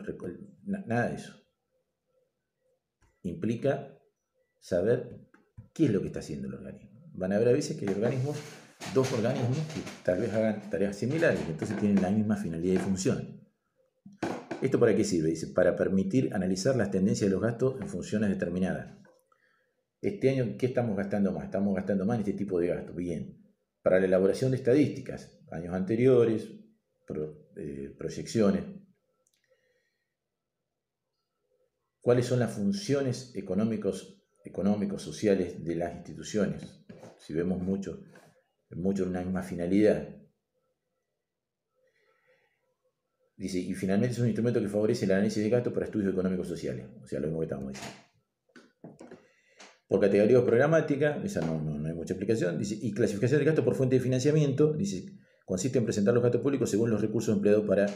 nada 0.66 1.09
de 1.09 1.16
eso. 1.16 1.34
Implica 3.24 3.97
saber 4.59 5.30
qué 5.74 5.86
es 5.86 5.91
lo 5.91 6.01
que 6.01 6.07
está 6.07 6.20
haciendo 6.20 6.47
el 6.47 6.55
organismo. 6.55 7.09
Van 7.13 7.32
a 7.32 7.38
haber 7.38 7.49
a 7.49 7.53
veces 7.53 7.78
que 7.78 7.88
hay 7.88 7.93
organismos, 7.93 8.38
dos 8.93 9.11
organismos 9.13 9.57
que 9.57 9.82
tal 10.03 10.20
vez 10.20 10.34
hagan 10.34 10.70
tareas 10.70 10.95
similares, 10.95 11.39
entonces 11.47 11.78
tienen 11.78 12.01
la 12.01 12.11
misma 12.11 12.36
finalidad 12.36 12.76
y 12.76 12.84
función. 12.84 13.45
¿Esto 14.66 14.80
para 14.80 14.95
qué 14.95 15.03
sirve? 15.03 15.30
Dice, 15.30 15.45
para 15.53 15.76
permitir 15.76 16.34
analizar 16.34 16.76
las 16.76 16.89
tendencias 16.89 17.30
de 17.30 17.36
los 17.36 17.43
gastos 17.43 17.80
en 17.80 17.88
funciones 17.88 18.32
determinadas. 18.32 18.97
Este 20.01 20.28
año, 20.32 20.55
¿qué 20.57 20.66
estamos 20.66 20.97
gastando 20.97 21.32
más? 21.32 21.45
Estamos 21.45 21.76
gastando 21.76 22.03
más 22.03 22.16
en 22.16 22.22
este 22.22 22.34
tipo 22.34 22.59
de 22.59 22.70
gastos. 22.70 22.95
Bien. 22.95 23.45
Para 23.84 23.99
la 23.99 24.07
elaboración 24.07 24.49
de 24.49 24.57
estadísticas, 24.57 25.39
años 25.51 25.72
anteriores, 25.76 26.49
eh, 27.57 27.93
proyecciones. 27.95 28.63
¿Cuáles 32.01 32.26
son 32.26 32.39
las 32.39 32.51
funciones 32.53 33.36
económicos, 33.36 34.20
económicos, 34.43 35.03
sociales 35.03 35.63
de 35.63 35.76
las 35.76 35.93
instituciones? 35.93 36.84
Si 37.20 37.36
vemos 37.36 37.61
mucho, 37.61 38.01
mucho 38.72 39.05
una 39.05 39.22
misma 39.22 39.43
finalidad, 39.43 40.09
Dice, 43.38 43.60
y 43.60 43.74
finalmente 43.74 44.14
es 44.14 44.20
un 44.20 44.28
instrumento 44.28 44.62
que 44.62 44.70
favorece 44.70 45.06
el 45.06 45.12
análisis 45.12 45.44
de 45.44 45.50
gastos 45.50 45.74
para 45.74 45.86
estudios 45.86 46.14
económicos 46.14 46.48
sociales. 46.48 46.86
O 47.04 47.08
sea, 47.08 47.20
lo 47.20 47.28
mismo 47.28 47.42
que 47.42 47.46
estamos 47.46 47.74
diciendo. 47.74 47.96
Por 49.88 50.00
categoría 50.00 50.44
programática, 50.44 51.22
esa 51.24 51.42
no, 51.42 51.62
no, 51.62 51.86
hay 51.86 51.94
mucha 51.94 52.14
explicación. 52.14 52.58
Dice, 52.58 52.78
y 52.82 52.94
clasificación 52.94 53.40
de 53.40 53.46
gastos 53.46 53.66
por 53.66 53.76
fuente 53.76 53.98
de 53.98 54.02
financiamiento. 54.02 54.74
Dice, 54.74 55.06
consiste 55.46 55.78
en 55.78 55.84
presentar 55.84 56.14
los 56.14 56.24
gastos 56.24 56.42
públicos 56.42 56.70
según 56.70 56.90
los 56.90 57.02
recursos 57.02 57.36
empleados 57.36 57.66
para 57.66 57.88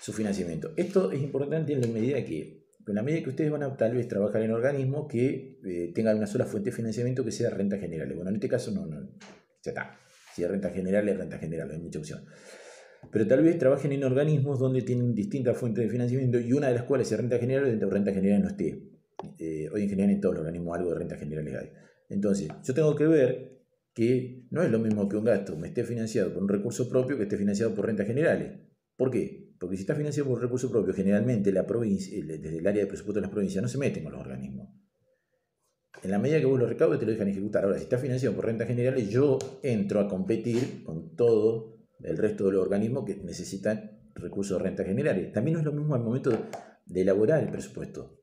su 0.00 0.12
financiamiento. 0.12 0.72
Esto 0.76 1.10
es 1.10 1.20
importante 1.20 1.72
en 1.72 1.80
la 1.80 1.88
medida 1.88 2.24
que, 2.24 2.64
en 2.86 2.94
la 2.94 3.02
medida 3.02 3.24
que 3.24 3.30
ustedes 3.30 3.50
van 3.50 3.64
a 3.64 3.76
tal 3.76 3.96
vez 3.96 4.06
trabajar 4.06 4.42
en 4.42 4.52
organismos 4.52 5.08
que 5.08 5.58
eh, 5.64 5.92
tengan 5.92 6.16
una 6.16 6.28
sola 6.28 6.46
fuente 6.46 6.70
de 6.70 6.76
financiamiento 6.76 7.24
que 7.24 7.32
sea 7.32 7.50
renta 7.50 7.76
general. 7.76 8.14
Bueno, 8.14 8.30
en 8.30 8.36
este 8.36 8.48
caso 8.48 8.70
no, 8.70 8.86
no 8.86 9.00
ya 9.62 9.72
está. 9.72 9.98
Si 10.32 10.44
es 10.44 10.48
renta 10.48 10.70
general, 10.70 11.08
es 11.08 11.18
renta 11.18 11.38
general, 11.38 11.68
no 11.68 11.74
hay 11.74 11.80
mucha 11.80 11.98
opción 11.98 12.24
pero 13.10 13.26
tal 13.26 13.42
vez 13.42 13.58
trabajen 13.58 13.92
en 13.92 14.04
organismos 14.04 14.58
donde 14.58 14.82
tienen 14.82 15.14
distintas 15.14 15.56
fuentes 15.56 15.84
de 15.84 15.90
financiamiento 15.90 16.38
y 16.38 16.52
una 16.52 16.68
de 16.68 16.74
las 16.74 16.84
cuales 16.84 17.10
es 17.10 17.18
renta 17.18 17.38
general 17.38 17.64
dentro 17.64 17.88
de 17.88 17.94
renta 17.94 18.12
general 18.12 18.42
no 18.42 18.48
esté. 18.48 18.82
Eh, 19.38 19.68
hoy 19.72 19.82
en 19.82 19.88
general 19.88 20.10
en 20.10 20.20
todos 20.20 20.34
los 20.34 20.40
organismos 20.40 20.78
algo 20.78 20.90
de 20.90 20.98
renta 20.98 21.16
general 21.16 21.46
hay. 21.46 21.70
Entonces, 22.08 22.48
yo 22.64 22.74
tengo 22.74 22.94
que 22.94 23.06
ver 23.06 23.60
que 23.94 24.46
no 24.50 24.62
es 24.62 24.70
lo 24.70 24.78
mismo 24.78 25.08
que 25.08 25.16
un 25.16 25.24
gasto 25.24 25.56
me 25.56 25.68
esté 25.68 25.84
financiado 25.84 26.32
por 26.32 26.42
un 26.42 26.48
recurso 26.48 26.88
propio 26.88 27.16
que 27.16 27.24
esté 27.24 27.36
financiado 27.36 27.74
por 27.74 27.86
rentas 27.86 28.06
generales. 28.06 28.60
¿Por 28.96 29.10
qué? 29.10 29.54
Porque 29.58 29.76
si 29.76 29.82
está 29.82 29.94
financiado 29.94 30.28
por 30.28 30.40
recurso 30.40 30.70
propio, 30.70 30.94
generalmente 30.94 31.52
la 31.52 31.66
provincia, 31.66 32.16
desde 32.24 32.58
el 32.58 32.66
área 32.66 32.82
de 32.82 32.86
presupuesto 32.86 33.20
de 33.20 33.22
las 33.22 33.30
provincias 33.30 33.62
no 33.62 33.68
se 33.68 33.78
meten 33.78 34.02
con 34.02 34.12
los 34.12 34.20
organismos. 34.20 34.68
En 36.02 36.10
la 36.10 36.18
medida 36.18 36.38
que 36.40 36.46
vos 36.46 36.58
lo 36.58 36.66
recaudes 36.66 36.98
te 36.98 37.04
lo 37.04 37.12
dejan 37.12 37.28
ejecutar. 37.28 37.64
Ahora, 37.64 37.76
si 37.76 37.82
está 37.84 37.98
financiado 37.98 38.34
por 38.34 38.46
rentas 38.46 38.68
generales, 38.68 39.10
yo 39.10 39.38
entro 39.62 40.00
a 40.00 40.08
competir 40.08 40.82
con 40.82 41.14
todo 41.14 41.79
el 42.02 42.16
resto 42.16 42.46
de 42.46 42.52
los 42.52 42.62
organismos 42.62 43.04
que 43.04 43.16
necesitan 43.16 44.00
recursos 44.14 44.58
de 44.58 44.64
renta 44.64 44.84
generales. 44.84 45.32
También 45.32 45.54
no 45.54 45.60
es 45.60 45.66
lo 45.66 45.72
mismo 45.72 45.94
al 45.94 46.02
momento 46.02 46.30
de 46.86 47.00
elaborar 47.00 47.42
el 47.42 47.50
presupuesto. 47.50 48.20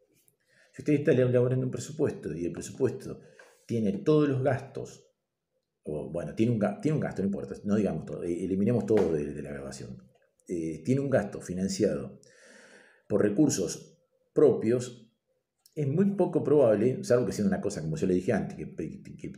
Si 0.71 0.82
usted 0.82 0.93
está 0.93 1.11
elaborando 1.11 1.65
un 1.65 1.71
presupuesto 1.71 2.34
y 2.36 2.45
el 2.45 2.51
presupuesto 2.51 3.19
tiene 3.65 3.93
todos 3.93 4.30
los 4.30 4.43
gastos, 4.43 5.05
o 5.84 6.09
bueno, 6.09 6.36
tiene 6.36 6.51
un, 6.51 6.59
gasto, 6.59 7.21
no 7.21 7.25
importa, 7.25 7.55
no 7.63 7.75
digamos 7.75 8.05
todo, 8.05 8.23
eh, 8.23 8.43
eliminemos 8.43 8.86
todo 8.86 9.13
de, 9.13 9.41
la 9.41 9.51
grabación. 9.51 10.03
Eh, 10.47 10.82
tiene 10.86 11.01
un 11.01 11.09
gasto 11.09 11.41
financiado 11.41 12.19
por 13.07 13.21
recursos 13.21 13.97
propios, 14.34 15.09
es 15.73 15.88
muy 15.88 16.15
poco 16.15 16.43
probable, 16.43 17.03
salvo 17.03 17.25
que 17.25 17.32
sea 17.32 17.45
una 17.45 17.61
cosa, 17.61 17.82
como 17.82 17.97
yo 17.97 18.07
le 18.07 18.13
dije 18.15 18.34
antes, 18.34 18.57
que 18.57 19.34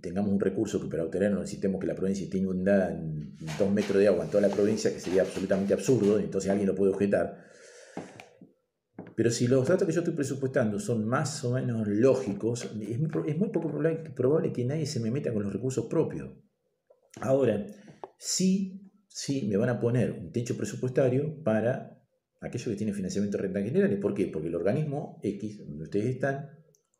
tengamos 0.00 0.32
un 0.32 0.40
recurso 0.40 0.80
que 0.80 0.88
para 0.88 1.04
obtenerlo 1.04 1.40
necesitemos 1.40 1.80
que 1.80 1.86
la 1.86 1.94
provincia 1.94 2.24
esté 2.24 2.38
inundada 2.38 2.92
en 2.92 3.36
dos 3.58 3.70
metros 3.70 3.98
de 3.98 4.08
agua 4.08 4.24
en 4.24 4.30
toda 4.30 4.46
la 4.46 4.54
provincia, 4.54 4.92
que 4.92 5.00
sería 5.00 5.22
absolutamente 5.22 5.74
absurdo, 5.74 6.18
entonces 6.18 6.50
alguien 6.50 6.68
lo 6.68 6.74
puede 6.74 6.92
objetar. 6.92 7.50
Pero 9.14 9.30
si 9.30 9.48
los 9.48 9.68
datos 9.68 9.86
que 9.86 9.92
yo 9.92 10.00
estoy 10.00 10.14
presupuestando 10.14 10.78
son 10.78 11.06
más 11.06 11.44
o 11.44 11.52
menos 11.52 11.86
lógicos, 11.86 12.64
es 12.64 12.98
muy, 12.98 13.50
poco 13.50 13.70
probable, 14.14 14.52
que 14.52 14.64
nadie 14.64 14.86
se 14.86 15.00
me 15.00 15.10
meta 15.10 15.32
con 15.32 15.42
los 15.42 15.52
recursos 15.52 15.86
propios. 15.86 16.30
Ahora, 17.20 17.66
sí, 18.16 18.90
sí 19.08 19.46
me 19.46 19.58
van 19.58 19.68
a 19.68 19.78
poner 19.78 20.12
un 20.12 20.32
techo 20.32 20.56
presupuestario 20.56 21.42
para 21.42 22.02
aquellos 22.40 22.68
que 22.68 22.76
tienen 22.76 22.94
financiamiento 22.94 23.36
de 23.36 23.42
renta 23.42 23.60
generales. 23.60 23.98
¿Por 24.00 24.14
qué? 24.14 24.26
Porque 24.28 24.48
el 24.48 24.54
organismo 24.54 25.20
X, 25.22 25.66
donde 25.66 25.84
ustedes 25.84 26.06
están, 26.06 26.48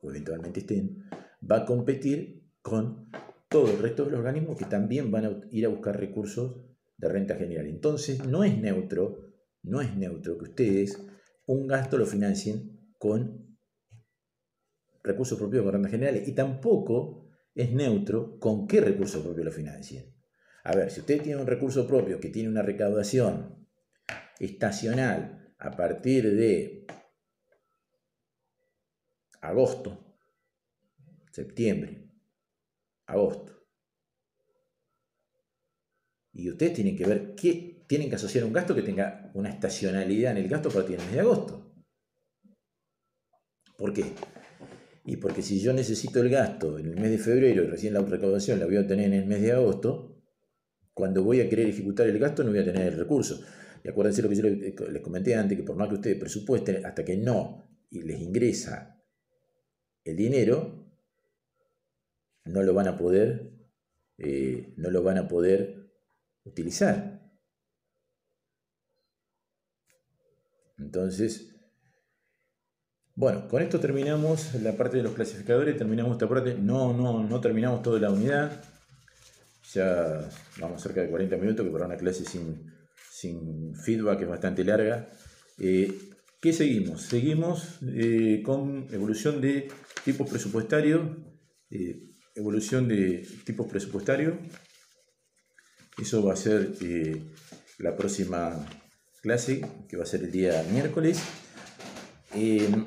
o 0.02 0.10
eventualmente 0.10 0.60
estén, 0.60 1.04
va 1.50 1.58
a 1.58 1.64
competir 1.64 2.39
con 2.62 3.10
todo 3.48 3.70
el 3.70 3.78
resto 3.78 4.04
de 4.04 4.12
los 4.12 4.20
organismos 4.20 4.56
que 4.56 4.64
también 4.64 5.10
van 5.10 5.24
a 5.24 5.40
ir 5.50 5.66
a 5.66 5.68
buscar 5.68 5.98
recursos 5.98 6.62
de 6.96 7.08
renta 7.08 7.34
general. 7.34 7.66
Entonces, 7.66 8.24
no 8.24 8.44
es 8.44 8.56
neutro, 8.58 9.32
no 9.62 9.80
es 9.80 9.96
neutro 9.96 10.38
que 10.38 10.44
ustedes 10.44 11.00
un 11.46 11.66
gasto 11.66 11.98
lo 11.98 12.06
financien 12.06 12.92
con 12.98 13.58
recursos 15.02 15.38
propios 15.38 15.64
de 15.64 15.70
renta 15.70 15.88
general 15.88 16.22
y 16.26 16.32
tampoco 16.32 17.28
es 17.54 17.72
neutro 17.72 18.38
con 18.38 18.66
qué 18.66 18.80
recursos 18.80 19.22
propios 19.22 19.46
lo 19.46 19.52
financien. 19.52 20.14
A 20.64 20.76
ver, 20.76 20.90
si 20.90 21.00
usted 21.00 21.22
tiene 21.22 21.40
un 21.40 21.46
recurso 21.46 21.86
propio 21.86 22.20
que 22.20 22.28
tiene 22.28 22.48
una 22.48 22.62
recaudación 22.62 23.66
estacional 24.38 25.54
a 25.58 25.70
partir 25.72 26.34
de 26.36 26.86
agosto, 29.40 30.16
septiembre, 31.32 32.09
agosto. 33.10 33.52
Y 36.32 36.50
ustedes 36.50 36.74
tienen 36.74 36.96
que 36.96 37.06
ver 37.06 37.34
qué 37.34 37.84
tienen 37.86 38.08
que 38.08 38.14
asociar 38.14 38.44
un 38.44 38.52
gasto 38.52 38.74
que 38.74 38.82
tenga 38.82 39.32
una 39.34 39.50
estacionalidad 39.50 40.32
en 40.32 40.44
el 40.44 40.48
gasto 40.48 40.70
para 40.70 40.86
el 40.86 40.92
mes 40.92 41.12
de 41.12 41.20
agosto. 41.20 41.74
¿Por 43.76 43.92
qué? 43.92 44.04
Y 45.04 45.16
porque 45.16 45.42
si 45.42 45.60
yo 45.60 45.72
necesito 45.72 46.20
el 46.20 46.28
gasto 46.28 46.78
en 46.78 46.86
el 46.86 46.94
mes 46.94 47.10
de 47.10 47.18
febrero 47.18 47.64
y 47.64 47.66
recién 47.66 47.94
la 47.94 48.00
recaudación 48.00 48.60
la 48.60 48.66
voy 48.66 48.76
a 48.76 48.86
tener 48.86 49.06
en 49.06 49.14
el 49.14 49.26
mes 49.26 49.42
de 49.42 49.52
agosto, 49.52 50.22
cuando 50.94 51.24
voy 51.24 51.40
a 51.40 51.48
querer 51.48 51.66
ejecutar 51.66 52.06
el 52.06 52.18
gasto 52.18 52.44
no 52.44 52.50
voy 52.50 52.60
a 52.60 52.64
tener 52.64 52.92
el 52.92 52.98
recurso. 52.98 53.40
Y 53.82 53.88
acuérdense 53.88 54.22
lo 54.22 54.28
que 54.28 54.36
yo 54.36 54.44
les 54.88 55.02
comenté 55.02 55.34
antes, 55.34 55.58
que 55.58 55.64
por 55.64 55.74
más 55.74 55.88
que 55.88 55.94
ustedes 55.94 56.16
presupuesten, 56.16 56.86
hasta 56.86 57.04
que 57.04 57.16
no 57.16 57.70
les 57.90 58.20
ingresa 58.20 59.02
el 60.04 60.16
dinero, 60.16 60.79
no 62.50 62.62
lo 62.62 62.74
van 62.74 62.88
a 62.88 62.96
poder, 62.96 63.52
eh, 64.18 64.74
no 64.76 64.90
lo 64.90 65.02
van 65.02 65.18
a 65.18 65.28
poder 65.28 65.90
utilizar. 66.44 67.20
Entonces, 70.78 71.50
bueno, 73.14 73.48
con 73.48 73.60
esto 73.62 73.78
terminamos 73.80 74.54
la 74.62 74.76
parte 74.76 74.96
de 74.96 75.02
los 75.02 75.12
clasificadores, 75.12 75.76
terminamos 75.76 76.12
esta 76.12 76.28
parte, 76.28 76.54
no, 76.54 76.94
no, 76.94 77.22
no 77.22 77.40
terminamos 77.40 77.82
toda 77.82 78.00
la 78.00 78.10
unidad, 78.10 78.62
ya 79.74 80.28
vamos 80.58 80.82
cerca 80.82 81.02
de 81.02 81.10
40 81.10 81.36
minutos, 81.36 81.66
que 81.66 81.72
para 81.72 81.86
una 81.86 81.96
clase 81.96 82.24
sin, 82.24 82.72
sin 83.10 83.74
feedback 83.76 84.22
es 84.22 84.28
bastante 84.28 84.64
larga. 84.64 85.10
Eh, 85.58 85.98
¿Qué 86.40 86.54
seguimos? 86.54 87.02
Seguimos 87.02 87.78
eh, 87.82 88.42
con 88.42 88.88
evolución 88.90 89.42
de 89.42 89.68
tipos 90.04 90.28
presupuestarios 90.28 91.02
evolución 92.34 92.88
de 92.88 93.26
tipos 93.44 93.66
presupuestarios. 93.66 94.34
Eso 96.00 96.24
va 96.24 96.32
a 96.32 96.36
ser 96.36 96.72
eh, 96.80 97.22
la 97.78 97.96
próxima 97.96 98.66
clase, 99.22 99.60
que 99.88 99.96
va 99.96 100.04
a 100.04 100.06
ser 100.06 100.22
el 100.24 100.32
día 100.32 100.64
miércoles. 100.72 101.22
Em, 102.34 102.86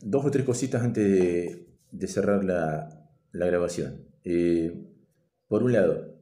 dos 0.00 0.24
o 0.24 0.30
tres 0.30 0.44
cositas 0.44 0.82
antes 0.82 1.04
de, 1.90 2.06
cerrar 2.06 2.44
la, 2.44 3.06
grabación. 3.32 4.06
Eh, 4.24 4.72
por 5.46 5.62
un 5.62 5.72
lado, 5.72 6.20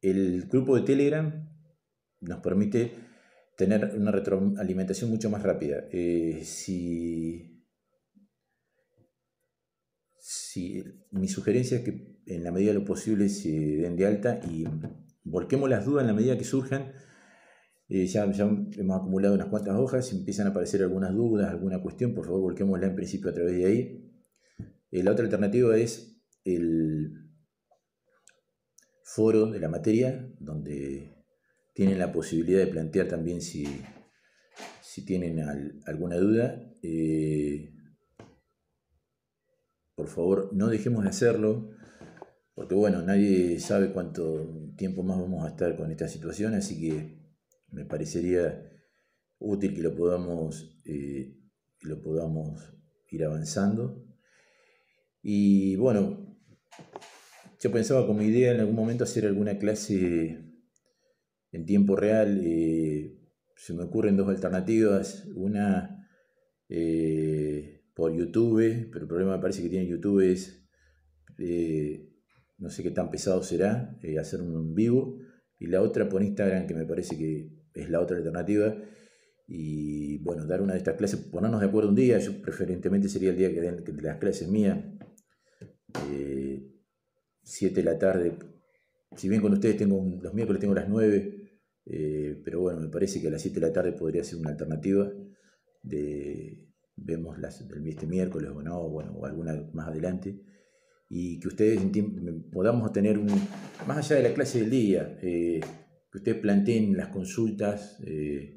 el 0.00 0.46
grupo 0.48 0.76
de 0.76 0.82
Telegram 0.82 1.48
nos 2.20 2.40
permite 2.40 2.92
tener 3.56 3.94
una 3.96 4.10
retroalimentación 4.10 5.10
mucho 5.10 5.30
más 5.30 5.42
rápida. 5.42 5.84
Eh, 5.92 6.42
si 6.44 7.51
si, 10.52 10.84
mi 11.10 11.28
sugerencia 11.28 11.78
es 11.78 11.84
que 11.84 12.18
en 12.26 12.44
la 12.44 12.52
medida 12.52 12.72
de 12.72 12.78
lo 12.78 12.84
posible 12.84 13.28
se 13.28 13.50
den 13.50 13.96
de 13.96 14.06
alta 14.06 14.40
y 14.50 14.64
volquemos 15.24 15.68
las 15.70 15.86
dudas 15.86 16.02
en 16.02 16.08
la 16.08 16.12
medida 16.12 16.36
que 16.36 16.44
surjan. 16.44 16.92
Eh, 17.88 18.06
ya, 18.06 18.24
hemos 18.24 18.96
acumulado 18.96 19.34
unas 19.34 19.48
cuantas 19.48 19.76
hojas, 19.76 20.06
si 20.06 20.16
empiezan 20.16 20.46
a 20.46 20.50
aparecer 20.50 20.82
algunas 20.82 21.14
dudas, 21.14 21.50
alguna 21.50 21.80
cuestión, 21.80 22.14
por 22.14 22.26
favor 22.26 22.42
volquémosla 22.42 22.86
en 22.86 22.96
principio 22.96 23.30
a 23.30 23.34
través 23.34 23.56
de 23.56 23.64
ahí. 23.64 24.12
Eh, 24.90 25.02
la 25.02 25.12
otra 25.12 25.24
alternativa 25.24 25.76
es 25.76 26.22
el 26.44 27.30
foro 29.04 29.46
de 29.50 29.58
la 29.58 29.68
materia, 29.68 30.30
donde 30.38 31.14
tienen 31.74 31.98
la 31.98 32.12
posibilidad 32.12 32.60
de 32.60 32.66
plantear 32.66 33.08
también 33.08 33.40
si, 33.40 33.66
si 34.82 35.04
tienen 35.04 35.40
alguna 35.86 36.16
duda. 36.16 36.62
Eh, 36.82 37.72
por 39.94 40.08
favor, 40.08 40.50
no 40.52 40.68
dejemos 40.68 41.04
de 41.04 41.10
hacerlo, 41.10 41.70
porque 42.54 42.74
bueno, 42.74 43.02
nadie 43.02 43.58
sabe 43.60 43.92
cuánto 43.92 44.72
tiempo 44.76 45.02
más 45.02 45.18
vamos 45.18 45.44
a 45.44 45.48
estar 45.48 45.76
con 45.76 45.90
esta 45.90 46.08
situación, 46.08 46.54
así 46.54 46.80
que 46.80 47.18
me 47.70 47.84
parecería 47.84 48.70
útil 49.38 49.74
que 49.74 49.82
lo 49.82 49.94
podamos, 49.94 50.80
eh, 50.84 51.36
lo 51.80 52.02
podamos 52.02 52.74
ir 53.10 53.24
avanzando. 53.24 54.04
Y 55.22 55.76
bueno, 55.76 56.32
yo 57.60 57.70
pensaba 57.70 58.06
como 58.06 58.22
idea 58.22 58.52
en 58.52 58.60
algún 58.60 58.74
momento 58.74 59.04
hacer 59.04 59.24
alguna 59.24 59.58
clase 59.58 60.52
en 61.52 61.66
tiempo 61.66 61.94
real. 61.94 62.40
Eh, 62.44 63.18
se 63.56 63.72
me 63.74 63.84
ocurren 63.84 64.16
dos 64.16 64.28
alternativas. 64.28 65.26
Una 65.36 66.08
eh, 66.68 67.31
por 67.94 68.14
YouTube, 68.14 68.88
pero 68.90 69.04
el 69.04 69.08
problema 69.08 69.36
me 69.36 69.42
parece 69.42 69.62
que 69.62 69.68
tiene 69.68 69.86
YouTube 69.86 70.20
es, 70.20 70.64
eh, 71.38 72.08
no 72.58 72.70
sé 72.70 72.82
qué 72.82 72.90
tan 72.90 73.10
pesado 73.10 73.42
será, 73.42 73.98
eh, 74.02 74.18
hacer 74.18 74.40
un 74.40 74.74
vivo, 74.74 75.18
y 75.58 75.66
la 75.66 75.82
otra 75.82 76.08
por 76.08 76.22
Instagram, 76.22 76.66
que 76.66 76.74
me 76.74 76.86
parece 76.86 77.16
que 77.16 77.50
es 77.74 77.90
la 77.90 78.00
otra 78.00 78.16
alternativa, 78.16 78.76
y 79.46 80.18
bueno, 80.18 80.46
dar 80.46 80.62
una 80.62 80.72
de 80.72 80.78
estas 80.78 80.96
clases, 80.96 81.20
ponernos 81.20 81.60
de 81.60 81.66
acuerdo 81.66 81.90
un 81.90 81.94
día, 81.94 82.18
yo 82.18 82.40
preferentemente 82.40 83.08
sería 83.08 83.30
el 83.30 83.36
día 83.36 83.52
que 83.52 83.60
den 83.60 83.84
de 83.84 84.02
las 84.02 84.18
clases 84.18 84.48
mías, 84.48 84.78
7 87.42 87.80
eh, 87.80 87.82
de 87.82 87.82
la 87.82 87.98
tarde, 87.98 88.38
si 89.16 89.28
bien 89.28 89.42
con 89.42 89.52
ustedes 89.52 89.76
tengo 89.76 90.02
los 90.22 90.32
miércoles 90.32 90.60
tengo 90.60 90.74
las 90.74 90.88
9, 90.88 91.38
pero 92.44 92.60
bueno, 92.60 92.80
me 92.80 92.88
parece 92.88 93.20
que 93.20 93.28
a 93.28 93.30
las 93.30 93.42
7 93.42 93.60
de 93.60 93.66
la 93.66 93.72
tarde 93.72 93.92
podría 93.92 94.24
ser 94.24 94.38
una 94.38 94.50
alternativa 94.50 95.12
de 95.82 96.71
vemos 97.04 97.38
las, 97.38 97.60
este 97.84 98.06
miércoles 98.06 98.50
o 98.54 98.62
no, 98.62 98.88
bueno, 98.88 99.12
o 99.12 99.26
alguna 99.26 99.68
más 99.72 99.88
adelante, 99.88 100.40
y 101.08 101.38
que 101.40 101.48
ustedes 101.48 101.80
podamos 102.50 102.90
tener 102.92 103.18
un, 103.18 103.28
más 103.86 103.98
allá 103.98 104.16
de 104.16 104.28
la 104.28 104.34
clase 104.34 104.60
del 104.60 104.70
día, 104.70 105.18
eh, 105.22 105.60
que 106.10 106.18
ustedes 106.18 106.38
planteen 106.38 106.96
las 106.96 107.08
consultas, 107.08 107.98
eh, 108.06 108.56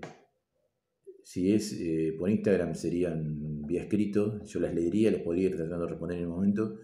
si 1.24 1.52
es 1.52 1.74
eh, 1.74 2.16
por 2.18 2.30
Instagram 2.30 2.76
serían 2.76 3.66
vía 3.66 3.82
escrito, 3.82 4.44
yo 4.46 4.60
las 4.60 4.74
leería, 4.74 5.12
les 5.12 5.22
podría 5.22 5.48
ir 5.48 5.56
tratando 5.58 5.86
de 5.86 5.92
responder 5.92 6.18
en 6.18 6.24
el 6.24 6.30
momento, 6.30 6.78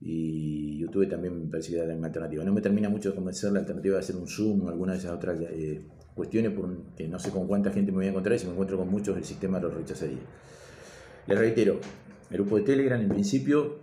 y 0.00 0.78
YouTube 0.78 1.08
también 1.08 1.44
me 1.44 1.50
parece 1.50 1.72
que 1.72 1.78
da 1.78 1.94
una 1.94 2.06
alternativa. 2.06 2.44
No 2.44 2.52
me 2.52 2.60
termina 2.60 2.88
mucho 2.88 3.10
de 3.10 3.14
convencer 3.14 3.50
la 3.52 3.60
alternativa 3.60 3.94
de 3.94 4.00
hacer 4.00 4.16
un 4.16 4.28
Zoom 4.28 4.62
o 4.62 4.68
alguna 4.68 4.92
de 4.92 4.98
esas 4.98 5.12
otras 5.12 5.40
cuestiones, 6.14 6.52
porque 6.52 7.08
no 7.08 7.18
sé 7.18 7.30
con 7.30 7.46
cuánta 7.46 7.70
gente 7.70 7.92
me 7.92 7.98
voy 7.98 8.06
a 8.06 8.10
encontrar, 8.10 8.36
y 8.36 8.38
si 8.38 8.46
me 8.46 8.52
encuentro 8.52 8.78
con 8.78 8.88
muchos 8.90 9.16
el 9.16 9.24
sistema 9.24 9.58
lo 9.60 9.70
rechazaría. 9.70 10.20
Les 11.26 11.38
reitero, 11.38 11.80
el 12.30 12.36
grupo 12.36 12.56
de 12.56 12.62
Telegram 12.62 13.00
en 13.00 13.08
principio, 13.08 13.80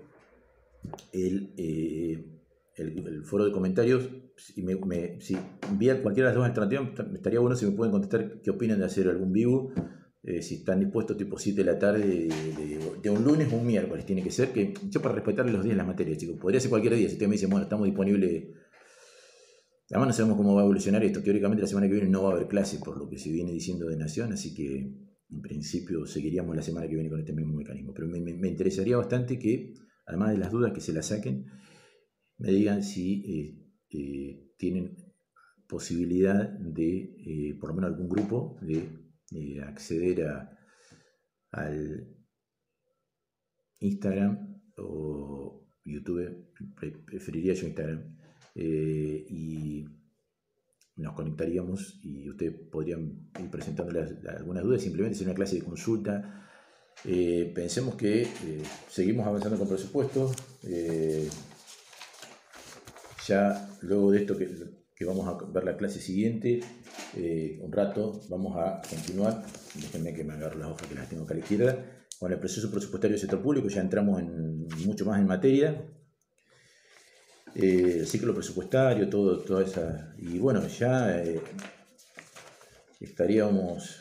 el, 1.12 1.54
eh, 1.58 2.26
el, 2.76 3.24
foro 3.26 3.46
de 3.46 3.52
comentarios 3.52 4.10
si, 4.38 4.64
me, 4.64 4.76
si 5.20 5.36
cualquiera 6.02 6.30
de 6.30 6.36
las 6.36 6.36
dos 6.36 6.46
alternativas, 6.46 6.90
estaría 7.14 7.40
bueno 7.40 7.56
si 7.56 7.66
me 7.66 7.72
pueden 7.74 7.92
contestar 7.92 8.42
qué 8.42 8.50
opinan 8.50 8.80
de 8.80 8.86
hacer 8.86 9.08
algún 9.08 9.32
vivo. 9.32 9.72
Eh, 10.26 10.42
si 10.42 10.56
están 10.56 10.80
dispuestos 10.80 11.18
tipo 11.18 11.38
7 11.38 11.64
de 11.66 11.70
la 11.70 11.78
tarde 11.78 12.30
de, 13.02 13.10
un 13.10 13.26
lunes 13.26 13.52
o 13.52 13.58
un 13.58 13.68
miércoles, 13.68 14.06
tiene 14.06 14.24
que 14.24 14.32
ser 14.32 14.54
que 14.54 14.74
yo 14.90 15.02
para 15.02 15.16
respetar 15.16 15.50
los 15.50 15.62
días 15.64 15.74
en 15.74 15.78
las 15.80 15.88
materias, 15.88 16.18
chicos, 16.18 16.38
podría 16.40 16.62
ser 16.62 16.70
cualquier 16.70 16.96
día, 16.96 17.08
si 17.10 17.16
ustedes 17.16 17.28
me 17.28 17.34
dicen, 17.34 17.50
bueno, 17.50 17.64
estamos 17.64 17.86
disponibles, 17.86 18.46
además 19.90 20.08
no 20.08 20.14
sabemos 20.14 20.38
cómo 20.38 20.56
va 20.56 20.62
a 20.62 20.64
evolucionar 20.64 21.04
esto, 21.04 21.22
teóricamente 21.22 21.64
la 21.64 21.68
semana 21.68 21.88
que 21.88 21.94
viene 21.96 22.10
no 22.10 22.24
va 22.24 22.30
a 22.30 22.34
haber 22.36 22.48
clase, 22.48 22.80
por 22.80 22.98
lo 22.98 23.10
que 23.10 23.18
se 23.18 23.32
viene 23.32 23.52
diciendo 23.52 23.88
de 23.88 23.98
Nación, 23.98 24.32
así 24.32 24.56
que 24.56 24.94
en 25.34 25.42
principio 25.42 26.06
seguiríamos 26.06 26.56
la 26.56 26.62
semana 26.62 26.88
que 26.88 26.96
viene 26.96 27.10
con 27.10 27.20
este 27.20 27.34
mismo 27.34 27.56
mecanismo, 27.56 27.94
pero 27.94 28.08
me, 28.08 28.48
interesaría 28.48 28.98
bastante 28.98 29.40
que, 29.40 29.74
además 30.06 30.32
de 30.32 30.38
las 30.38 30.52
dudas 30.52 30.74
que 30.74 30.82
se 30.82 30.94
las 30.94 31.08
saquen, 31.08 31.46
me 32.38 32.52
digan 32.52 32.84
si 32.84 33.24
eh, 33.26 33.74
eh, 33.90 34.52
tienen 34.58 34.96
posibilidad 35.68 36.50
de, 36.50 37.16
eh, 37.18 37.58
por 37.60 37.70
lo 37.70 37.76
menos 37.76 37.92
algún 37.92 38.10
grupo, 38.10 38.60
de 38.62 39.62
acceder 39.62 40.28
a, 40.28 40.58
al 41.52 42.16
Instagram 43.80 44.62
o 44.78 45.68
YouTube, 45.84 46.52
preferiría 47.06 47.54
yo 47.54 47.68
Instagram, 47.68 48.18
y 48.56 49.86
nos 50.96 51.14
conectaríamos 51.14 52.00
y 52.04 52.30
ustedes 52.30 52.54
podrían 52.72 53.30
ir 53.40 53.50
presentándole 53.50 54.02
algunas 54.38 54.64
dudas, 54.64 54.82
simplemente 54.82 55.18
es 55.18 55.26
una 55.26 55.34
clase 55.34 55.56
de 55.56 55.64
consulta. 55.64 56.50
pensemos 57.04 57.96
que 57.96 58.28
seguimos 58.90 59.26
avanzando 59.28 59.58
con 59.58 59.68
presupuesto. 59.68 60.32
Ya 63.28 63.70
luego 63.82 64.12
de 64.12 64.20
esto 64.20 64.38
que, 64.38 65.06
vamos 65.06 65.28
a 65.28 65.46
ver 65.52 65.64
la 65.64 65.78
clase 65.78 66.00
siguiente, 66.00 66.62
eh, 67.16 67.60
un 67.62 67.72
rato, 67.72 68.22
vamos 68.30 68.56
a 68.58 68.82
continuar, 68.90 69.44
déjenme 69.76 70.14
que 70.14 70.24
me 70.24 70.34
agarro 70.34 70.60
las 70.60 70.70
hojas 70.70 70.88
que 70.88 70.96
las 70.96 71.10
tengo 71.10 71.24
acá 71.24 71.34
a 71.34 71.38
la 71.38 71.44
izquierda, 71.44 71.86
con 72.20 72.32
el 72.32 72.40
proceso 72.40 72.72
presupuestario 72.72 73.14
del 73.14 73.22
sector 73.22 73.42
público, 73.42 73.68
ya 73.68 73.82
entramos 73.82 74.22
en, 74.22 74.68
mucho 74.86 75.06
más 75.06 75.20
en 75.20 75.28
materia, 75.28 75.86
eh, 77.56 78.04
ciclo 78.06 78.34
presupuestario, 78.34 79.10
todo, 79.10 79.40
toda 79.40 79.64
esa, 79.64 80.14
y 80.18 80.40
bueno, 80.40 80.68
ya 80.68 81.24
eh, 81.24 81.42
estaríamos 83.00 84.00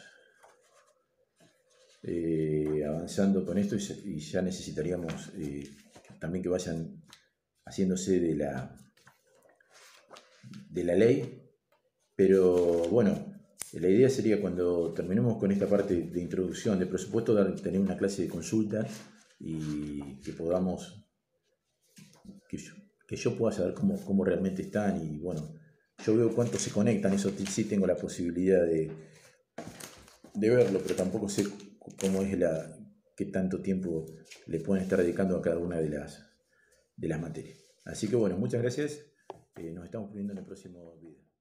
avanzando 2.85 3.47
con 3.47 3.59
esto 3.59 3.77
y 3.77 4.19
ya 4.19 4.43
necesitaríamos 4.43 5.31
también 6.19 6.43
que 6.43 6.49
vayan 6.49 7.01
haciéndose 7.65 8.19
de 8.19 8.35
la 8.35 8.77
de 10.69 10.85
la 10.85 10.95
ley, 10.95 11.43
pero 12.17 12.89
bueno, 12.89 13.33
la 13.73 13.89
idea 13.89 14.09
sería 14.09 14.41
cuando 14.41 14.93
terminemos 14.93 15.39
con 15.39 15.51
esta 15.53 15.67
parte 15.67 15.95
de 15.95 16.21
introducción 16.21 16.79
de 16.79 16.87
presupuesto, 16.87 17.35
dar, 17.35 17.55
tener 17.57 17.81
una 17.81 17.97
clase 17.97 18.23
de 18.23 18.29
consulta 18.29 18.87
y 19.39 20.21
que 20.21 20.33
podamos, 20.33 21.05
que 23.13 23.19
yo, 23.19 23.37
pueda 23.37 23.53
saber 23.53 23.75
cómo, 23.75 24.03
cómo, 24.07 24.25
realmente 24.25 24.63
están 24.63 24.99
y 25.05 25.19
bueno, 25.19 25.55
yo 26.03 26.17
veo 26.17 26.35
cuánto 26.35 26.59
se 26.59 26.71
conectan, 26.71 27.13
eso 27.13 27.31
sí 27.47 27.65
tengo 27.65 27.87
la 27.87 27.95
posibilidad 27.95 28.65
de, 28.65 28.91
de 30.33 30.51
verlo, 30.51 30.81
pero 30.83 30.95
tampoco 30.95 31.29
sé 31.29 31.45
cómo 32.01 32.23
es 32.23 32.39
la, 32.39 32.75
qué 33.15 33.27
tanto 33.27 33.61
tiempo 33.61 34.07
le 34.47 34.61
pueden 34.61 34.85
estar 34.85 34.99
dedicando 34.99 35.37
a 35.37 35.43
cada 35.43 35.59
una 35.59 35.79
de 35.79 35.91
las, 35.91 36.27
de 36.97 37.09
las 37.09 37.21
materias. 37.21 37.59
Así 37.85 38.09
que 38.09 38.17
bueno, 38.17 38.39
muchas 38.39 38.63
gracias. 38.63 39.05
Eh, 39.57 39.71
nos 39.73 39.85
estamos 39.85 40.11
viendo 40.15 40.33
en 40.33 40.39
el 40.39 40.47
próximo 40.47 40.97
video. 40.99 41.32